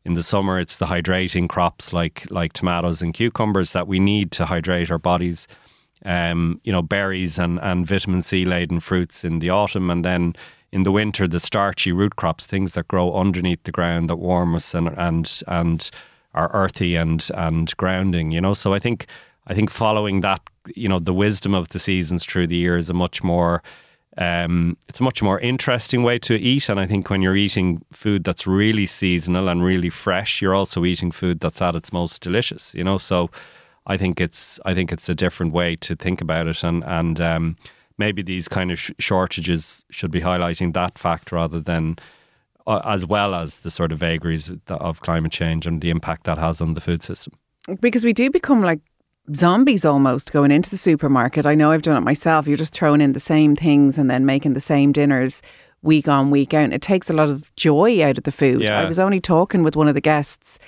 In 0.05 0.13
the 0.13 0.23
summer, 0.23 0.59
it's 0.59 0.77
the 0.77 0.85
hydrating 0.85 1.49
crops 1.49 1.91
like 1.91 2.29
like 2.31 2.53
tomatoes 2.53 3.01
and 3.01 3.13
cucumbers 3.13 3.73
that 3.73 3.87
we 3.87 3.99
need 3.99 4.31
to 4.31 4.45
hydrate 4.45 4.91
our 4.91 4.97
bodies. 4.97 5.47
Um, 6.05 6.61
you 6.63 6.71
know, 6.71 6.81
berries 6.81 7.37
and 7.37 7.59
and 7.59 7.85
vitamin 7.85 8.21
C 8.21 8.45
laden 8.45 8.79
fruits 8.79 9.25
in 9.25 9.39
the 9.39 9.49
autumn, 9.49 9.89
and 9.89 10.05
then 10.05 10.35
in 10.71 10.83
the 10.83 10.91
winter 10.91 11.27
the 11.27 11.39
starchy 11.39 11.91
root 11.91 12.15
crops, 12.15 12.45
things 12.45 12.73
that 12.73 12.87
grow 12.87 13.13
underneath 13.13 13.63
the 13.63 13.71
ground 13.71 14.09
that 14.09 14.17
warm 14.17 14.55
us 14.55 14.73
and 14.73 14.87
and 14.97 15.41
and 15.47 15.89
are 16.33 16.51
earthy 16.53 16.95
and 16.95 17.29
and 17.35 17.75
grounding. 17.77 18.31
You 18.31 18.41
know, 18.41 18.53
so 18.53 18.73
I 18.73 18.79
think 18.79 19.07
I 19.47 19.53
think 19.53 19.69
following 19.69 20.21
that, 20.21 20.41
you 20.75 20.87
know, 20.87 20.99
the 20.99 21.13
wisdom 21.13 21.53
of 21.53 21.69
the 21.69 21.79
seasons 21.79 22.25
through 22.25 22.47
the 22.47 22.55
year 22.55 22.77
is 22.77 22.89
a 22.89 22.93
much 22.93 23.23
more 23.23 23.63
um, 24.17 24.77
it's 24.89 24.99
a 24.99 25.03
much 25.03 25.23
more 25.23 25.39
interesting 25.39 26.03
way 26.03 26.19
to 26.19 26.35
eat. 26.35 26.67
And 26.67 26.79
I 26.79 26.85
think 26.85 27.09
when 27.09 27.21
you're 27.21 27.37
eating 27.37 27.81
food 27.91 28.23
that's 28.23 28.45
really 28.45 28.85
seasonal 28.85 29.47
and 29.47 29.63
really 29.63 29.89
fresh, 29.89 30.41
you're 30.41 30.55
also 30.55 30.83
eating 30.83 31.11
food 31.11 31.39
that's 31.39 31.61
at 31.61 31.75
its 31.75 31.93
most 31.93 32.21
delicious. 32.21 32.75
You 32.75 32.83
know, 32.83 32.97
so 32.97 33.29
I 33.87 33.97
think 33.97 34.19
it's 34.19 34.59
I 34.65 34.73
think 34.73 34.91
it's 34.91 35.09
a 35.09 35.15
different 35.15 35.53
way 35.53 35.75
to 35.77 35.95
think 35.95 36.21
about 36.21 36.47
it. 36.47 36.63
And 36.63 36.83
and 36.85 37.19
um, 37.21 37.57
maybe 37.99 38.21
these 38.21 38.47
kind 38.47 38.71
of 38.71 38.79
sh- 38.79 38.91
shortages 38.97 39.85
should 39.91 40.09
be 40.09 40.21
highlighting 40.21 40.73
that 40.73 40.97
fact 40.97 41.31
rather 41.31 41.59
than 41.59 41.97
uh, 42.65 42.81
as 42.85 43.05
well 43.05 43.35
as 43.35 43.59
the 43.59 43.69
sort 43.69 43.91
of 43.91 43.99
vagaries 43.99 44.51
of 44.67 45.01
climate 45.01 45.31
change 45.31 45.67
and 45.67 45.81
the 45.81 45.89
impact 45.89 46.23
that 46.23 46.37
has 46.37 46.61
on 46.61 46.73
the 46.73 46.81
food 46.81 47.03
system. 47.03 47.33
Because 47.81 48.03
we 48.03 48.13
do 48.13 48.31
become 48.31 48.61
like 48.61 48.79
zombies 49.35 49.85
almost 49.85 50.31
going 50.31 50.51
into 50.51 50.69
the 50.69 50.77
supermarket. 50.77 51.45
I 51.45 51.55
know 51.55 51.71
I've 51.71 51.81
done 51.81 51.97
it 51.97 52.05
myself. 52.05 52.47
You're 52.47 52.57
just 52.57 52.73
throwing 52.73 53.01
in 53.01 53.13
the 53.13 53.19
same 53.19 53.55
things 53.55 53.97
and 53.97 54.09
then 54.09 54.25
making 54.25 54.53
the 54.53 54.61
same 54.61 54.91
dinners 54.91 55.41
week 55.81 56.07
on, 56.07 56.31
week 56.31 56.53
out. 56.53 56.71
It 56.71 56.81
takes 56.81 57.09
a 57.09 57.13
lot 57.13 57.29
of 57.29 57.53
joy 57.55 58.03
out 58.03 58.17
of 58.17 58.23
the 58.23 58.31
food. 58.31 58.61
Yeah. 58.61 58.79
I 58.79 58.85
was 58.85 58.99
only 58.99 59.21
talking 59.21 59.63
with 59.63 59.75
one 59.75 59.87
of 59.87 59.95
the 59.95 60.01
guests 60.01 60.59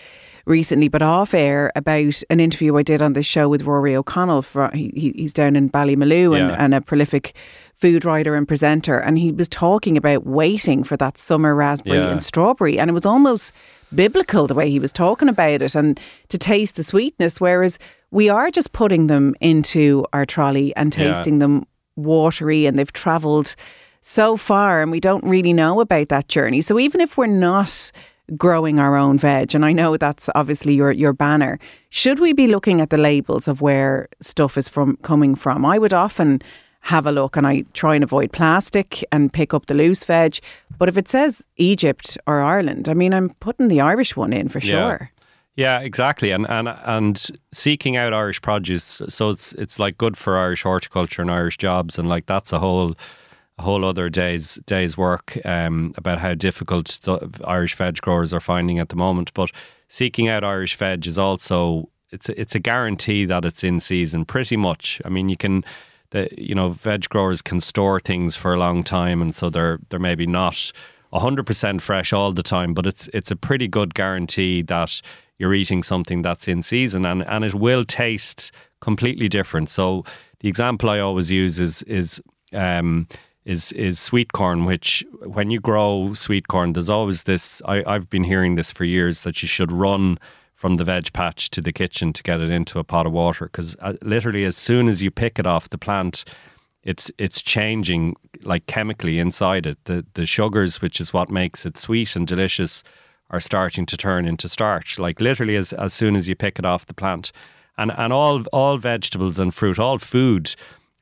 recently, 0.46 0.88
but 0.88 1.02
off 1.02 1.34
air 1.34 1.72
about 1.76 2.22
an 2.30 2.40
interview 2.40 2.76
I 2.78 2.84
did 2.84 3.02
on 3.02 3.14
this 3.14 3.26
show 3.26 3.48
with 3.50 3.64
Rory 3.64 3.96
O'Connell. 3.96 4.42
For, 4.42 4.70
he, 4.74 5.14
he's 5.16 5.34
down 5.34 5.56
in 5.56 5.70
Ballymaloe 5.70 6.38
and, 6.40 6.50
Yeah. 6.50 6.56
and 6.58 6.74
a 6.74 6.82
prolific 6.82 7.36
food 7.76 8.06
writer 8.06 8.36
and 8.36 8.48
presenter. 8.48 8.98
And 9.00 9.18
he 9.18 9.32
was 9.32 9.48
talking 9.50 9.98
about 9.98 10.26
waiting 10.26 10.84
for 10.84 10.98
that 10.98 11.18
summer 11.18 11.56
raspberry 11.56 11.98
Yeah. 11.98 12.10
and 12.12 12.24
strawberry. 12.24 12.78
And 12.80 12.90
it 12.90 12.94
was 12.94 13.06
almost 13.06 13.54
biblical 13.94 14.48
the 14.48 14.54
way 14.54 14.70
he 14.70 14.80
was 14.80 14.94
talking 14.94 15.28
about 15.28 15.62
it 15.62 15.76
and 15.76 16.00
to 16.30 16.38
taste 16.38 16.76
the 16.76 16.84
sweetness. 16.84 17.42
Whereas 17.42 17.80
we 18.12 18.30
are 18.30 18.52
just 18.52 18.72
putting 18.72 19.08
them 19.08 19.34
into 19.42 20.06
our 20.14 20.26
trolley 20.26 20.76
and 20.76 20.96
Yeah. 20.96 21.14
tasting 21.14 21.40
them 21.40 21.66
watery 21.96 22.66
and 22.66 22.78
they've 22.80 22.94
travelled 22.94 23.56
so 24.02 24.36
far 24.38 24.82
and 24.82 24.90
we 24.92 25.00
don't 25.00 25.24
really 25.24 25.54
know 25.54 25.80
about 25.82 26.10
that 26.10 26.28
journey. 26.28 26.62
So 26.62 26.80
even 26.80 27.02
if 27.02 27.18
we're 27.18 27.28
not 27.28 27.92
growing 28.38 28.80
our 28.80 28.96
own 28.96 29.18
veg, 29.18 29.54
and 29.56 29.66
I 29.66 29.74
know 29.74 29.98
that's 29.98 30.30
obviously 30.36 30.74
your 30.76 30.92
your 30.92 31.14
banner, 31.14 31.60
should 31.90 32.20
we 32.20 32.34
be 32.34 32.48
looking 32.48 32.82
at 32.82 32.90
the 32.90 32.98
labels 32.98 33.48
of 33.48 33.62
where 33.62 34.08
stuff 34.22 34.58
is 34.58 34.70
from 34.70 34.98
coming 35.02 35.36
from? 35.36 35.66
I 35.66 35.78
would 35.78 35.94
often 35.94 36.42
have 36.82 37.06
a 37.06 37.12
look 37.12 37.38
and 37.38 37.46
I 37.46 37.64
try 37.74 37.94
and 37.96 38.04
avoid 38.04 38.32
plastic 38.32 39.04
and 39.12 39.32
pick 39.32 39.54
up 39.54 39.66
the 39.68 39.74
loose 39.76 40.04
veg. 40.04 40.40
But 40.80 40.90
if 40.90 40.98
it 40.98 41.08
says 41.08 41.44
Egypt 41.58 42.18
or 42.26 42.42
Ireland, 42.42 42.88
I 42.90 42.94
mean 42.96 43.14
I'm 43.14 43.30
putting 43.40 43.68
the 43.68 43.82
Irish 43.82 44.16
one 44.18 44.34
in 44.34 44.50
for 44.50 44.60
Yeah. 44.60 44.72
sure. 44.72 45.12
Yeah, 45.58 45.80
exactly, 45.82 46.32
and 46.32 46.48
and 46.50 46.70
and 46.86 47.28
seeking 47.54 47.98
out 47.98 48.14
Irish 48.14 48.42
produce, 48.42 49.02
so 49.10 49.30
it's 49.30 49.52
it's 49.54 49.78
like 49.80 49.98
good 49.98 50.16
for 50.18 50.38
Irish 50.38 50.64
horticulture 50.64 51.22
and 51.22 51.30
Irish 51.30 51.58
jobs, 51.58 52.00
and 52.00 52.08
like 52.10 52.26
that's 52.26 52.54
a 52.54 52.60
whole 52.60 52.96
whole 53.62 53.86
other 53.86 54.10
day's 54.10 54.56
day's 54.66 54.98
work 54.98 55.38
um, 55.46 55.94
about 55.98 56.20
how 56.20 56.34
difficult 56.34 57.00
Irish 57.46 57.76
veg 57.76 58.02
growers 58.02 58.34
are 58.34 58.40
finding 58.40 58.80
at 58.80 58.90
the 58.90 58.96
moment. 58.96 59.34
But 59.34 59.52
seeking 59.88 60.28
out 60.28 60.44
Irish 60.44 60.76
veg 60.76 61.08
is 61.08 61.18
also 61.18 61.90
it's 62.12 62.30
a, 62.30 62.40
it's 62.40 62.56
a 62.56 62.60
guarantee 62.60 63.26
that 63.26 63.46
it's 63.46 63.64
in 63.64 63.80
season, 63.80 64.26
pretty 64.26 64.58
much. 64.58 65.02
I 65.06 65.10
mean, 65.10 65.30
you 65.30 65.38
can. 65.38 65.64
The, 66.10 66.28
you 66.38 66.54
know, 66.54 66.72
veg 66.72 67.08
growers 67.08 67.42
can 67.42 67.62
store 67.62 67.98
things 67.98 68.36
for 68.36 68.54
a 68.54 68.60
long 68.60 68.84
time, 68.84 69.22
and 69.22 69.34
so 69.34 69.50
they're 69.50 69.80
they're 69.88 69.98
maybe 69.98 70.28
not 70.28 70.74
hundred 71.14 71.46
percent 71.46 71.82
fresh 71.82 72.12
all 72.12 72.34
the 72.34 72.44
time, 72.44 72.74
but 72.74 72.86
it's 72.86 73.08
it's 73.14 73.32
a 73.32 73.36
pretty 73.38 73.70
good 73.70 73.94
guarantee 73.94 74.62
that 74.64 75.02
you're 75.42 75.54
eating 75.56 75.82
something 75.82 76.22
that's 76.22 76.48
in 76.48 76.62
season 76.62 77.04
and, 77.04 77.24
and 77.24 77.44
it 77.44 77.56
will 77.56 77.84
taste 77.84 78.52
completely 78.80 79.28
different. 79.28 79.72
So 79.72 80.06
the 80.40 80.50
example 80.50 80.88
I 80.88 81.00
always 81.00 81.32
use 81.32 81.60
is 81.60 81.82
is 81.84 82.22
um, 82.54 83.08
is 83.46 83.72
is 83.74 84.00
sweet 84.00 84.34
corn, 84.34 84.66
which 84.66 85.04
when 85.26 85.50
you 85.50 85.60
grow 85.60 86.14
sweet 86.14 86.48
corn, 86.48 86.74
there's 86.74 86.90
always 86.90 87.24
this. 87.24 87.62
I, 87.66 87.84
I've 87.86 88.10
been 88.10 88.24
hearing 88.24 88.56
this 88.56 88.72
for 88.72 88.84
years 88.84 89.24
that 89.24 89.42
you 89.42 89.48
should 89.48 89.72
run 89.72 90.20
from 90.54 90.76
the 90.76 90.84
veg 90.84 91.12
patch 91.12 91.50
to 91.50 91.60
the 91.60 91.74
kitchen 91.74 92.14
to 92.14 92.22
get 92.22 92.40
it 92.40 92.52
into 92.52 92.78
a 92.78 92.84
pot 92.84 93.08
of 93.08 93.12
water 93.12 93.46
because 93.46 93.76
uh, 93.80 93.94
literally 94.04 94.46
as 94.46 94.56
soon 94.56 94.88
as 94.88 95.02
you 95.02 95.10
pick 95.10 95.40
it 95.40 95.48
off 95.48 95.70
the 95.70 95.78
plant, 95.78 96.24
it's 96.84 97.10
it's 97.18 97.42
changing 97.42 98.16
like 98.44 98.68
chemically 98.68 99.18
inside 99.18 99.66
it. 99.66 99.80
The 99.86 100.06
the 100.14 100.28
sugars, 100.28 100.82
which 100.82 101.02
is 101.02 101.14
what 101.14 101.32
makes 101.32 101.66
it 101.66 101.78
sweet 101.78 102.16
and 102.16 102.28
delicious, 102.28 102.84
are 103.32 103.40
starting 103.40 103.88
to 103.88 103.98
turn 103.98 104.28
into 104.28 104.48
starch. 104.48 105.00
Like 105.00 105.20
literally 105.20 105.56
as 105.56 105.74
as 105.74 105.94
soon 105.96 106.16
as 106.16 106.28
you 106.28 106.36
pick 106.36 106.60
it 106.60 106.66
off 106.66 106.86
the 106.86 106.94
plant, 106.94 107.32
and 107.76 107.92
and 107.92 108.14
all 108.14 108.44
all 108.54 108.78
vegetables 108.78 109.40
and 109.40 109.54
fruit, 109.54 109.80
all 109.80 109.98
food, 109.98 110.54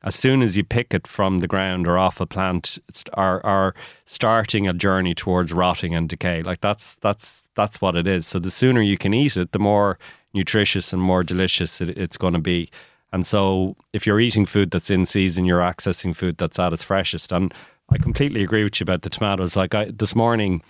as 0.02 0.14
soon 0.14 0.42
as 0.42 0.56
you 0.56 0.64
pick 0.64 0.94
it 0.94 1.06
from 1.06 1.40
the 1.40 1.46
ground 1.46 1.86
or 1.86 1.98
off 1.98 2.20
a 2.20 2.26
plant, 2.26 2.78
are 3.14 3.44
are 3.44 3.74
starting 4.06 4.66
a 4.66 4.72
journey 4.72 5.14
towards 5.14 5.52
rotting 5.52 5.94
and 5.94 6.08
decay. 6.08 6.42
Like 6.42 6.60
that's 6.60 6.96
that's 6.96 7.48
that's 7.54 7.80
what 7.80 7.96
it 7.96 8.06
is. 8.06 8.26
So 8.26 8.38
the 8.38 8.50
sooner 8.50 8.80
you 8.80 8.96
can 8.96 9.12
eat 9.12 9.36
it, 9.36 9.52
the 9.52 9.58
more 9.58 9.98
nutritious 10.32 10.92
and 10.92 11.02
more 11.02 11.22
delicious 11.22 11.80
it, 11.80 11.90
it's 11.90 12.16
going 12.16 12.34
to 12.34 12.40
be. 12.40 12.70
And 13.12 13.26
so, 13.26 13.76
if 13.92 14.06
you're 14.06 14.20
eating 14.20 14.46
food 14.46 14.70
that's 14.70 14.90
in 14.90 15.04
season, 15.04 15.44
you're 15.44 15.60
accessing 15.60 16.14
food 16.14 16.38
that's 16.38 16.58
at 16.58 16.72
its 16.72 16.84
freshest. 16.84 17.32
And 17.32 17.52
I 17.88 17.98
completely 17.98 18.42
agree 18.42 18.62
with 18.62 18.78
you 18.78 18.84
about 18.84 19.02
the 19.02 19.10
tomatoes. 19.10 19.56
Like 19.56 19.74
I, 19.74 19.86
this 19.86 20.14
morning, 20.14 20.62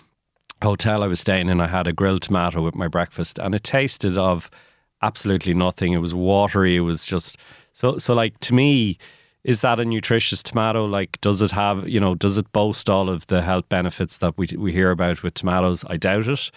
hotel 0.63 1.03
I 1.03 1.07
was 1.07 1.19
staying 1.19 1.49
in, 1.49 1.61
I 1.61 1.67
had 1.67 1.87
a 1.87 1.93
grilled 1.93 2.23
tomato 2.23 2.61
with 2.63 2.75
my 2.75 2.87
breakfast, 2.87 3.37
and 3.37 3.53
it 3.53 3.63
tasted 3.63 4.17
of 4.17 4.49
absolutely 5.03 5.53
nothing. 5.53 5.93
It 5.93 5.99
was 5.99 6.15
watery. 6.15 6.77
It 6.77 6.81
was 6.81 7.05
just 7.05 7.37
so. 7.73 7.99
So, 7.99 8.15
like 8.15 8.39
to 8.39 8.55
me, 8.55 8.97
is 9.43 9.61
that 9.61 9.79
a 9.79 9.85
nutritious 9.85 10.43
tomato? 10.43 10.85
Like, 10.85 11.19
does 11.21 11.41
it 11.41 11.51
have 11.51 11.87
you 11.87 11.99
know? 11.99 12.15
Does 12.15 12.37
it 12.37 12.51
boast 12.51 12.89
all 12.89 13.09
of 13.09 13.27
the 13.27 13.41
health 13.41 13.67
benefits 13.69 14.17
that 14.17 14.37
we 14.37 14.47
we 14.57 14.71
hear 14.71 14.91
about 14.91 15.23
with 15.23 15.33
tomatoes? 15.33 15.83
I 15.87 15.97
doubt 15.97 16.27
it. 16.27 16.51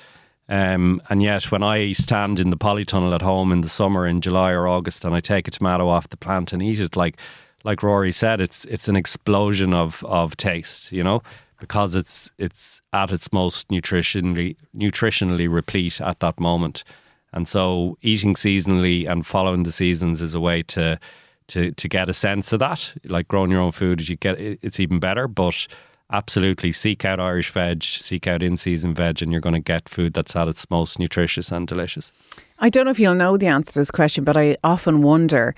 Um, 0.47 1.01
and 1.09 1.23
yet, 1.23 1.51
when 1.51 1.63
I 1.63 1.93
stand 1.93 2.39
in 2.39 2.51
the 2.51 2.57
polytunnel 2.59 3.15
at 3.15 3.23
home 3.23 3.51
in 3.51 3.63
the 3.63 3.69
summer 3.69 4.07
in 4.07 4.21
July 4.21 4.53
or 4.53 4.69
August, 4.69 5.05
and 5.05 5.15
I 5.15 5.21
take 5.21 5.49
a 5.49 5.51
tomato 5.51 5.89
off 5.89 6.11
the 6.11 6.19
plant 6.19 6.53
and 6.53 6.63
eat 6.63 6.81
it, 6.81 6.97
like 6.97 7.17
like 7.65 7.83
Rory 7.83 8.13
said, 8.13 8.41
it's 8.41 8.67
it's 8.67 8.89
an 8.89 8.97
explosion 8.97 9.73
of 9.73 10.05
of 10.05 10.37
taste, 10.37 10.93
you 10.93 11.03
know, 11.03 11.23
because 11.59 11.97
it's 11.97 12.31
it's 12.37 12.83
at 12.93 13.11
its 13.11 13.33
most 13.33 13.69
nutritionally 13.69 14.57
nutritionally 14.77 15.51
replete 15.51 16.01
at 16.01 16.21
that 16.21 16.39
moment. 16.39 16.85
And 17.33 17.49
so, 17.49 17.99
eating 18.03 18.35
seasonally 18.35 19.11
and 19.11 19.27
following 19.27 19.65
the 19.65 19.73
seasons 19.73 20.23
is 20.23 20.35
a 20.35 20.41
way 20.41 20.63
to 20.65 21.01
to 21.49 21.73
to 21.73 21.89
get 21.89 22.09
a 22.09 22.15
sense 22.15 22.53
of 22.53 22.61
that. 22.61 22.95
Like 23.05 23.29
growing 23.29 23.51
your 23.51 23.61
own 23.61 23.73
food, 23.73 24.01
as 24.01 24.09
you 24.09 24.17
get 24.17 24.39
it's 24.39 24.81
even 24.81 24.99
better. 24.99 25.29
But 25.29 25.67
absolutely, 26.13 26.73
seek 26.73 27.05
out 27.05 27.21
Irish 27.21 27.51
veg, 27.51 27.83
seek 27.83 28.27
out 28.27 28.43
in 28.43 28.57
season 28.57 28.95
veg, 28.95 29.23
and 29.23 29.33
you're 29.33 29.41
going 29.41 29.55
to 29.55 29.61
get 29.61 29.89
food 29.89 30.15
that's 30.15 30.37
at 30.37 30.49
its 30.49 30.71
most 30.71 30.99
nutritious 30.99 31.53
and 31.53 31.67
delicious. 31.67 32.13
I 32.59 32.69
don't 32.71 32.85
know 32.85 32.91
if 32.91 33.01
you'll 33.01 33.15
know 33.15 33.37
the 33.37 33.47
answer 33.47 33.73
to 33.73 33.81
this 33.81 33.91
question, 33.91 34.25
but 34.25 34.37
I 34.37 34.57
often 34.63 35.03
wonder: 35.03 35.55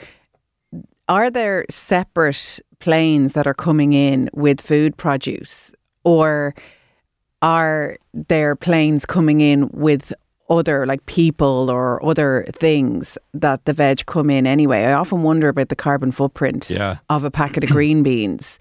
Are 1.09 1.31
there 1.31 1.67
separate 1.71 2.61
planes 2.79 3.33
that 3.33 3.47
are 3.47 3.55
coming 3.55 3.93
in 3.93 4.29
with 4.33 4.61
food 4.61 4.97
produce, 4.97 5.73
or 6.05 6.55
are 7.43 7.99
there 8.13 8.57
planes 8.57 9.05
coming 9.05 9.41
in 9.41 9.69
with 9.73 10.13
other 10.49 10.87
like 10.87 11.05
people 11.07 11.71
or 11.71 12.05
other 12.05 12.47
things 12.53 13.19
that 13.35 13.65
the 13.65 13.73
veg 13.73 14.07
come 14.07 14.31
in 14.31 14.47
anyway. 14.47 14.85
I 14.85 14.93
often 14.93 15.23
wonder 15.23 15.49
about 15.49 15.69
the 15.69 15.77
carbon 15.77 16.13
footprint 16.13 16.71
yeah. 16.71 16.99
of 17.11 17.25
a 17.25 17.31
packet 17.31 17.65
of 17.65 17.71
green 17.71 18.03
beans. 18.03 18.59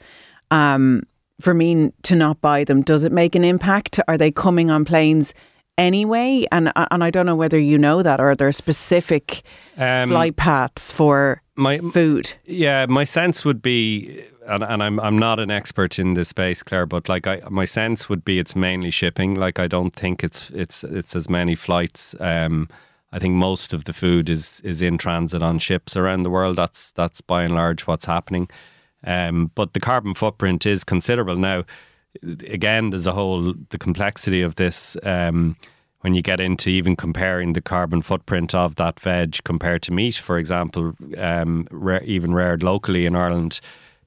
Um, 0.52 1.04
for 1.42 1.54
me 1.54 1.92
to 2.04 2.16
not 2.16 2.42
buy 2.42 2.64
them, 2.64 2.82
does 2.82 3.04
it 3.04 3.12
make 3.12 3.36
an 3.36 3.44
impact? 3.44 4.00
Are 4.08 4.18
they 4.18 4.32
coming 4.32 4.72
on 4.72 4.86
planes 4.86 5.34
anyway? 5.78 6.46
And 6.52 6.72
and 6.76 7.04
I 7.04 7.10
don't 7.10 7.26
know 7.26 7.36
whether 7.36 7.60
you 7.60 7.78
know 7.78 8.02
that 8.02 8.20
or 8.20 8.32
are 8.32 8.36
there 8.36 8.52
specific 8.52 9.44
um, 9.78 10.10
flight 10.10 10.36
paths 10.38 10.92
for 10.92 11.42
my 11.56 11.80
food? 11.80 12.34
Yeah, 12.46 12.86
my 12.86 13.04
sense 13.04 13.44
would 13.44 13.62
be 13.62 14.24
and, 14.48 14.64
and 14.64 14.84
I'm 14.84 15.00
I'm 15.00 15.18
not 15.18 15.40
an 15.40 15.52
expert 15.52 16.00
in 16.00 16.14
this 16.14 16.30
space, 16.30 16.64
Clare, 16.64 16.86
but 16.86 17.10
like 17.10 17.28
I, 17.28 17.42
my 17.50 17.66
sense 17.66 18.10
would 18.10 18.24
be 18.24 18.40
it's 18.40 18.56
mainly 18.56 18.92
shipping. 18.92 19.36
Like 19.36 19.60
I 19.60 19.68
don't 19.68 19.94
think 19.94 20.24
it's 20.24 20.50
it's 20.52 20.84
it's 20.84 21.16
as 21.16 21.30
many 21.30 21.56
flights. 21.56 22.16
Um, 22.20 22.70
I 23.12 23.20
think 23.20 23.36
most 23.36 23.74
of 23.74 23.86
the 23.86 23.94
food 23.94 24.30
is 24.30 24.62
is 24.62 24.82
in 24.82 24.98
transit 24.98 25.42
on 25.42 25.60
ships 25.60 25.96
around 25.96 26.24
the 26.24 26.30
world. 26.30 26.58
That's 26.58 26.92
that's 26.92 27.22
by 27.22 27.44
and 27.44 27.56
large 27.56 27.88
what's 27.88 28.06
happening. 28.06 28.50
Um, 29.04 29.52
but 29.56 29.74
the 29.74 29.80
carbon 29.80 30.14
footprint 30.14 30.66
is 30.66 30.84
considerable 30.84 31.38
now. 31.38 31.64
Again, 32.24 32.90
there's 32.90 33.08
a 33.08 33.14
whole 33.14 33.54
the 33.70 33.78
complexity 33.78 34.42
of 34.42 34.56
this. 34.56 34.98
Um, 35.04 35.56
when 36.02 36.14
you 36.14 36.22
get 36.22 36.40
into 36.40 36.70
even 36.70 36.96
comparing 36.96 37.54
the 37.54 37.62
carbon 37.62 38.04
footprint 38.04 38.54
of 38.54 38.76
that 38.76 39.00
veg 39.00 39.44
compared 39.44 39.82
to 39.82 39.92
meat, 39.92 40.16
for 40.16 40.38
example, 40.38 40.94
um, 41.18 41.68
even 42.04 42.32
reared 42.32 42.62
locally 42.62 43.08
in 43.08 43.16
Ireland, 43.16 43.60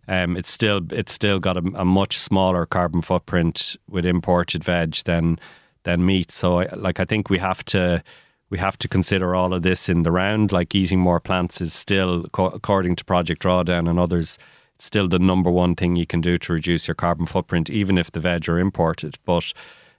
um, 0.09 0.37
it's 0.37 0.51
still 0.51 0.81
it's 0.91 1.13
still 1.13 1.39
got 1.39 1.59
a, 1.59 1.63
a, 1.75 1.85
much 1.85 2.19
smaller 2.19 2.65
carbon 2.65 3.03
footprint 3.03 3.77
with 3.89 4.07
imported 4.07 4.65
veg 4.65 4.95
than 5.05 5.39
than 5.85 6.05
meat. 6.05 6.31
So, 6.31 6.61
I, 6.61 6.69
like, 6.75 6.99
I 6.99 7.05
think 7.05 7.29
we 7.29 7.39
have 7.39 7.63
to 7.67 8.03
we 8.51 8.57
have 8.59 8.79
to 8.79 8.89
consider 8.89 9.35
all 9.35 9.53
of 9.53 9.63
this 9.63 9.89
in 9.89 10.05
the 10.05 10.11
round. 10.11 10.51
Like, 10.51 10.75
eating 10.75 10.99
more 10.99 11.21
plants 11.21 11.61
is 11.61 11.75
still, 11.75 12.25
according 12.33 12.97
to 12.97 13.05
Project 13.05 13.43
Drawdown 13.43 13.89
and 13.89 14.01
others, 14.01 14.39
still 14.79 15.09
the 15.09 15.19
number 15.19 15.51
one 15.51 15.75
thing 15.75 15.97
you 15.97 16.07
can 16.07 16.23
do 16.23 16.39
to 16.39 16.55
reduce 16.55 16.89
your 16.89 16.95
carbon 16.95 17.27
footprint, 17.27 17.69
even 17.69 17.99
if 17.99 18.11
the 18.11 18.21
veg 18.21 18.49
are 18.49 18.59
imported. 18.59 19.19
But 19.27 19.53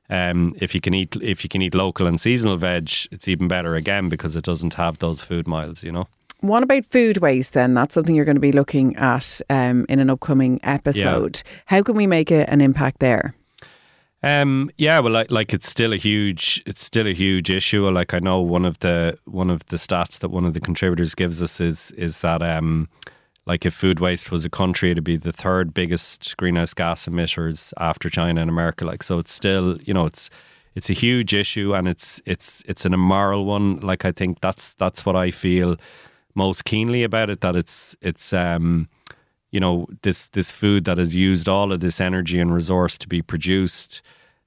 um, 0.10 0.56
if 0.58 0.74
you 0.74 0.82
can 0.82 0.96
eat 0.96 1.16
if 1.18 1.44
you 1.44 1.50
can 1.50 1.62
eat 1.62 1.76
local 1.76 2.08
and 2.08 2.20
seasonal 2.20 2.58
veg, 2.58 2.90
it's 3.12 3.28
even 3.28 3.48
better 3.48 3.76
again 3.76 4.10
because 4.10 4.36
it 4.36 4.44
doesn't 4.44 4.74
have 4.74 4.98
those 4.98 5.22
food 5.22 5.48
miles. 5.48 5.84
You 5.84 5.92
know. 5.92 6.08
What 6.42 6.64
about 6.64 6.86
food 6.86 7.18
waste 7.18 7.54
then? 7.54 7.74
That's 7.74 7.94
something 7.94 8.16
you're 8.16 8.26
going 8.26 8.36
to 8.36 8.42
be 8.42 8.54
looking 8.54 8.96
at 8.96 9.42
um, 9.50 9.86
in 9.90 10.00
an 10.00 10.10
upcoming 10.10 10.60
episode. 10.64 11.42
Yeah. 11.46 11.52
How 11.66 11.84
can 11.84 11.96
we 11.96 12.08
make 12.08 12.32
a, 12.32 12.50
an 12.50 12.62
impact 12.62 13.00
there? 13.00 13.36
Um, 14.22 14.70
yeah, 14.78 15.00
well, 15.00 15.14
like, 15.14 15.32
like, 15.32 15.54
it's 15.54 15.68
still 15.68 15.94
a 15.94 15.98
huge, 15.98 16.62
it's 16.66 16.84
still 16.84 17.08
a 17.08 17.14
huge 17.14 17.50
issue. 17.50 17.90
Like 17.90 18.14
I 18.14 18.20
know 18.20 18.42
one 18.42 18.66
of 18.66 18.80
the 18.80 19.18
one 19.26 19.50
of 19.50 19.66
the 19.68 19.78
stats 19.78 20.20
that 20.20 20.30
one 20.30 20.46
of 20.46 20.54
the 20.54 20.60
contributors 20.60 21.16
gives 21.16 21.42
us 21.42 21.62
is 21.62 21.92
is 21.92 22.20
that 22.20 22.42
um, 22.42 22.90
like 23.46 23.66
if 23.66 23.74
food 23.74 24.00
waste 24.00 24.32
was 24.32 24.44
a 24.44 24.50
country, 24.50 24.92
it'd 24.92 25.04
be 25.04 25.18
the 25.18 25.32
third 25.32 25.74
biggest 25.74 26.36
greenhouse 26.38 26.74
gas 26.74 27.08
emitters 27.08 27.74
after 27.78 28.10
China 28.10 28.42
and 28.42 28.50
America. 28.50 28.84
Like 28.86 29.04
so, 29.04 29.20
it's 29.20 29.32
still 29.32 29.78
you 29.84 29.94
know 29.94 30.06
it's 30.06 30.30
it's 30.76 30.90
a 30.90 30.94
huge 30.94 31.34
issue 31.34 31.74
and 31.74 31.88
it's 31.88 32.22
it's 32.26 32.62
it's 32.68 32.86
an 32.86 32.94
immoral 32.94 33.46
one. 33.46 33.80
Like 33.80 34.04
I 34.04 34.12
think 34.12 34.42
that's 34.42 34.74
that's 34.74 35.06
what 35.06 35.16
I 35.16 35.32
feel 35.32 35.78
most 36.40 36.64
keenly 36.64 37.04
about 37.04 37.30
it 37.30 37.42
that 37.42 37.56
it's 37.56 37.96
it's 38.02 38.34
um, 38.34 38.88
you 39.52 39.60
know 39.60 39.88
this 40.02 40.30
this 40.30 40.52
food 40.52 40.86
that 40.86 40.98
has 40.98 41.14
used 41.14 41.48
all 41.50 41.72
of 41.74 41.80
this 41.80 42.00
energy 42.02 42.40
and 42.40 42.54
resource 42.54 42.98
to 42.98 43.08
be 43.08 43.22
produced 43.22 44.02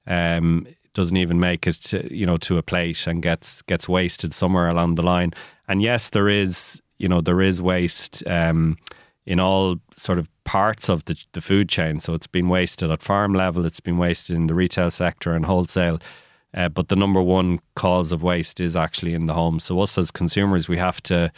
um, 0.07 0.67
doesn't 0.93 1.17
even 1.17 1.39
make 1.39 1.67
it 1.67 1.75
to, 1.89 1.97
you 2.15 2.25
know 2.25 2.37
to 2.37 2.57
a 2.57 2.63
plate 2.63 3.07
and 3.07 3.21
gets 3.21 3.61
gets 3.61 3.87
wasted 3.87 4.33
somewhere 4.33 4.69
along 4.69 4.95
the 4.95 5.03
line. 5.03 5.31
And 5.67 5.81
yes, 5.81 6.09
there 6.09 6.29
is 6.29 6.81
you 6.97 7.07
know 7.07 7.21
there 7.21 7.41
is 7.41 7.61
waste 7.61 8.23
um, 8.27 8.77
in 9.25 9.39
all 9.39 9.77
sort 9.95 10.19
of 10.19 10.27
parts 10.43 10.89
of 10.89 11.05
the 11.05 11.15
the 11.33 11.41
food 11.41 11.69
chain. 11.69 11.99
So 11.99 12.13
it's 12.13 12.31
been 12.37 12.49
wasted 12.49 12.91
at 12.91 13.03
farm 13.03 13.33
level, 13.33 13.65
it's 13.65 13.81
been 13.81 13.97
wasted 13.97 14.35
in 14.35 14.47
the 14.47 14.55
retail 14.55 14.91
sector 14.91 15.35
and 15.35 15.45
wholesale. 15.45 15.99
Uh, 16.55 16.69
but 16.69 16.87
the 16.87 16.95
number 16.95 17.21
one 17.21 17.59
cause 17.75 18.11
of 18.11 18.21
waste 18.21 18.59
is 18.59 18.75
actually 18.75 19.15
in 19.15 19.25
the 19.25 19.33
home. 19.33 19.59
So 19.59 19.79
us 19.81 19.97
as 19.97 20.11
consumers, 20.11 20.69
we 20.69 20.77
have 20.77 21.01
to 21.03 21.31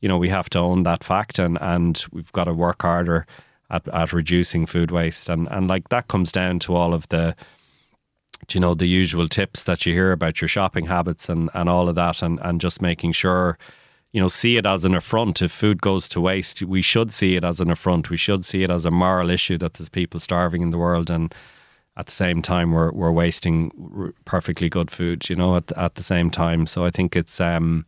you 0.00 0.08
know, 0.08 0.18
we 0.18 0.28
have 0.28 0.50
to 0.50 0.58
own 0.58 0.82
that 0.82 1.02
fact 1.02 1.38
and, 1.38 1.58
and 1.60 2.04
we've 2.12 2.32
got 2.32 2.44
to 2.44 2.54
work 2.54 2.82
harder 2.82 3.26
at, 3.70 3.86
at 3.88 4.12
reducing 4.12 4.66
food 4.66 4.90
waste. 4.90 5.28
And, 5.28 5.48
and 5.50 5.68
like 5.68 5.88
that 5.88 6.08
comes 6.08 6.32
down 6.32 6.58
to 6.60 6.74
all 6.74 6.94
of 6.94 7.08
the, 7.08 7.34
you 8.50 8.60
know, 8.60 8.74
the 8.74 8.86
usual 8.86 9.28
tips 9.28 9.62
that 9.64 9.86
you 9.86 9.92
hear 9.92 10.12
about 10.12 10.40
your 10.40 10.48
shopping 10.48 10.86
habits 10.86 11.28
and, 11.28 11.50
and 11.54 11.68
all 11.68 11.88
of 11.88 11.94
that 11.94 12.22
and, 12.22 12.38
and 12.42 12.60
just 12.60 12.82
making 12.82 13.12
sure, 13.12 13.58
you 14.12 14.20
know, 14.20 14.28
see 14.28 14.56
it 14.56 14.66
as 14.66 14.84
an 14.84 14.94
affront. 14.94 15.42
If 15.42 15.50
food 15.50 15.80
goes 15.80 16.08
to 16.08 16.20
waste, 16.20 16.62
we 16.62 16.82
should 16.82 17.12
see 17.12 17.34
it 17.34 17.44
as 17.44 17.60
an 17.60 17.70
affront. 17.70 18.10
We 18.10 18.16
should 18.16 18.44
see 18.44 18.62
it 18.62 18.70
as 18.70 18.84
a 18.84 18.90
moral 18.90 19.30
issue 19.30 19.58
that 19.58 19.74
there's 19.74 19.88
people 19.88 20.20
starving 20.20 20.62
in 20.62 20.70
the 20.70 20.78
world 20.78 21.10
and 21.10 21.34
at 21.96 22.06
the 22.06 22.12
same 22.12 22.42
time 22.42 22.72
we're, 22.72 22.92
we're 22.92 23.10
wasting 23.10 24.12
perfectly 24.26 24.68
good 24.68 24.90
food, 24.90 25.30
you 25.30 25.36
know, 25.36 25.56
at, 25.56 25.72
at 25.72 25.94
the 25.94 26.02
same 26.02 26.30
time. 26.30 26.66
So 26.66 26.84
I 26.84 26.90
think 26.90 27.16
it's, 27.16 27.40
um, 27.40 27.86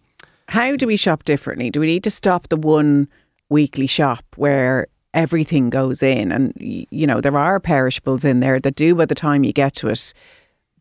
how 0.49 0.77
do 0.77 0.87
we 0.87 0.97
shop 0.97 1.25
differently? 1.25 1.71
Do 1.71 1.81
we 1.81 1.87
need 1.87 2.05
to 2.05 2.11
stop 2.11 2.49
the 2.49 2.57
one 2.57 3.09
weekly 3.51 3.87
shop 3.87 4.25
where 4.37 4.87
everything 5.15 5.71
goes 5.71 6.03
in? 6.03 6.33
And 6.33 6.53
you 6.59 7.07
know 7.07 7.21
there 7.21 7.37
are 7.37 7.61
perishables 7.61 8.25
in 8.25 8.41
there 8.41 8.59
that 8.61 8.77
do 8.77 8.95
by 8.95 9.05
the 9.05 9.15
time 9.15 9.45
you 9.45 9.53
get 9.53 9.75
to 9.77 9.89
it 9.89 10.13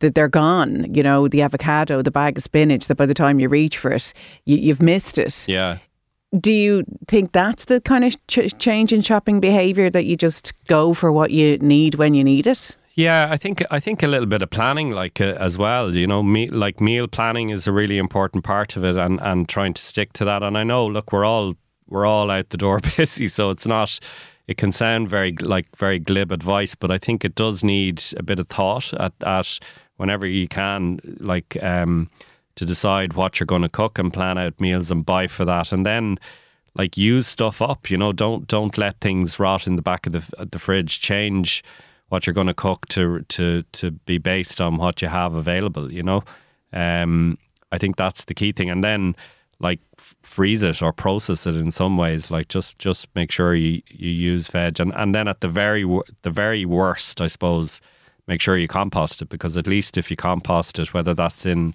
that 0.00 0.14
they're 0.14 0.28
gone. 0.28 0.92
You 0.94 1.02
know 1.02 1.28
the 1.28 1.42
avocado 1.42 2.02
the 2.02 2.10
bag 2.10 2.38
of 2.38 2.42
spinach 2.42 2.86
that 2.88 2.96
by 2.96 3.06
the 3.06 3.14
time 3.14 3.38
you 3.38 3.48
reach 3.48 3.78
for 3.78 3.92
it 3.92 4.12
you, 4.44 4.68
have 4.68 4.82
missed 4.82 5.18
it. 5.18 5.46
Yeah. 5.46 5.78
Do 6.38 6.52
you 6.52 6.84
think 7.06 7.32
that's 7.32 7.66
the 7.66 7.80
kind 7.80 8.04
of 8.04 8.26
ch- 8.26 8.52
change 8.58 8.92
in 8.92 9.00
shopping 9.00 9.40
behavior 9.40 9.88
that 9.88 10.04
you 10.04 10.14
just 10.14 10.52
go 10.66 10.92
for 10.92 11.10
what 11.10 11.30
you 11.30 11.56
need 11.58 11.94
when 11.94 12.12
you 12.12 12.22
need 12.22 12.46
it 12.46 12.76
yeah, 12.98 13.28
I 13.30 13.36
think 13.36 13.62
I 13.70 13.78
think 13.78 14.02
a 14.02 14.08
little 14.08 14.26
bit 14.26 14.42
of 14.42 14.50
planning, 14.50 14.90
like 14.90 15.20
uh, 15.20 15.36
as 15.38 15.56
well. 15.56 15.94
You 15.94 16.08
know, 16.08 16.20
me, 16.20 16.48
like 16.48 16.80
meal 16.80 17.06
planning 17.06 17.50
is 17.50 17.68
a 17.68 17.72
really 17.72 17.96
important 17.96 18.42
part 18.42 18.76
of 18.76 18.82
it, 18.82 18.96
and 18.96 19.20
and 19.22 19.48
trying 19.48 19.72
to 19.74 19.80
stick 19.80 20.12
to 20.14 20.24
that. 20.24 20.42
And 20.42 20.58
I 20.58 20.64
know, 20.64 20.84
look, 20.84 21.12
we're 21.12 21.24
all 21.24 21.54
we're 21.86 22.06
all 22.06 22.28
out 22.28 22.50
the 22.50 22.56
door 22.56 22.80
busy, 22.96 23.28
so 23.28 23.50
it's 23.50 23.68
not. 23.68 24.00
It 24.48 24.56
can 24.56 24.72
sound 24.72 25.08
very 25.08 25.30
like 25.40 25.68
very 25.76 26.00
glib 26.00 26.32
advice, 26.32 26.74
but 26.74 26.90
I 26.90 26.98
think 26.98 27.24
it 27.24 27.36
does 27.36 27.62
need 27.62 28.02
a 28.16 28.22
bit 28.24 28.40
of 28.40 28.48
thought 28.48 28.92
at, 28.94 29.12
at 29.24 29.60
whenever 29.96 30.26
you 30.26 30.48
can, 30.48 30.98
like 31.20 31.56
um, 31.62 32.10
to 32.56 32.64
decide 32.64 33.12
what 33.12 33.38
you're 33.38 33.46
going 33.46 33.62
to 33.62 33.68
cook 33.68 34.00
and 34.00 34.12
plan 34.12 34.38
out 34.38 34.60
meals 34.60 34.90
and 34.90 35.06
buy 35.06 35.28
for 35.28 35.44
that, 35.44 35.70
and 35.70 35.86
then 35.86 36.18
like 36.74 36.96
use 36.96 37.28
stuff 37.28 37.62
up. 37.62 37.92
You 37.92 37.96
know, 37.96 38.10
don't 38.10 38.48
don't 38.48 38.76
let 38.76 39.00
things 39.00 39.38
rot 39.38 39.68
in 39.68 39.76
the 39.76 39.82
back 39.82 40.04
of 40.04 40.12
the 40.12 40.46
the 40.46 40.58
fridge. 40.58 40.98
Change 40.98 41.62
what 42.08 42.26
you're 42.26 42.34
going 42.34 42.46
to 42.46 42.54
cook 42.54 42.86
to 42.88 43.20
to 43.28 43.62
to 43.72 43.90
be 43.90 44.18
based 44.18 44.60
on 44.60 44.76
what 44.76 45.02
you 45.02 45.08
have 45.08 45.34
available. 45.34 45.92
You 45.92 46.02
know, 46.02 46.22
um, 46.72 47.38
I 47.72 47.78
think 47.78 47.96
that's 47.96 48.24
the 48.24 48.34
key 48.34 48.52
thing, 48.52 48.70
and 48.70 48.82
then 48.82 49.14
like 49.60 49.80
freeze 50.22 50.62
it 50.62 50.82
or 50.82 50.92
process 50.92 51.46
it 51.46 51.56
in 51.56 51.70
some 51.70 51.96
ways. 51.96 52.30
Like 52.30 52.48
just 52.48 52.78
just 52.78 53.08
make 53.14 53.30
sure 53.30 53.54
you 53.54 53.82
you 53.88 54.10
use 54.10 54.48
veg, 54.48 54.80
and 54.80 54.92
and 54.94 55.14
then 55.14 55.28
at 55.28 55.40
the 55.40 55.48
very 55.48 55.84
the 56.22 56.30
very 56.30 56.64
worst, 56.64 57.20
I 57.20 57.26
suppose, 57.26 57.80
make 58.26 58.40
sure 58.40 58.56
you 58.56 58.68
compost 58.68 59.22
it 59.22 59.28
because 59.28 59.56
at 59.56 59.66
least 59.66 59.98
if 59.98 60.10
you 60.10 60.16
compost 60.16 60.78
it, 60.78 60.94
whether 60.94 61.14
that's 61.14 61.44
in 61.44 61.74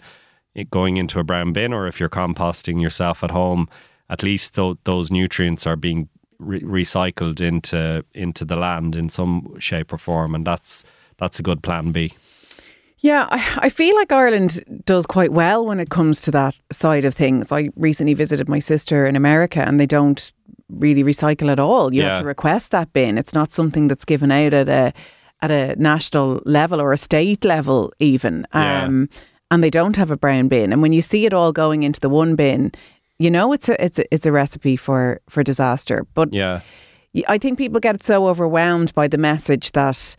going 0.69 0.97
into 0.97 1.19
a 1.19 1.23
brown 1.23 1.51
bin 1.51 1.73
or 1.73 1.87
if 1.87 1.99
you're 1.99 2.09
composting 2.09 2.81
yourself 2.81 3.23
at 3.23 3.31
home, 3.31 3.67
at 4.09 4.21
least 4.21 4.55
th- 4.55 4.77
those 4.83 5.09
nutrients 5.09 5.65
are 5.65 5.75
being 5.75 6.09
re- 6.43 6.61
recycled 6.61 7.41
into 7.41 8.05
into 8.13 8.45
the 8.45 8.55
land 8.55 8.95
in 8.95 9.09
some 9.09 9.59
shape 9.59 9.93
or 9.93 9.97
form, 9.97 10.35
and 10.35 10.45
that's 10.45 10.83
that's 11.17 11.39
a 11.39 11.43
good 11.43 11.61
plan 11.61 11.91
B. 11.91 12.13
Yeah, 12.99 13.27
I, 13.29 13.59
I 13.63 13.69
feel 13.69 13.95
like 13.97 14.13
Ireland 14.13 14.63
does 14.85 15.05
quite 15.05 15.33
well 15.33 15.65
when 15.65 15.81
it 15.81 15.89
comes 15.89 16.21
to 16.21 16.31
that 16.31 16.61
side 16.71 17.03
of 17.03 17.13
things. 17.13 17.51
I 17.51 17.69
recently 17.75 18.13
visited 18.13 18.47
my 18.47 18.59
sister 18.59 19.05
in 19.05 19.17
America, 19.17 19.59
and 19.59 19.77
they 19.77 19.85
don't 19.85 20.31
really 20.69 21.03
recycle 21.03 21.51
at 21.51 21.59
all. 21.59 21.93
You 21.93 22.01
yeah. 22.01 22.09
have 22.09 22.19
to 22.19 22.25
request 22.25 22.71
that 22.71 22.93
bin. 22.93 23.17
It's 23.17 23.33
not 23.33 23.51
something 23.51 23.89
that's 23.89 24.05
given 24.05 24.31
out 24.31 24.53
at 24.53 24.69
a 24.69 24.93
at 25.41 25.51
a 25.51 25.75
national 25.75 26.41
level 26.45 26.79
or 26.79 26.93
a 26.93 26.97
state 26.97 27.43
level 27.43 27.91
even. 27.99 28.47
Um, 28.53 29.09
yeah. 29.11 29.19
And 29.51 29.63
they 29.63 29.69
don't 29.69 29.97
have 29.97 30.09
a 30.09 30.17
brown 30.17 30.47
bin. 30.47 30.71
And 30.71 30.81
when 30.81 30.93
you 30.93 31.01
see 31.01 31.25
it 31.25 31.33
all 31.33 31.51
going 31.51 31.83
into 31.83 31.99
the 31.99 32.09
one 32.09 32.35
bin, 32.35 32.71
you 33.23 33.31
know 33.31 33.53
it's 33.53 33.69
a 33.69 33.75
it's 33.85 33.99
a, 33.99 34.05
it's 34.13 34.25
a 34.25 34.31
recipe 34.31 34.75
for 34.77 35.19
for 35.29 35.43
disaster. 35.43 36.05
But 36.13 36.33
Yeah. 36.33 36.59
I 37.29 37.37
think 37.37 37.57
people 37.59 37.79
get 37.79 38.03
so 38.03 38.27
overwhelmed 38.27 38.91
by 38.95 39.07
the 39.07 39.17
message 39.19 39.71
that 39.73 40.15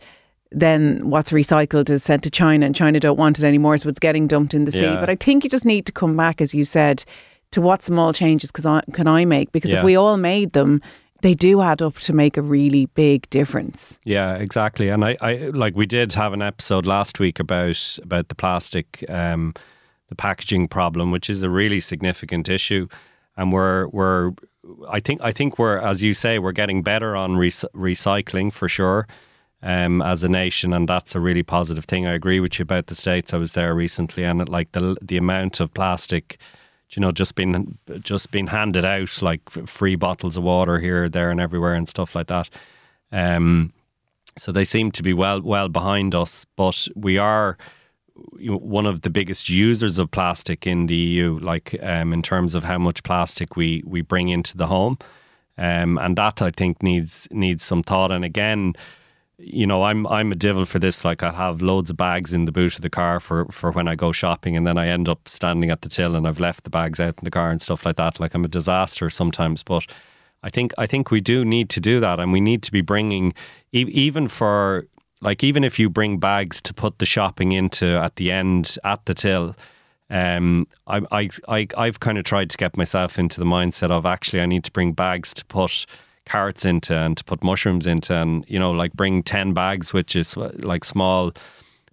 then 0.51 1.09
what's 1.09 1.31
recycled 1.33 1.89
is 1.89 2.03
sent 2.03 2.23
to 2.23 2.29
China 2.29 2.65
and 2.65 2.73
China 2.75 2.99
don't 2.99 3.17
want 3.19 3.37
it 3.39 3.43
anymore, 3.43 3.77
so 3.77 3.89
it's 3.89 3.99
getting 3.99 4.27
dumped 4.27 4.53
in 4.53 4.63
the 4.65 4.71
sea. 4.71 4.85
Yeah. 4.93 4.99
But 5.01 5.09
I 5.09 5.15
think 5.15 5.43
you 5.43 5.49
just 5.49 5.65
need 5.65 5.85
to 5.87 5.91
come 5.91 6.15
back, 6.15 6.39
as 6.41 6.53
you 6.53 6.63
said, 6.63 7.03
to 7.51 7.59
what 7.61 7.83
small 7.83 8.13
changes 8.13 8.51
cause 8.51 8.65
I, 8.65 8.81
can 8.93 9.07
I 9.07 9.25
make? 9.25 9.51
Because 9.51 9.71
Yeah. 9.71 9.79
if 9.79 9.83
we 9.85 9.97
all 9.97 10.17
made 10.17 10.53
them, 10.53 10.81
they 11.21 11.33
do 11.35 11.61
add 11.61 11.81
up 11.81 11.95
to 12.07 12.13
make 12.13 12.37
a 12.37 12.41
really 12.41 12.85
big 12.95 13.29
difference. 13.29 13.99
Yeah, 14.05 14.35
exactly. 14.35 14.87
And 14.89 15.03
I, 15.03 15.17
I 15.19 15.33
like 15.53 15.75
we 15.75 15.85
did 15.85 16.13
have 16.13 16.31
an 16.33 16.41
episode 16.41 16.85
last 16.85 17.19
week 17.19 17.39
about 17.39 17.99
about 18.03 18.27
the 18.29 18.35
plastic, 18.35 19.03
um, 19.09 19.53
the 20.15 20.21
packaging 20.21 20.67
problem, 20.67 21.11
which 21.11 21.29
is 21.29 21.43
a 21.43 21.49
really 21.49 21.79
significant 21.79 22.49
issue. 22.49 22.87
And 23.37 23.51
we're 23.51 23.87
we're 23.87 24.31
I 24.89 24.99
think 24.99 25.21
I 25.21 25.31
think 25.31 25.59
we're 25.59 25.77
as 25.77 26.01
you 26.01 26.13
say 26.13 26.39
we're 26.39 26.51
getting 26.53 26.81
better 26.81 27.15
on 27.15 27.37
rec- 27.37 27.71
recycling 27.73 28.51
for 28.51 28.69
sure. 28.69 29.07
Um, 29.61 29.99
as 30.03 30.23
a 30.23 30.29
nation, 30.29 30.73
and 30.73 30.87
that's 30.87 31.15
a 31.15 31.19
really 31.19 31.41
positive 31.41 31.85
thing. 31.85 32.05
I 32.05 32.13
agree 32.13 32.39
with 32.39 32.59
you 32.59 32.63
about 32.63 32.85
the 32.85 32.93
states. 32.93 33.33
I 33.33 33.37
was 33.37 33.53
there 33.53 33.73
recently, 33.73 34.23
and 34.23 34.39
it, 34.41 34.47
like 34.47 34.73
the 34.73 34.95
the 35.01 35.17
amount 35.17 35.59
of 35.59 35.73
plastic, 35.73 36.37
you 36.91 37.01
know, 37.01 37.11
just 37.11 37.33
being 37.33 37.75
just 38.01 38.29
being 38.29 38.47
handed 38.47 38.85
out 38.85 39.23
like 39.23 39.49
free 39.49 39.95
bottles 39.95 40.37
of 40.37 40.43
water 40.43 40.79
here, 40.79 41.09
there, 41.09 41.31
and 41.31 41.39
everywhere, 41.39 41.73
and 41.73 41.89
stuff 41.89 42.13
like 42.13 42.27
that. 42.27 42.47
Um, 43.11 43.73
so 44.37 44.51
they 44.51 44.65
seem 44.65 44.91
to 44.91 45.01
be 45.01 45.13
well 45.13 45.41
well 45.41 45.69
behind 45.69 46.13
us, 46.13 46.45
but 46.55 46.87
we 46.95 47.17
are 47.17 47.57
one 48.15 48.85
of 48.85 49.01
the 49.01 49.09
biggest 49.09 49.49
users 49.49 49.99
of 49.99 50.11
plastic 50.11 50.65
in 50.65 50.87
the 50.87 50.95
EU. 50.95 51.39
Like 51.39 51.77
um, 51.81 52.13
in 52.13 52.21
terms 52.21 52.55
of 52.55 52.63
how 52.63 52.77
much 52.77 53.03
plastic 53.03 53.55
we 53.55 53.83
we 53.85 54.01
bring 54.01 54.29
into 54.29 54.57
the 54.57 54.67
home, 54.67 54.97
um, 55.57 55.97
and 55.97 56.17
that 56.17 56.41
I 56.41 56.51
think 56.51 56.81
needs 56.81 57.27
needs 57.31 57.63
some 57.63 57.83
thought. 57.83 58.11
And 58.11 58.23
again, 58.23 58.73
you 59.37 59.67
know, 59.67 59.83
I'm 59.83 60.07
I'm 60.07 60.31
a 60.31 60.35
devil 60.35 60.65
for 60.65 60.79
this. 60.79 61.03
Like 61.03 61.23
I 61.23 61.31
have 61.31 61.61
loads 61.61 61.89
of 61.89 61.97
bags 61.97 62.33
in 62.33 62.45
the 62.45 62.51
boot 62.51 62.75
of 62.75 62.81
the 62.81 62.89
car 62.89 63.19
for 63.19 63.45
for 63.45 63.71
when 63.71 63.87
I 63.87 63.95
go 63.95 64.11
shopping, 64.11 64.55
and 64.55 64.65
then 64.65 64.77
I 64.77 64.87
end 64.87 65.09
up 65.09 65.27
standing 65.27 65.69
at 65.69 65.81
the 65.81 65.89
till 65.89 66.15
and 66.15 66.27
I've 66.27 66.39
left 66.39 66.63
the 66.63 66.69
bags 66.69 66.99
out 66.99 67.15
in 67.17 67.23
the 67.23 67.31
car 67.31 67.49
and 67.49 67.61
stuff 67.61 67.85
like 67.85 67.97
that. 67.97 68.19
Like 68.19 68.33
I'm 68.33 68.45
a 68.45 68.49
disaster 68.49 69.09
sometimes, 69.09 69.63
but. 69.63 69.85
I 70.43 70.49
think 70.51 70.73
I 70.77 70.85
think 70.85 71.09
we 71.09 71.21
do 71.21 71.43
need 71.43 71.69
to 71.71 71.79
do 71.79 71.99
that, 72.01 72.19
and 72.19 72.31
we 72.31 72.39
need 72.39 72.61
to 72.63 72.71
be 72.71 72.81
bringing 72.81 73.33
even 73.71 74.27
for 74.27 74.85
like 75.25 75.43
even 75.43 75.63
if 75.63 75.79
you 75.79 75.89
bring 75.89 76.19
bags 76.19 76.61
to 76.61 76.73
put 76.73 76.99
the 76.99 77.05
shopping 77.05 77.51
into 77.51 77.97
at 77.97 78.15
the 78.15 78.31
end 78.31 78.77
at 78.83 79.05
the 79.05 79.13
till. 79.13 79.55
Um, 80.07 80.67
I, 80.85 81.01
I, 81.11 81.29
I, 81.47 81.67
I've 81.75 81.99
kind 81.99 82.19
of 82.19 82.25
tried 82.25 82.51
to 82.51 82.57
get 82.57 82.77
myself 82.77 83.17
into 83.17 83.39
the 83.39 83.45
mindset 83.45 83.89
of 83.89 84.05
actually 84.05 84.41
I 84.41 84.45
need 84.45 84.63
to 84.65 84.71
bring 84.71 84.93
bags 84.93 85.33
to 85.33 85.43
put 85.45 85.87
carrots 86.25 86.63
into 86.63 86.95
and 86.95 87.17
to 87.17 87.23
put 87.23 87.43
mushrooms 87.43 87.87
into, 87.87 88.13
and 88.13 88.45
you 88.47 88.59
know, 88.59 88.71
like 88.71 88.93
bring 88.93 89.23
ten 89.23 89.53
bags, 89.53 89.93
which 89.93 90.15
is 90.15 90.37
uh, 90.37 90.51
like 90.59 90.85
small 90.85 91.31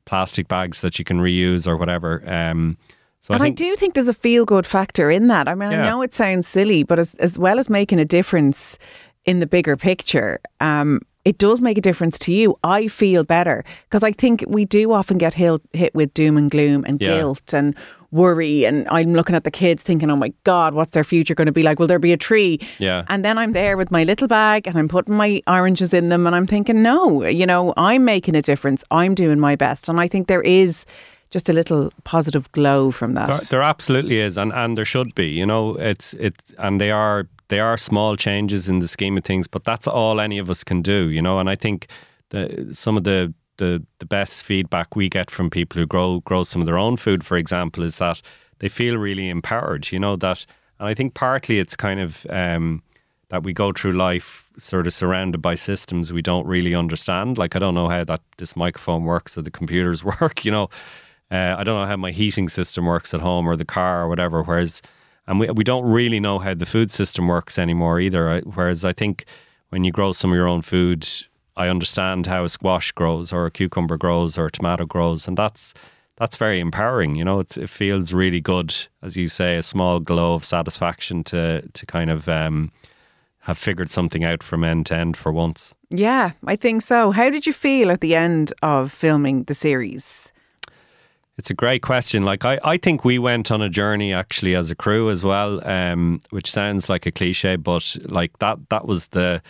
plastic 0.05 0.47
bags 0.47 0.81
that 0.81 0.99
you 0.99 1.05
can 1.07 1.21
reuse 1.21 1.67
or 1.67 1.79
whatever. 1.79 2.23
Um, 2.31 2.77
so 3.23 3.33
and 3.33 3.43
I 3.43 3.47
I, 3.47 3.51
do 3.51 3.77
think 3.77 3.95
there's 3.95 4.09
a 4.09 4.15
feel 4.15 4.45
good 4.45 4.67
factor 4.67 5.11
in 5.11 5.29
that. 5.29 5.49
I 5.49 5.55
mean, 5.55 5.71
I 5.71 5.87
know 5.87 6.03
it 6.03 6.13
sounds 6.13 6.47
silly, 6.47 6.83
but 6.83 6.99
as, 6.99 7.15
as 7.15 7.39
well 7.39 7.59
as 7.59 7.71
making 7.71 7.99
a 7.99 8.05
difference 8.05 8.79
in 9.25 9.41
the 9.41 9.47
bigger 9.47 9.77
picture, 9.77 10.39
um, 10.61 11.01
it 11.25 11.39
does 11.39 11.61
make 11.61 11.79
a 11.79 11.81
difference 11.81 12.19
to 12.21 12.33
you. 12.33 12.57
I 12.65 12.89
feel 12.89 13.23
better 13.25 13.65
because 13.85 14.03
I 14.03 14.13
think 14.13 14.45
we 14.49 14.65
do 14.65 14.93
often 14.93 15.19
get 15.19 15.35
hit, 15.35 15.61
hit 15.73 15.95
with 15.95 16.13
doom 16.15 16.37
and 16.37 16.51
gloom 16.51 16.85
and 16.87 17.01
Yeah. 17.01 17.15
guilt 17.17 17.53
and 17.55 17.75
worry. 18.11 18.65
And 18.65 18.87
I'm 18.91 19.15
looking 19.15 19.35
at 19.37 19.45
the 19.45 19.51
kids 19.51 19.83
thinking, 19.83 20.11
oh 20.11 20.17
my 20.17 20.33
God, 20.45 20.75
what's 20.75 20.91
their 20.93 21.05
future 21.05 21.35
going 21.35 21.47
to 21.47 21.53
be 21.53 21.63
like? 21.63 21.79
Will 21.79 21.87
there 21.87 21.99
be 21.99 22.13
a 22.13 22.17
tree? 22.17 22.59
Yeah. 22.79 23.05
And 23.09 23.25
then 23.25 23.39
I'm 23.39 23.53
there 23.53 23.77
with 23.77 23.91
my 23.91 24.05
little 24.05 24.29
bag 24.29 24.67
and 24.67 24.77
I'm 24.77 24.89
putting 24.89 25.15
my 25.17 25.41
oranges 25.47 25.95
in 25.95 26.09
them 26.11 26.27
and 26.27 26.37
I'm 26.37 26.47
thinking, 26.47 26.83
no, 26.83 27.25
you 27.25 27.47
know, 27.47 27.73
I'm 27.77 28.05
making 28.05 28.35
a 28.35 28.43
difference. 28.43 28.85
I'm 28.91 29.15
doing 29.15 29.39
my 29.41 29.57
best. 29.57 29.89
And 29.89 29.99
I 30.01 30.09
think 30.09 30.27
there 30.29 30.43
is 30.43 30.85
just 31.31 31.49
a 31.49 31.53
little 31.55 31.91
positive 32.05 32.51
glow 32.53 32.91
from 32.91 33.15
that. 33.15 33.29
There, 33.29 33.37
there 33.51 33.63
absolutely 33.63 34.19
is, 34.21 34.37
and, 34.37 34.53
and 34.53 34.77
there 34.77 34.85
should 34.85 35.15
be. 35.15 35.29
You 35.29 35.47
know, 35.47 35.77
it's 35.77 36.13
it, 36.15 36.35
and 36.59 36.79
they 36.79 36.91
are 36.91 37.27
they 37.53 37.61
are 37.61 37.77
small 37.77 38.17
changes 38.17 38.67
in 38.67 38.79
the 38.79 38.89
scheme 38.89 39.19
of 39.19 39.25
things, 39.25 39.47
but 39.47 39.63
that's 39.63 39.87
all 39.87 40.21
any 40.21 40.39
of 40.39 40.49
us 40.49 40.65
can 40.65 40.81
do. 40.81 41.11
You 41.11 41.21
know, 41.21 41.39
and 41.39 41.51
I 41.51 41.55
think 41.55 41.87
the 42.31 42.71
some 42.73 42.97
of 42.97 43.05
the 43.05 43.35
the 43.59 43.85
the 43.99 44.07
best 44.07 44.43
feedback 44.43 44.97
we 44.97 45.11
get 45.11 45.31
from 45.31 45.51
people 45.51 45.79
who 45.79 45.87
grow 45.87 46.21
grow 46.21 46.45
some 46.45 46.63
of 46.63 46.67
their 46.67 46.79
own 46.79 46.97
food, 46.97 47.23
for 47.27 47.37
example, 47.37 47.85
is 47.85 47.99
that 47.99 48.23
they 48.61 48.71
feel 48.71 48.97
really 48.97 49.29
empowered. 49.29 49.93
You 49.93 49.99
know 49.99 50.17
that, 50.17 50.47
and 50.79 50.89
I 50.89 50.95
think 50.95 51.13
partly 51.15 51.59
it's 51.59 51.77
kind 51.77 52.01
of. 52.01 52.27
Um, 52.31 52.83
that 53.29 53.45
we 53.45 53.55
go 53.55 53.73
through 53.73 53.93
life 53.93 54.47
sort 54.59 54.87
of 54.87 54.93
surrounded 54.93 55.41
by 55.41 55.55
systems 55.55 56.13
we 56.13 56.21
don't 56.21 56.47
really 56.47 56.75
understand. 56.75 57.39
Like 57.39 57.57
I 57.57 57.59
don't 57.59 57.75
know 57.75 57.89
how 57.89 58.05
that 58.05 58.21
this 58.37 58.55
microphone 58.57 59.05
works 59.05 59.39
or 59.39 59.43
the 59.43 59.51
computers 59.51 60.05
work. 60.21 60.45
You 60.45 60.51
know, 60.51 60.65
uh, 61.31 61.55
I 61.59 61.65
don't 61.65 61.81
know 61.81 61.87
how 61.87 61.97
my 61.97 62.11
heating 62.11 62.51
system 62.51 62.85
works 62.85 63.15
at 63.15 63.21
home 63.21 63.49
or 63.49 63.57
the 63.57 63.65
car 63.65 64.03
or 64.03 64.09
whatever. 64.09 64.43
Whereas, 64.43 64.83
and 65.27 65.41
we 65.41 65.51
we 65.51 65.65
don't 65.65 65.85
really 65.85 66.21
know 66.21 66.39
how 66.39 66.55
the 66.55 66.67
food 66.67 66.91
system 66.91 67.29
works 67.29 67.59
anymore 67.59 68.01
either. 68.01 68.29
I- 68.31 68.41
Whereas 68.41 68.85
I 68.85 68.93
think 68.93 69.25
when 69.71 69.85
you 69.85 69.93
grow 69.93 70.13
some 70.13 70.31
of 70.33 70.37
your 70.37 70.49
own 70.49 70.63
food, 70.63 71.09
I 71.57 71.69
understand 71.69 72.27
how 72.27 72.45
a 72.45 72.49
squash 72.49 72.93
grows 72.93 73.33
or 73.33 73.47
a 73.47 73.51
cucumber 73.51 73.97
grows 73.97 74.39
or 74.39 74.47
a 74.47 74.51
tomato 74.51 74.85
grows, 74.87 75.29
and 75.29 75.37
that's 75.37 75.75
that's 76.17 76.37
very 76.37 76.61
empowering. 76.61 77.17
You 77.17 77.25
know, 77.25 77.41
it, 77.41 77.57
it 77.57 77.71
feels 77.71 78.13
really 78.13 78.41
good, 78.41 78.75
as 79.03 79.17
you 79.17 79.29
say, 79.29 79.57
a 79.57 79.63
small 79.63 79.99
glow 80.01 80.35
of 80.35 80.45
satisfaction 80.45 81.25
to 81.25 81.63
to 81.73 81.87
kind 81.87 82.11
of 82.11 82.29
um, 82.29 82.71
have 83.41 83.59
figured 83.59 83.91
something 83.91 84.25
out 84.25 84.43
from 84.43 84.65
end 84.65 84.87
to 84.87 84.95
end 84.95 85.17
for 85.17 85.33
once. 85.33 85.75
Yeah, 85.91 86.33
I 86.47 86.57
think 86.57 86.83
so. 86.83 87.11
How 87.11 87.29
did 87.31 87.47
you 87.47 87.53
feel 87.53 87.91
at 87.91 88.01
the 88.01 88.15
end 88.15 88.53
of 88.63 88.93
filming 88.93 89.45
the 89.45 89.55
series? 89.55 90.32
It's 91.43 91.51
a 91.51 91.55
great 91.55 91.83
question. 91.83 92.25
Like 92.25 92.45
I, 92.45 92.61
I 92.63 92.77
think 92.77 93.05
we 93.05 93.19
went 93.19 93.51
on 93.51 93.63
a 93.63 93.69
journey 93.69 94.13
actually 94.13 94.55
as 94.55 94.71
a 94.71 94.77
crew 94.77 95.11
as 95.11 95.25
well, 95.25 95.61
um, 95.69 96.21
which 96.31 96.49
sounds 96.49 96.89
like 96.89 97.05
a 97.05 97.11
cliche, 97.11 97.57
but 97.57 97.97
like 98.05 98.39
that 98.39 98.59
that 98.69 98.87
was 98.87 99.09
the 99.09 99.43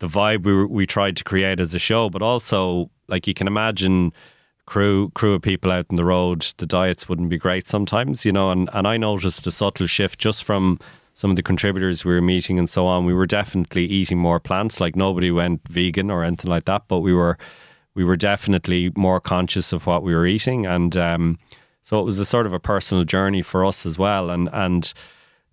the 0.00 0.08
vibe 0.08 0.42
we 0.42 0.64
we 0.64 0.86
tried 0.86 1.16
to 1.18 1.22
create 1.22 1.60
as 1.60 1.72
a 1.72 1.78
show. 1.78 2.10
But 2.10 2.20
also, 2.20 2.90
like 3.06 3.28
you 3.28 3.34
can 3.34 3.46
imagine, 3.46 4.12
crew 4.66 5.12
crew 5.14 5.34
of 5.34 5.42
people 5.42 5.70
out 5.70 5.86
on 5.88 5.94
the 5.94 6.04
road, 6.04 6.52
the 6.56 6.66
diets 6.66 7.08
wouldn't 7.08 7.30
be 7.30 7.38
great 7.38 7.68
sometimes, 7.68 8.24
you 8.26 8.32
know. 8.32 8.50
And 8.50 8.68
and 8.72 8.88
I 8.88 8.96
noticed 8.96 9.46
a 9.46 9.52
subtle 9.52 9.86
shift 9.86 10.18
just 10.18 10.42
from 10.42 10.80
some 11.14 11.30
of 11.30 11.36
the 11.36 11.44
contributors 11.44 12.04
we 12.04 12.12
were 12.12 12.20
meeting 12.20 12.58
and 12.58 12.68
so 12.68 12.86
on. 12.86 13.06
We 13.06 13.14
were 13.14 13.26
definitely 13.26 13.84
eating 13.84 14.18
more 14.18 14.40
plants. 14.40 14.80
Like 14.80 14.96
nobody 14.96 15.30
went 15.30 15.60
vegan 15.68 16.10
or 16.10 16.24
anything 16.24 16.50
like 16.50 16.64
that, 16.64 16.88
but 16.88 16.98
we 16.98 17.14
were 17.14 17.38
we 17.94 18.04
were 18.04 18.16
definitely 18.16 18.90
more 18.96 19.20
conscious 19.20 19.72
of 19.72 19.86
what 19.86 20.02
we 20.02 20.14
were 20.14 20.26
eating, 20.26 20.66
and 20.66 20.96
um, 20.96 21.38
so 21.82 22.00
it 22.00 22.04
was 22.04 22.18
a 22.18 22.24
sort 22.24 22.46
of 22.46 22.52
a 22.52 22.60
personal 22.60 23.04
journey 23.04 23.42
for 23.42 23.64
us 23.64 23.84
as 23.84 23.98
well. 23.98 24.30
And 24.30 24.48
and 24.52 24.92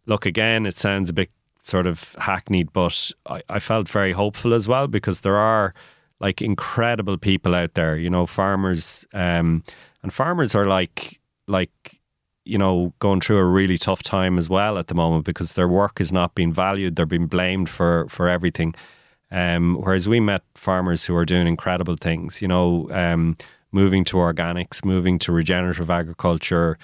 look, 0.06 0.26
again, 0.26 0.66
it 0.66 0.78
sounds 0.78 1.10
a 1.10 1.14
bit 1.14 1.32
sort 1.62 1.86
of 1.86 2.16
hackneyed, 2.20 2.72
but 2.74 3.12
I, 3.28 3.42
I 3.50 3.60
felt 3.60 3.90
very 3.90 4.14
hopeful 4.14 4.54
as 4.54 4.68
well 4.68 4.88
because 4.88 5.22
there 5.22 5.38
are 5.38 5.74
like 6.20 6.42
incredible 6.42 7.18
people 7.18 7.54
out 7.54 7.74
there, 7.76 7.96
you 7.98 8.10
know, 8.10 8.26
farmers, 8.26 9.06
um, 9.14 9.64
and 10.02 10.14
farmers 10.14 10.56
are 10.56 10.66
like 10.66 11.20
like 11.48 12.00
you 12.46 12.58
know 12.58 12.94
going 13.00 13.20
through 13.20 13.38
a 13.38 13.46
really 13.46 13.78
tough 13.78 14.02
time 14.02 14.38
as 14.38 14.50
well 14.50 14.78
at 14.78 14.88
the 14.88 14.96
moment 14.96 15.26
because 15.26 15.54
their 15.54 15.68
work 15.68 16.00
is 16.00 16.12
not 16.12 16.36
being 16.36 16.54
valued; 16.54 16.96
they're 16.96 17.06
being 17.06 17.28
blamed 17.28 17.70
for 17.70 18.08
for 18.10 18.28
everything. 18.28 18.74
Um, 19.32 19.76
whereas 19.82 20.08
we 20.08 20.20
met 20.20 20.44
farmers 20.56 21.04
who 21.06 21.16
are 21.16 21.26
doing 21.26 21.48
incredible 21.48 21.96
things, 21.96 22.42
you 22.42 22.48
know, 22.48 22.88
um, 22.92 23.38
moving 23.72 24.04
to 24.06 24.18
organics, 24.18 24.86
moving 24.86 25.20
to 25.20 25.32
regenerative 25.32 25.90
agriculture. 25.90 26.78